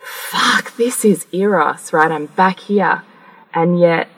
fuck 0.00 0.76
this 0.76 1.04
is 1.04 1.26
eros 1.32 1.92
right? 1.92 2.10
I'm 2.10 2.26
back 2.26 2.60
here 2.60 3.02
and 3.62 3.78
yet 3.78 4.08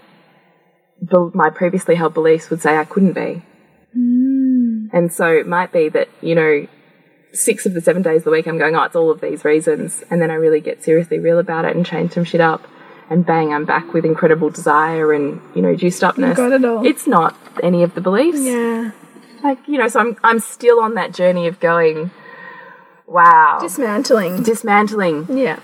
my 1.34 1.51
previously 1.51 1.95
held 1.95 2.14
beliefs 2.14 2.51
would 2.51 2.61
say 2.61 2.76
I 2.76 2.84
couldn't 2.84 3.14
be 3.14 3.43
hmm. 3.95 4.86
and 4.93 5.12
so 5.12 5.26
it 5.28 5.47
might 5.47 5.72
be 5.72 5.88
that 5.88 6.09
you 6.20 6.34
know 6.34 6.66
six 7.32 7.66
of 7.66 7.74
the 7.74 7.80
seven 7.80 8.03
days 8.03 8.20
of 8.20 8.24
the 8.24 8.30
week 8.30 8.47
I'm 8.47 8.59
going, 8.59 8.74
oh, 8.76 8.82
it's 8.82 8.97
all 8.97 9.11
of 9.11 9.20
these 9.20 9.45
reasons. 9.45 10.03
And 10.11 10.20
then 10.20 10.30
I 10.30 10.34
really 10.34 10.61
get 10.61 10.82
seriously 10.82 11.18
real 11.18 11.38
about 11.38 11.64
it 11.64 11.76
and 11.76 11.84
change 11.84 12.12
some 12.12 12.24
shit 12.24 12.41
up. 12.41 12.66
And 13.09 13.26
bang, 13.26 13.53
I'm 13.53 13.64
back 13.64 13.93
with 13.93 14.05
incredible 14.05 14.51
desire 14.51 15.12
and, 15.12 15.41
you 15.55 15.62
know, 15.62 15.74
juiced 15.74 16.05
upness. 16.05 16.36
got 16.36 16.53
it 16.53 16.64
all. 16.64 16.86
It's 16.86 17.07
not 17.07 17.36
any 17.62 17.82
of 17.82 17.95
the 17.95 18.01
beliefs. 18.01 18.41
Yeah. 18.41 18.93
Like, 19.43 19.59
you 19.66 19.78
know, 19.78 19.88
so 19.88 20.01
I'm, 20.01 20.16
I'm 20.22 20.38
still 20.38 20.80
on 20.80 20.95
that 20.95 21.12
journey 21.12 21.47
of 21.49 21.59
going, 21.59 22.12
wow. 23.07 23.59
Dismantling. 23.61 24.43
dismantling, 24.45 25.26
yeah. 25.36 25.59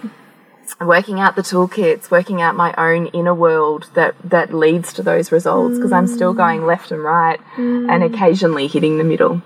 Working 0.81 1.21
out 1.21 1.37
the 1.37 1.43
toolkits, 1.43 2.11
working 2.11 2.41
out 2.43 2.57
my 2.57 2.75
own 2.77 3.07
inner 3.09 3.35
world 3.35 3.89
that, 3.95 4.15
that 4.25 4.53
leads 4.53 4.93
to 4.95 5.03
those 5.03 5.31
results 5.31 5.77
because 5.77 5.93
I'm 5.93 6.07
still 6.07 6.33
going 6.35 6.61
mm. 6.61 6.67
left 6.67 6.91
and 6.91 7.03
right 7.03 7.39
and 7.57 7.89
mm. 7.89 8.15
occasionally 8.15 8.67
hitting 8.67 8.99
the 8.99 9.05
middle. 9.05 9.43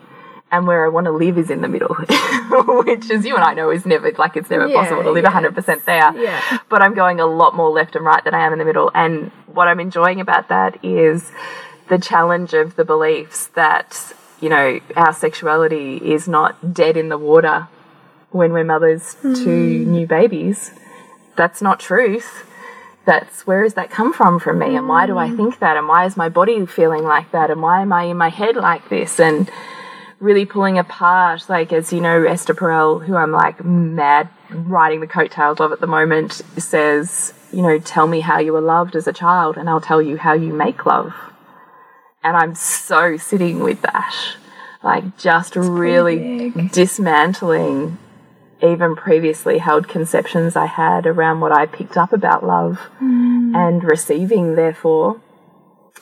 And 0.52 0.66
where 0.66 0.84
I 0.84 0.88
want 0.88 1.04
to 1.04 1.12
live 1.12 1.38
is 1.38 1.48
in 1.48 1.60
the 1.60 1.68
middle, 1.68 1.94
which, 2.84 3.08
as 3.10 3.24
you 3.24 3.36
and 3.36 3.44
I 3.44 3.54
know, 3.54 3.70
is 3.70 3.86
never 3.86 4.10
like 4.18 4.36
it's 4.36 4.50
never 4.50 4.66
Yeah, 4.66 4.82
possible 4.82 5.04
to 5.04 5.12
live 5.12 5.22
yeah, 5.22 5.30
100% 5.30 5.84
there. 5.84 6.16
Yeah. 6.16 6.58
But 6.68 6.82
I'm 6.82 6.94
going 6.94 7.20
a 7.20 7.26
lot 7.26 7.54
more 7.54 7.70
left 7.70 7.94
and 7.94 8.04
right 8.04 8.22
than 8.24 8.34
I 8.34 8.44
am 8.44 8.52
in 8.52 8.58
the 8.58 8.64
middle. 8.64 8.90
And 8.92 9.30
what 9.46 9.68
I'm 9.68 9.78
enjoying 9.78 10.20
about 10.20 10.48
that 10.48 10.84
is 10.84 11.30
the 11.88 11.98
challenge 11.98 12.52
of 12.52 12.74
the 12.74 12.84
beliefs 12.84 13.46
that, 13.54 14.12
you 14.40 14.48
know, 14.48 14.80
our 14.96 15.12
sexuality 15.12 15.98
is 15.98 16.26
not 16.26 16.74
dead 16.74 16.96
in 16.96 17.10
the 17.10 17.18
water 17.18 17.68
when 18.30 18.52
we're 18.52 18.64
mothers 18.64 19.14
to 19.22 19.28
mm. 19.28 19.86
new 19.86 20.06
babies 20.06 20.72
that's 21.36 21.62
not 21.62 21.80
truth. 21.80 22.46
That's 23.06 23.46
where 23.46 23.62
does 23.62 23.74
that 23.74 23.90
come 23.90 24.12
from 24.12 24.38
from 24.38 24.58
me, 24.58 24.76
and 24.76 24.88
why 24.88 25.06
do 25.06 25.16
I 25.16 25.30
think 25.30 25.58
that, 25.60 25.76
and 25.76 25.88
why 25.88 26.04
is 26.04 26.16
my 26.16 26.28
body 26.28 26.64
feeling 26.66 27.02
like 27.02 27.32
that, 27.32 27.50
and 27.50 27.62
why 27.62 27.80
am 27.80 27.92
I 27.92 28.04
in 28.04 28.16
my 28.16 28.28
head 28.28 28.56
like 28.56 28.88
this, 28.88 29.18
and 29.18 29.50
really 30.20 30.44
pulling 30.44 30.78
apart, 30.78 31.48
like 31.48 31.72
as 31.72 31.92
you 31.94 32.00
know, 32.00 32.24
Esther 32.24 32.54
Perel, 32.54 33.04
who 33.04 33.16
I'm 33.16 33.32
like 33.32 33.64
mad 33.64 34.28
riding 34.50 35.00
the 35.00 35.06
coattails 35.06 35.60
of 35.60 35.72
at 35.72 35.80
the 35.80 35.86
moment, 35.86 36.42
says, 36.58 37.32
you 37.52 37.62
know, 37.62 37.78
tell 37.78 38.06
me 38.06 38.20
how 38.20 38.38
you 38.38 38.52
were 38.52 38.60
loved 38.60 38.94
as 38.94 39.06
a 39.06 39.12
child, 39.12 39.56
and 39.56 39.68
I'll 39.68 39.80
tell 39.80 40.02
you 40.02 40.18
how 40.18 40.34
you 40.34 40.52
make 40.52 40.84
love. 40.84 41.14
And 42.22 42.36
I'm 42.36 42.54
so 42.54 43.16
sitting 43.16 43.60
with 43.60 43.80
that, 43.80 44.14
like 44.82 45.16
just 45.16 45.56
really 45.56 46.50
dismantling 46.70 47.96
even 48.62 48.96
previously 48.96 49.58
held 49.58 49.88
conceptions 49.88 50.56
I 50.56 50.66
had 50.66 51.06
around 51.06 51.40
what 51.40 51.52
I 51.52 51.66
picked 51.66 51.96
up 51.96 52.12
about 52.12 52.44
love 52.44 52.78
mm. 53.00 53.54
and 53.54 53.82
receiving, 53.82 54.54
therefore. 54.54 55.20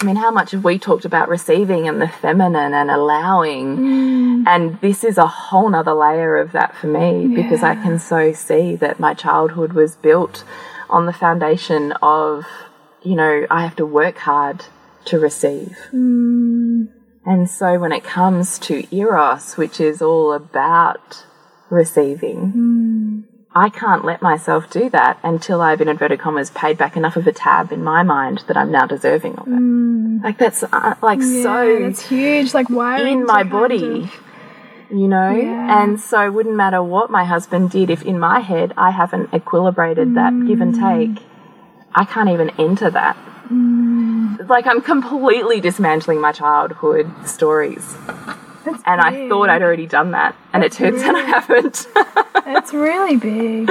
I 0.00 0.04
mean, 0.04 0.16
how 0.16 0.30
much 0.30 0.52
have 0.52 0.64
we 0.64 0.78
talked 0.78 1.04
about 1.04 1.28
receiving 1.28 1.88
and 1.88 2.00
the 2.00 2.09
feminine 2.09 2.72
and 2.72 2.90
allowing? 2.90 3.76
Mm. 3.76 4.44
And 4.46 4.80
this 4.80 5.02
is 5.02 5.18
a 5.18 5.26
whole 5.26 5.68
nother 5.70 5.94
layer 5.94 6.36
of 6.36 6.52
that 6.52 6.76
for 6.76 6.86
me 6.86 7.34
because 7.34 7.62
I 7.62 7.74
can 7.74 7.98
so 7.98 8.32
see 8.32 8.76
that 8.76 9.00
my 9.00 9.14
childhood 9.14 9.72
was 9.72 9.96
built 9.96 10.44
on 10.88 11.06
the 11.06 11.12
foundation 11.12 11.92
of, 12.00 12.46
you 13.02 13.16
know, 13.16 13.46
I 13.50 13.62
have 13.62 13.76
to 13.76 13.86
work 13.86 14.18
hard 14.18 14.64
to 15.06 15.18
receive. 15.18 15.76
Mm. 15.92 16.88
And 17.24 17.50
so 17.50 17.78
when 17.78 17.92
it 17.92 18.04
comes 18.04 18.59
to 18.61 18.86
Eros, 18.94 19.56
which 19.56 19.80
is 19.80 20.00
all 20.00 20.32
about 20.32 21.24
receiving, 21.70 23.24
I 23.54 23.68
can't 23.70 24.04
let 24.04 24.20
myself 24.22 24.70
do 24.70 24.88
that 24.90 25.18
until 25.22 25.60
I've, 25.60 25.80
in 25.80 25.88
inverted 25.88 26.20
commas, 26.20 26.50
paid 26.50 26.76
back 26.78 26.96
enough 26.96 27.16
of 27.16 27.26
a 27.26 27.32
tab 27.32 27.72
in 27.72 27.82
my 27.82 28.02
mind 28.02 28.44
that 28.46 28.56
I'm 28.56 28.70
now 28.70 28.86
deserving 28.86 29.36
of 29.36 29.48
it. 29.48 30.22
Like 30.24 30.38
that's 30.38 30.62
uh, 30.64 30.94
like 31.02 31.20
Yeah, 31.20 31.42
so 31.42 31.78
that's 31.80 32.08
huge. 32.08 32.54
Like 32.54 32.68
wiring 32.70 33.20
in 33.20 33.26
my 33.26 33.42
body, 33.44 34.02
of- 34.04 34.20
you 34.90 35.08
know? 35.08 35.30
Yeah. 35.34 35.82
And 35.82 36.00
so 36.00 36.24
it 36.24 36.30
wouldn't 36.32 36.56
matter 36.56 36.82
what 36.82 37.10
my 37.10 37.24
husband 37.24 37.70
did 37.70 37.90
if 37.90 38.02
in 38.02 38.18
my 38.18 38.40
head 38.40 38.72
I 38.76 38.90
haven't 38.90 39.30
equilibrated 39.32 40.14
that 40.14 40.32
give 40.46 40.60
and 40.60 40.74
Mm. 40.74 41.14
take, 41.16 41.24
I 41.94 42.04
can't 42.04 42.28
even 42.30 42.50
enter 42.58 42.90
that. 42.90 43.16
Like 44.48 44.66
I'm 44.66 44.82
completely 44.82 45.60
dismantling 45.60 46.20
my 46.20 46.32
childhood 46.32 47.10
stories. 47.26 47.96
That's 48.64 48.82
And 48.86 49.00
I 49.00 49.28
thought 49.28 49.48
I'd 49.48 49.62
already 49.62 49.86
done 49.86 50.12
that. 50.12 50.36
And 50.52 50.64
it 50.64 50.72
turns 50.72 51.02
out 51.02 51.14
I 51.14 51.20
haven't. 51.20 51.86
It's 52.50 52.72
really 52.72 53.16
big. 53.16 53.70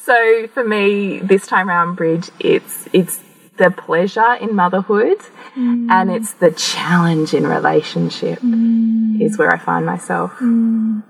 so 0.00 0.46
for 0.48 0.64
me, 0.64 1.18
this 1.18 1.46
time 1.46 1.68
around, 1.68 1.96
Bridge, 1.96 2.30
it's 2.40 2.88
it's 2.94 3.20
the 3.58 3.70
pleasure 3.70 4.34
in 4.34 4.54
motherhood 4.54 5.18
mm. 5.54 5.90
and 5.90 6.10
it's 6.10 6.32
the 6.34 6.50
challenge 6.52 7.34
in 7.34 7.46
relationship 7.46 8.38
mm. 8.38 9.20
is 9.20 9.36
where 9.36 9.52
I 9.52 9.58
find 9.58 9.84
myself. 9.84 10.32
Mm. 10.38 11.02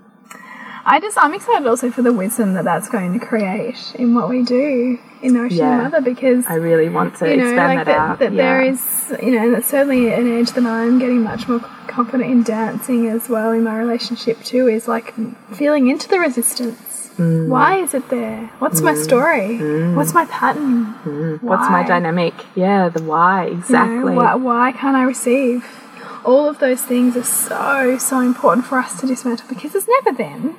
I 0.85 0.99
just 0.99 1.17
I'm 1.17 1.33
excited 1.33 1.67
also 1.67 1.91
for 1.91 2.01
the 2.01 2.11
wisdom 2.11 2.55
that 2.55 2.65
that's 2.65 2.89
going 2.89 3.17
to 3.17 3.25
create 3.25 3.93
in 3.95 4.15
what 4.15 4.27
we 4.27 4.43
do 4.43 4.99
in 5.21 5.33
Nourishing 5.33 5.59
Yeah. 5.59 5.77
the 5.77 5.83
Mother 5.83 6.01
because 6.01 6.45
I 6.47 6.55
really 6.55 6.89
want 6.89 7.15
to 7.17 7.29
you 7.29 7.37
know 7.37 7.43
expand 7.43 7.77
like 7.77 7.85
that, 7.85 7.85
that, 7.85 7.97
out. 7.97 8.19
that 8.19 8.33
yeah. 8.33 8.43
there 8.43 8.61
is 8.61 9.13
you 9.21 9.31
know 9.31 9.43
and 9.43 9.53
that's 9.53 9.67
certainly 9.67 10.11
an 10.13 10.39
edge 10.39 10.51
that 10.51 10.65
I'm 10.65 10.99
getting 10.99 11.23
much 11.23 11.47
more 11.47 11.59
confident 11.87 12.31
in 12.31 12.43
dancing 12.43 13.07
as 13.07 13.27
well 13.27 13.51
in 13.51 13.63
my 13.63 13.77
relationship 13.77 14.41
too 14.43 14.67
is 14.67 14.87
like 14.87 15.13
feeling 15.53 15.87
into 15.87 16.07
the 16.07 16.19
resistance. 16.19 17.11
Mm. 17.17 17.49
Why 17.49 17.81
is 17.81 17.93
it 17.93 18.07
there? 18.09 18.49
What's 18.59 18.79
my 18.79 18.93
mm. 18.93 19.03
story? 19.03 19.59
Mm. 19.59 19.95
What's 19.95 20.13
my 20.13 20.25
pattern? 20.25 20.93
Mm. 21.03 21.43
What's 21.43 21.69
my 21.69 21.83
dynamic? 21.85 22.33
Yeah, 22.55 22.87
the 22.87 23.03
why 23.03 23.47
You 23.47 23.53
know, 23.55 23.59
exactly. 23.59 24.15
why, 24.15 24.35
why 24.35 24.71
can't 24.71 24.95
I 24.95 25.03
receive? 25.03 25.65
All 26.23 26.47
of 26.47 26.59
those 26.59 26.81
things 26.81 27.17
are 27.17 27.23
so, 27.23 27.97
so 27.97 28.21
important 28.21 28.65
for 28.65 28.77
us 28.77 28.97
to 29.01 29.05
dismantle 29.07 29.49
because 29.49 29.75
it's 29.75 29.87
never 29.87 30.17
them. 30.17 30.55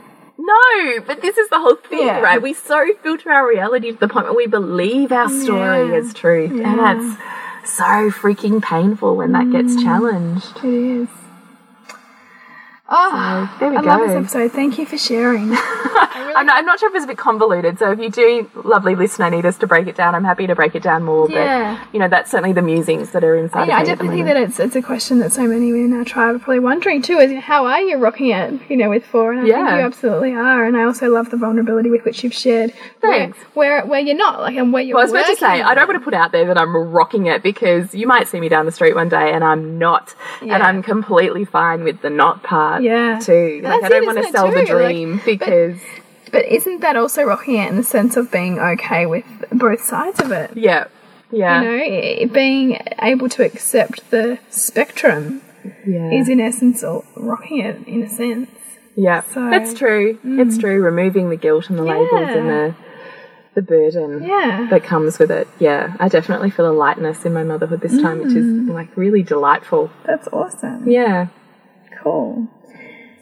But 1.07 1.21
this 1.23 1.37
is 1.39 1.49
the 1.49 1.59
whole 1.61 1.77
thing, 1.77 2.07
Yeah. 2.07 2.21
right? 2.21 2.41
We 2.43 2.53
so 2.53 2.87
filter 3.03 3.31
our 3.31 3.47
reality 3.49 3.93
to 3.93 3.99
the 3.99 4.09
point 4.09 4.27
where 4.27 4.35
we 4.35 4.47
believe 4.47 5.13
our 5.13 5.29
story 5.29 5.89
Yeah. 5.91 5.95
is 5.99 6.13
truth, 6.15 6.51
and 6.51 6.61
Yeah. 6.61 6.75
Mm. 6.75 7.17
that's 7.63 7.71
so 7.71 8.11
freaking 8.11 8.61
painful 8.63 9.17
when 9.17 9.33
that 9.33 9.51
gets 9.53 9.81
challenged. 9.83 10.57
It 10.65 10.75
is. 11.03 11.09
Oh, 12.93 13.57
there 13.61 13.71
we 13.71 13.77
I 13.77 13.81
love 13.81 14.01
this 14.01 14.11
go. 14.11 14.19
episode. 14.19 14.53
Thank 14.53 14.79
you 14.79 14.85
for 14.85 14.99
sharing. 14.99 15.51
I'm 15.53 16.47
not, 16.47 16.57
I'm 16.57 16.67
not 16.67 16.79
sure 16.79 16.89
if 16.91 16.95
it's 16.95 17.05
a 17.05 17.09
bit 17.09 17.19
convoluted, 17.19 17.79
so 17.79 17.93
if 17.93 17.99
you 17.99 18.11
do, 18.11 18.51
lovely 18.65 18.95
listener, 18.95 19.31
need 19.31 19.47
us 19.47 19.57
to 19.59 19.67
break 19.67 19.87
it 19.87 19.97
down, 19.97 20.15
I'm 20.15 20.25
happy 20.25 20.47
to 20.47 20.55
break 20.55 20.75
it 20.75 20.83
down 20.83 21.03
more. 21.03 21.31
Yeah. 21.31 21.79
But 21.83 21.95
you 21.95 22.01
know, 22.01 22.09
that's 22.09 22.31
certainly 22.31 22.53
the 22.53 22.63
musings 22.63 23.13
that 23.13 23.25
are 23.25 23.37
inside. 23.37 23.69
Yeah, 23.69 23.79
I 23.79 23.83
of 23.83 23.87
me 23.87 23.93
at 23.93 23.99
the 23.99 24.05
definitely 24.05 24.25
think 24.25 24.27
that 24.27 24.37
it's 24.37 24.61
it's 24.61 24.77
a 24.77 24.83
question 24.83 25.21
that 25.21 25.33
so 25.33 25.47
many 25.47 25.73
women 25.73 25.93
in 25.93 25.99
our 25.99 26.05
tribe 26.05 26.37
are 26.37 26.39
probably 26.39 26.61
wondering 26.61 27.03
too. 27.03 27.19
Is 27.19 27.43
how 27.43 27.67
are 27.67 27.81
you 27.81 27.97
rocking 27.97 28.31
it? 28.31 28.61
You 28.69 28.77
know, 28.77 28.91
with 28.91 29.05
four, 29.07 29.33
and 29.33 29.41
I 29.41 29.45
think 29.45 29.57
you 29.57 29.87
absolutely 29.87 30.35
are. 30.35 30.65
And 30.65 30.77
I 30.77 30.85
also 30.85 31.11
love 31.11 31.31
the 31.31 31.37
vulnerability 31.37 31.91
with 31.91 32.05
which 32.05 32.23
you've 32.23 32.35
shared. 32.35 32.73
Thanks. 33.01 33.39
Where 33.55 33.71
where, 33.71 33.87
where 33.87 34.01
you're 34.01 34.17
not, 34.17 34.41
like, 34.41 34.57
and 34.57 34.73
where 34.73 34.83
you're. 34.83 34.97
Well, 34.97 35.03
I 35.03 35.05
was 35.05 35.13
about 35.13 35.27
to 35.27 35.37
say, 35.37 35.63
I 35.63 35.75
don't 35.75 35.87
want 35.87 36.01
to 36.01 36.05
put 36.05 36.15
out 36.15 36.33
there 36.33 36.47
that 36.47 36.59
I'm 36.59 36.75
rocking 36.75 37.27
it 37.27 37.43
because 37.43 37.95
you 37.95 38.07
might 38.07 38.29
see 38.29 38.41
me 38.41 38.49
down 38.49 38.67
the 38.67 38.73
street 38.73 38.95
one 38.95 39.09
day 39.09 39.33
and 39.33 39.45
I'm 39.45 39.79
not. 39.79 40.15
Yeah. 40.43 40.55
And 40.55 40.63
I'm 40.63 40.83
completely 40.83 41.45
fine 41.45 41.85
with 41.85 42.03
the 42.03 42.11
not 42.11 42.43
part 42.43 42.80
Yeah. 42.83 43.19
too. 43.21 43.61
Like, 43.63 43.83
I 43.85 43.89
don't 43.89 44.07
want 44.07 44.19
to 44.25 44.31
sell 44.33 44.47
the 44.51 44.65
too? 44.65 44.75
Like, 44.75 44.87
dream 44.95 45.17
but- 45.19 45.25
because, 45.27 45.81
But 46.33 46.45
isn't 46.47 46.81
that 46.81 46.97
also 46.97 47.25
rocking 47.25 47.57
it 47.57 47.69
in 47.71 47.77
the 47.77 47.83
sense 47.83 48.17
of 48.17 48.31
being 48.31 48.59
okay 48.59 49.07
with 49.07 49.25
both 49.53 49.83
sides 49.83 50.21
of 50.21 50.31
it? 50.33 50.51
yeah. 50.57 50.87
Yeah. 51.33 51.63
You 51.63 52.27
know, 52.27 52.33
being 52.33 52.79
able 53.01 53.29
to 53.29 53.45
accept 53.45 54.11
the 54.11 54.39
spectrum 54.51 55.43
yeah. 55.87 56.11
is 56.11 56.29
in 56.29 56.41
essence 56.41 56.83
rocking 57.15 57.61
it 57.61 57.87
in 57.87 58.03
a 58.03 58.09
sense. 58.09 58.51
yeah. 58.97 59.23
so- 59.23 59.41
mm. 59.41 59.51
That's 59.51 59.73
true. 59.75 60.19
It's 60.25 60.59
true. 60.59 60.83
Removing 60.83 61.31
the 61.31 61.37
guilt 61.37 61.71
and 61.71 61.79
the 61.79 61.85
labels 61.85 62.11
and 62.13 62.49
the 62.49 62.75
the 63.55 63.63
burden 63.63 64.23
Yeah. 64.23 64.69
that 64.71 64.85
comes 64.85 65.19
with 65.19 65.31
it. 65.33 65.47
Yeah. 65.59 65.95
I 65.99 66.09
definitely 66.09 66.51
feel 66.51 66.71
a 66.71 66.73
lightness 66.73 67.25
in 67.25 67.33
my 67.33 67.43
motherhood 67.43 67.81
this 67.81 68.01
time, 68.01 68.19
which 68.19 68.33
is 68.33 68.47
Mm. 68.47 68.73
like 68.73 68.89
really 68.97 69.23
delightful. 69.25 69.91
That's 70.05 70.29
awesome. 70.33 70.89
Yeah. 70.89 71.27
Cool. 72.03 72.49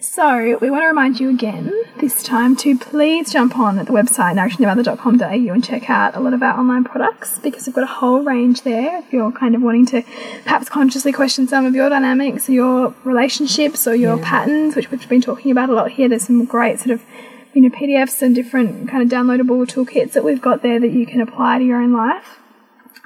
So, 0.00 0.56
we 0.60 0.70
want 0.70 0.84
to 0.84 0.86
remind 0.86 1.18
you 1.18 1.28
again 1.28 1.72
this 1.98 2.22
time 2.22 2.54
to 2.58 2.78
please 2.78 3.32
jump 3.32 3.58
on 3.58 3.80
at 3.80 3.86
the 3.86 3.92
website 3.92 4.36
nourishingthemother.com.au 4.36 5.52
and 5.52 5.64
check 5.64 5.90
out 5.90 6.14
a 6.14 6.20
lot 6.20 6.34
of 6.34 6.40
our 6.40 6.56
online 6.56 6.84
products 6.84 7.40
because 7.40 7.66
we've 7.66 7.74
got 7.74 7.82
a 7.82 7.88
whole 7.88 8.22
range 8.22 8.62
there. 8.62 8.98
If 8.98 9.12
you're 9.12 9.32
kind 9.32 9.56
of 9.56 9.62
wanting 9.62 9.86
to 9.86 10.02
perhaps 10.44 10.68
consciously 10.68 11.10
question 11.10 11.48
some 11.48 11.66
of 11.66 11.74
your 11.74 11.88
dynamics, 11.88 12.48
or 12.48 12.52
your 12.52 12.94
relationships, 13.02 13.88
or 13.88 13.96
your 13.96 14.18
patterns, 14.18 14.76
which 14.76 14.88
we've 14.92 15.08
been 15.08 15.20
talking 15.20 15.50
about 15.50 15.68
a 15.68 15.72
lot 15.72 15.90
here, 15.90 16.08
there's 16.08 16.26
some 16.26 16.44
great 16.44 16.78
sort 16.78 16.92
of 16.92 17.04
you 17.52 17.60
know 17.60 17.68
PDFs 17.68 18.22
and 18.22 18.36
different 18.36 18.88
kind 18.88 19.02
of 19.02 19.08
downloadable 19.08 19.66
toolkits 19.66 20.12
that 20.12 20.22
we've 20.22 20.40
got 20.40 20.62
there 20.62 20.78
that 20.78 20.92
you 20.92 21.06
can 21.06 21.20
apply 21.20 21.58
to 21.58 21.64
your 21.64 21.82
own 21.82 21.92
life. 21.92 22.38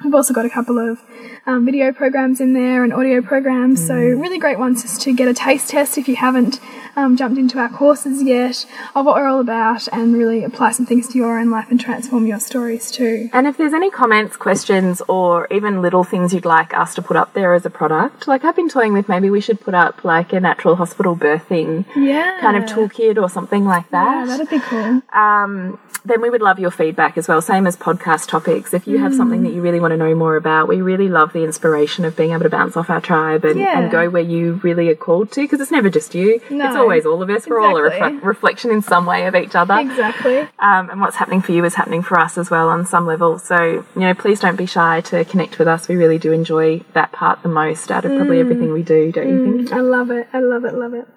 We've 0.03 0.13
also 0.13 0.33
got 0.33 0.45
a 0.45 0.49
couple 0.49 0.77
of 0.77 1.01
um, 1.45 1.65
video 1.65 1.91
programs 1.91 2.41
in 2.41 2.53
there 2.53 2.83
and 2.83 2.93
audio 2.93 3.21
programs, 3.21 3.85
so 3.85 3.95
really 3.95 4.37
great 4.37 4.59
ones 4.59 4.83
just 4.83 5.01
to 5.01 5.13
get 5.13 5.27
a 5.27 5.33
taste 5.33 5.69
test 5.69 5.97
if 5.97 6.07
you 6.07 6.17
haven't 6.17 6.59
um, 6.95 7.17
jumped 7.17 7.37
into 7.37 7.57
our 7.59 7.69
courses 7.69 8.21
yet 8.23 8.65
of 8.95 9.05
what 9.05 9.15
we're 9.15 9.27
all 9.27 9.39
about 9.39 9.87
and 9.91 10.15
really 10.15 10.43
apply 10.43 10.71
some 10.71 10.85
things 10.85 11.07
to 11.09 11.17
your 11.17 11.39
own 11.39 11.49
life 11.49 11.67
and 11.69 11.79
transform 11.79 12.25
your 12.27 12.39
stories 12.39 12.91
too. 12.91 13.29
And 13.33 13.47
if 13.47 13.57
there's 13.57 13.73
any 13.73 13.89
comments, 13.89 14.37
questions, 14.37 15.01
or 15.07 15.47
even 15.51 15.81
little 15.81 16.03
things 16.03 16.33
you'd 16.33 16.45
like 16.45 16.73
us 16.73 16.93
to 16.95 17.01
put 17.01 17.17
up 17.17 17.33
there 17.33 17.53
as 17.53 17.65
a 17.65 17.69
product, 17.69 18.27
like 18.27 18.43
I've 18.45 18.55
been 18.55 18.69
toying 18.69 18.93
with, 18.93 19.09
maybe 19.09 19.29
we 19.29 19.41
should 19.41 19.59
put 19.59 19.73
up 19.73 20.03
like 20.03 20.33
a 20.33 20.39
natural 20.39 20.75
hospital 20.75 21.15
birthing 21.15 21.85
Yeah. 21.95 22.39
kind 22.41 22.57
of 22.57 22.63
toolkit 22.65 23.21
or 23.21 23.29
something 23.29 23.65
like 23.65 23.89
that. 23.91 24.03
Yeah, 24.03 24.25
that. 24.25 24.37
that'd 24.37 24.49
be 24.49 24.59
cool. 24.59 25.01
um, 25.13 25.79
then 26.05 26.21
we 26.21 26.29
would 26.29 26.41
love 26.41 26.59
your 26.59 26.71
feedback 26.71 27.17
as 27.17 27.29
well. 27.29 27.41
Same 27.41 27.65
as 27.65 27.77
podcast 27.77 28.27
topics. 28.27 28.73
If 28.73 28.87
you 28.87 28.97
have 28.97 29.15
something 29.15 29.39
Mm. 29.39 29.43
that 29.45 29.53
you 29.53 29.61
really 29.61 29.79
want 29.79 29.91
to 29.93 29.97
know 29.97 30.13
more 30.13 30.35
about, 30.35 30.67
we 30.67 30.81
really 30.81 31.07
love 31.07 31.31
the 31.31 31.45
inspiration 31.45 32.03
of 32.03 32.17
being 32.17 32.31
able 32.31 32.43
to 32.43 32.49
bounce 32.49 32.75
off 32.75 32.89
our 32.89 32.99
tribe 32.99 33.45
and, 33.45 33.57
Yeah. 33.57 33.79
and 33.79 33.89
go 33.89 34.09
where 34.09 34.21
you 34.21 34.59
really 34.63 34.89
are 34.89 34.95
called 34.95 35.31
to. 35.31 35.41
Because 35.41 35.61
it's 35.61 35.71
never 35.71 35.89
just 35.89 36.13
you; 36.13 36.41
No. 36.49 36.65
it's 36.67 36.75
always 36.83 37.05
all 37.05 37.21
of 37.21 37.29
us. 37.29 37.47
We're 37.47 37.59
all 37.59 37.75
a 37.77 37.89
refle- 37.89 38.21
reflection 38.23 38.71
in 38.71 38.81
some 38.81 39.05
way 39.05 39.25
of 39.27 39.35
each 39.35 39.55
other. 39.55 39.77
Exactly. 39.79 40.39
Um, 40.59 40.89
and 40.91 41.01
what's 41.01 41.15
happening 41.15 41.41
for 41.41 41.51
you 41.51 41.63
is 41.65 41.75
happening 41.75 42.03
for 42.03 42.19
us 42.19 42.37
as 42.37 42.49
well 42.49 42.69
on 42.69 42.85
some 42.85 43.05
level. 43.05 43.39
So, 43.39 43.85
you 43.95 44.01
know, 44.01 44.13
please 44.13 44.39
don't 44.39 44.55
be 44.55 44.65
shy 44.65 45.01
to 45.01 45.25
connect 45.25 45.59
with 45.59 45.67
us. 45.67 45.87
We 45.87 45.95
really 45.95 46.17
do 46.19 46.31
enjoy 46.31 46.81
that 46.93 47.11
part 47.11 47.41
the 47.43 47.49
most 47.49 47.89
out 47.91 48.05
of 48.05 48.11
probably 48.15 48.37
Mm. 48.37 48.41
everything 48.41 48.71
we 48.73 48.83
do, 48.83 49.11
don't 49.11 49.27
you 49.29 49.57
think? 49.57 49.73
I 49.73 49.79
love 49.79 50.11
it. 50.11 50.27
I 50.33 50.39
love 50.39 50.65
it. 50.65 50.73
Love 50.75 50.93
it. 50.93 51.07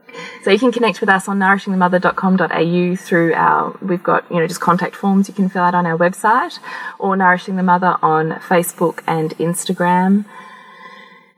So 0.45 0.51
you 0.51 0.59
can 0.59 0.73
connect 0.73 1.01
with 1.01 1.11
us 1.11 1.29
on 1.29 1.39
nourishingthemother.com.au 1.39 2.97
through 2.97 3.35
our, 3.35 3.77
we've 3.83 4.03
got, 4.03 4.25
you 4.31 4.39
know, 4.39 4.47
just 4.47 4.61
contact 4.61 4.95
forms 4.97 5.29
you 5.29 5.35
can 5.35 5.49
fill 5.49 5.63
out 5.63 5.75
on 5.75 5.85
our 5.87 5.99
website 5.99 6.59
or 6.99 7.17
Nourishing 7.17 7.57
the 7.57 7.63
Mother 7.63 7.97
on 8.03 8.31
Facebook 8.49 9.03
and 9.07 9.31
Instagram. 9.39 10.25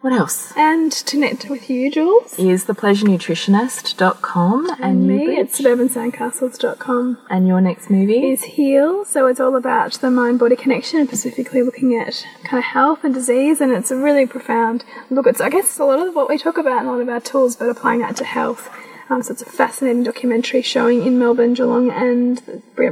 What 0.01 0.13
else? 0.13 0.53
And 0.57 0.93
to 0.93 1.05
connect 1.17 1.51
with 1.51 1.69
you, 1.69 1.91
Jules. 1.91 2.39
Is 2.39 2.67
thepleasurenutritionist.com 2.67 4.71
and, 4.71 4.81
And 4.81 5.09
me 5.09 5.41
at 5.41 5.49
suburbansandcastles.com. 5.49 7.19
and 7.29 7.49
your 7.49 7.61
next 7.61 7.91
movie? 7.91 8.31
is 8.31 8.45
heal. 8.45 9.05
So 9.05 9.27
it's 9.27 9.41
all 9.41 9.57
about 9.57 9.95
the 9.95 10.13
mind 10.13 10.39
body 10.39 10.55
connection, 10.55 11.01
and 11.01 11.09
specifically 11.09 11.63
looking 11.63 11.97
at 11.97 12.25
kind 12.45 12.59
of 12.59 12.65
health 12.65 13.03
and 13.03 13.13
disease. 13.13 13.61
And 13.61 13.73
it's 13.73 13.91
a 13.91 13.97
really 13.97 14.25
profound 14.27 14.85
look. 15.11 15.27
It's 15.27 15.41
I 15.41 15.51
guess 15.51 15.77
a 15.81 15.85
lot 15.85 15.99
of 16.07 16.15
what 16.15 16.29
we 16.29 16.39
talk 16.39 16.59
about 16.59 16.79
and 16.79 16.87
a 16.89 16.93
lot 16.93 17.01
of 17.01 17.09
our 17.09 17.21
tools, 17.21 17.57
but 17.57 17.69
applying 17.69 17.99
that 18.01 18.15
to 18.19 18.25
health. 18.25 18.71
Um, 19.11 19.23
so 19.23 19.33
it's 19.33 19.43
a 19.43 19.47
fascinating 19.47 20.03
documentary 20.03 20.61
showing 20.63 21.03
in 21.07 21.19
Melbourne, 21.19 21.55
Geelong, 21.55 21.91
and 21.91 22.43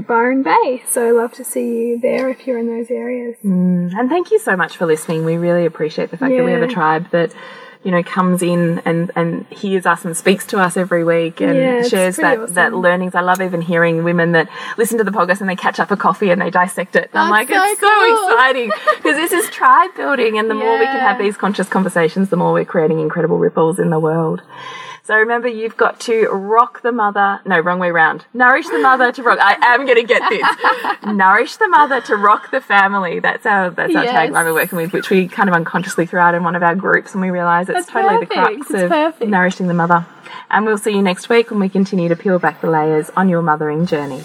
Byron 0.07 0.43
Bay. 0.43 0.83
So 0.89 1.12
love 1.14 1.33
to 1.35 1.45
see 1.45 1.89
you 1.89 2.01
there 2.01 2.31
if 2.31 2.47
you're 2.47 2.59
in 2.59 2.67
those 2.69 2.91
areas. 2.91 3.37
And 3.43 4.09
thank 4.09 4.31
you 4.31 4.39
so 4.39 4.57
much 4.57 4.77
for 4.77 4.87
listening. 4.87 5.25
We 5.25 5.37
really 5.37 5.67
appreciate 5.67 6.11
the 6.11 6.17
fact 6.17 6.35
that 6.35 6.45
we 6.45 6.53
have 6.53 6.62
a 6.62 6.69
tribe 6.69 7.11
that, 7.11 7.35
you 7.83 7.91
know, 7.91 8.03
comes 8.03 8.43
in 8.43 8.81
and, 8.87 9.11
and 9.14 9.47
hears 9.49 9.85
us 9.85 10.07
and 10.07 10.17
speaks 10.17 10.47
to 10.47 10.59
us 10.59 10.79
every 10.79 11.05
week 11.05 11.43
and 11.43 11.55
Yeah, 11.57 11.83
shares 11.83 12.17
that, 12.17 12.39
awesome. 12.39 12.55
that 12.55 12.73
learnings. 12.75 13.14
I 13.14 13.21
love 13.21 13.43
even 13.43 13.61
hearing 13.61 14.03
women 14.03 14.33
that 14.33 14.49
listen 14.79 14.97
to 14.97 15.05
the 15.05 15.11
podcast 15.11 15.41
and 15.43 15.51
they 15.51 15.55
catch 15.57 15.79
up 15.79 15.91
a 15.91 15.97
coffee 15.99 16.31
and 16.31 16.41
they 16.41 16.49
dissect 16.51 16.97
it. 16.97 17.11
And 17.12 17.19
I'm 17.21 17.31
like, 17.31 17.49
That's 17.49 17.79
so 17.79 17.87
it's 17.87 18.21
so 18.21 18.33
exciting 18.33 18.71
because 18.97 19.17
this 19.17 19.33
is 19.33 19.51
tribe 19.51 19.95
building 19.95 20.39
and 20.39 20.49
the 20.49 20.55
more 20.55 20.79
we 20.79 20.85
can 20.87 20.99
have 21.01 21.19
these 21.19 21.37
conscious 21.37 21.69
conversations, 21.69 22.31
the 22.31 22.37
more 22.37 22.55
we're 22.55 22.64
creating 22.64 23.01
incredible 23.01 23.39
ripples 23.39 23.79
in 23.79 23.91
the 23.91 24.01
world. 24.01 24.41
So 25.07 25.15
remember, 25.17 25.47
you've 25.47 25.77
got 25.77 26.01
to 26.01 26.27
rock 26.31 26.83
the 26.83 26.91
mother. 26.91 27.39
No, 27.45 27.61
wrong 27.61 27.79
way 27.79 27.93
round. 27.93 28.25
Nourish 28.35 28.67
the 28.67 28.79
mother 28.81 29.13
to 29.13 29.23
rock. 29.23 29.39
I 29.41 29.55
am 29.75 29.87
going 29.87 29.99
to 29.99 30.03
get 30.03 30.21
this. 30.29 30.45
Nourish 31.15 31.55
the 31.59 31.69
mother 31.69 32.01
to 32.01 32.17
rock 32.17 32.51
the 32.51 32.61
family. 32.61 33.21
That's 33.21 33.47
our 33.47 33.71
that's 33.71 33.95
our 33.95 34.03
Yes. 34.03 34.31
tagline 34.31 34.45
we're 34.47 34.53
working 34.55 34.79
with, 34.79 34.93
which 34.93 35.09
we 35.09 35.29
kind 35.29 35.49
of 35.49 35.55
unconsciously 35.55 36.07
threw 36.07 36.19
out 36.19 36.35
in 36.35 36.43
one 36.43 36.57
of 36.57 36.65
our 36.65 36.75
groups, 36.75 37.13
and 37.13 37.21
we 37.23 37.31
realise 37.31 37.69
it's 37.69 37.87
That's 37.87 37.89
totally 37.93 38.19
the 38.19 38.27
crux 38.27 38.57
It's 38.69 38.83
of 38.83 38.89
perfect. 38.89 39.31
nourishing 39.31 39.69
the 39.69 39.75
mother. 39.75 40.05
And 40.51 40.67
we'll 40.67 40.77
see 40.77 40.91
you 40.91 41.03
next 41.03 41.29
week 41.29 41.53
when 41.53 41.61
we 41.61 41.69
continue 41.69 42.09
to 42.09 42.17
peel 42.17 42.41
back 42.41 42.61
the 42.61 42.69
layers 42.69 43.09
on 43.11 43.29
your 43.29 43.43
mothering 43.43 43.87
journey. 43.87 44.25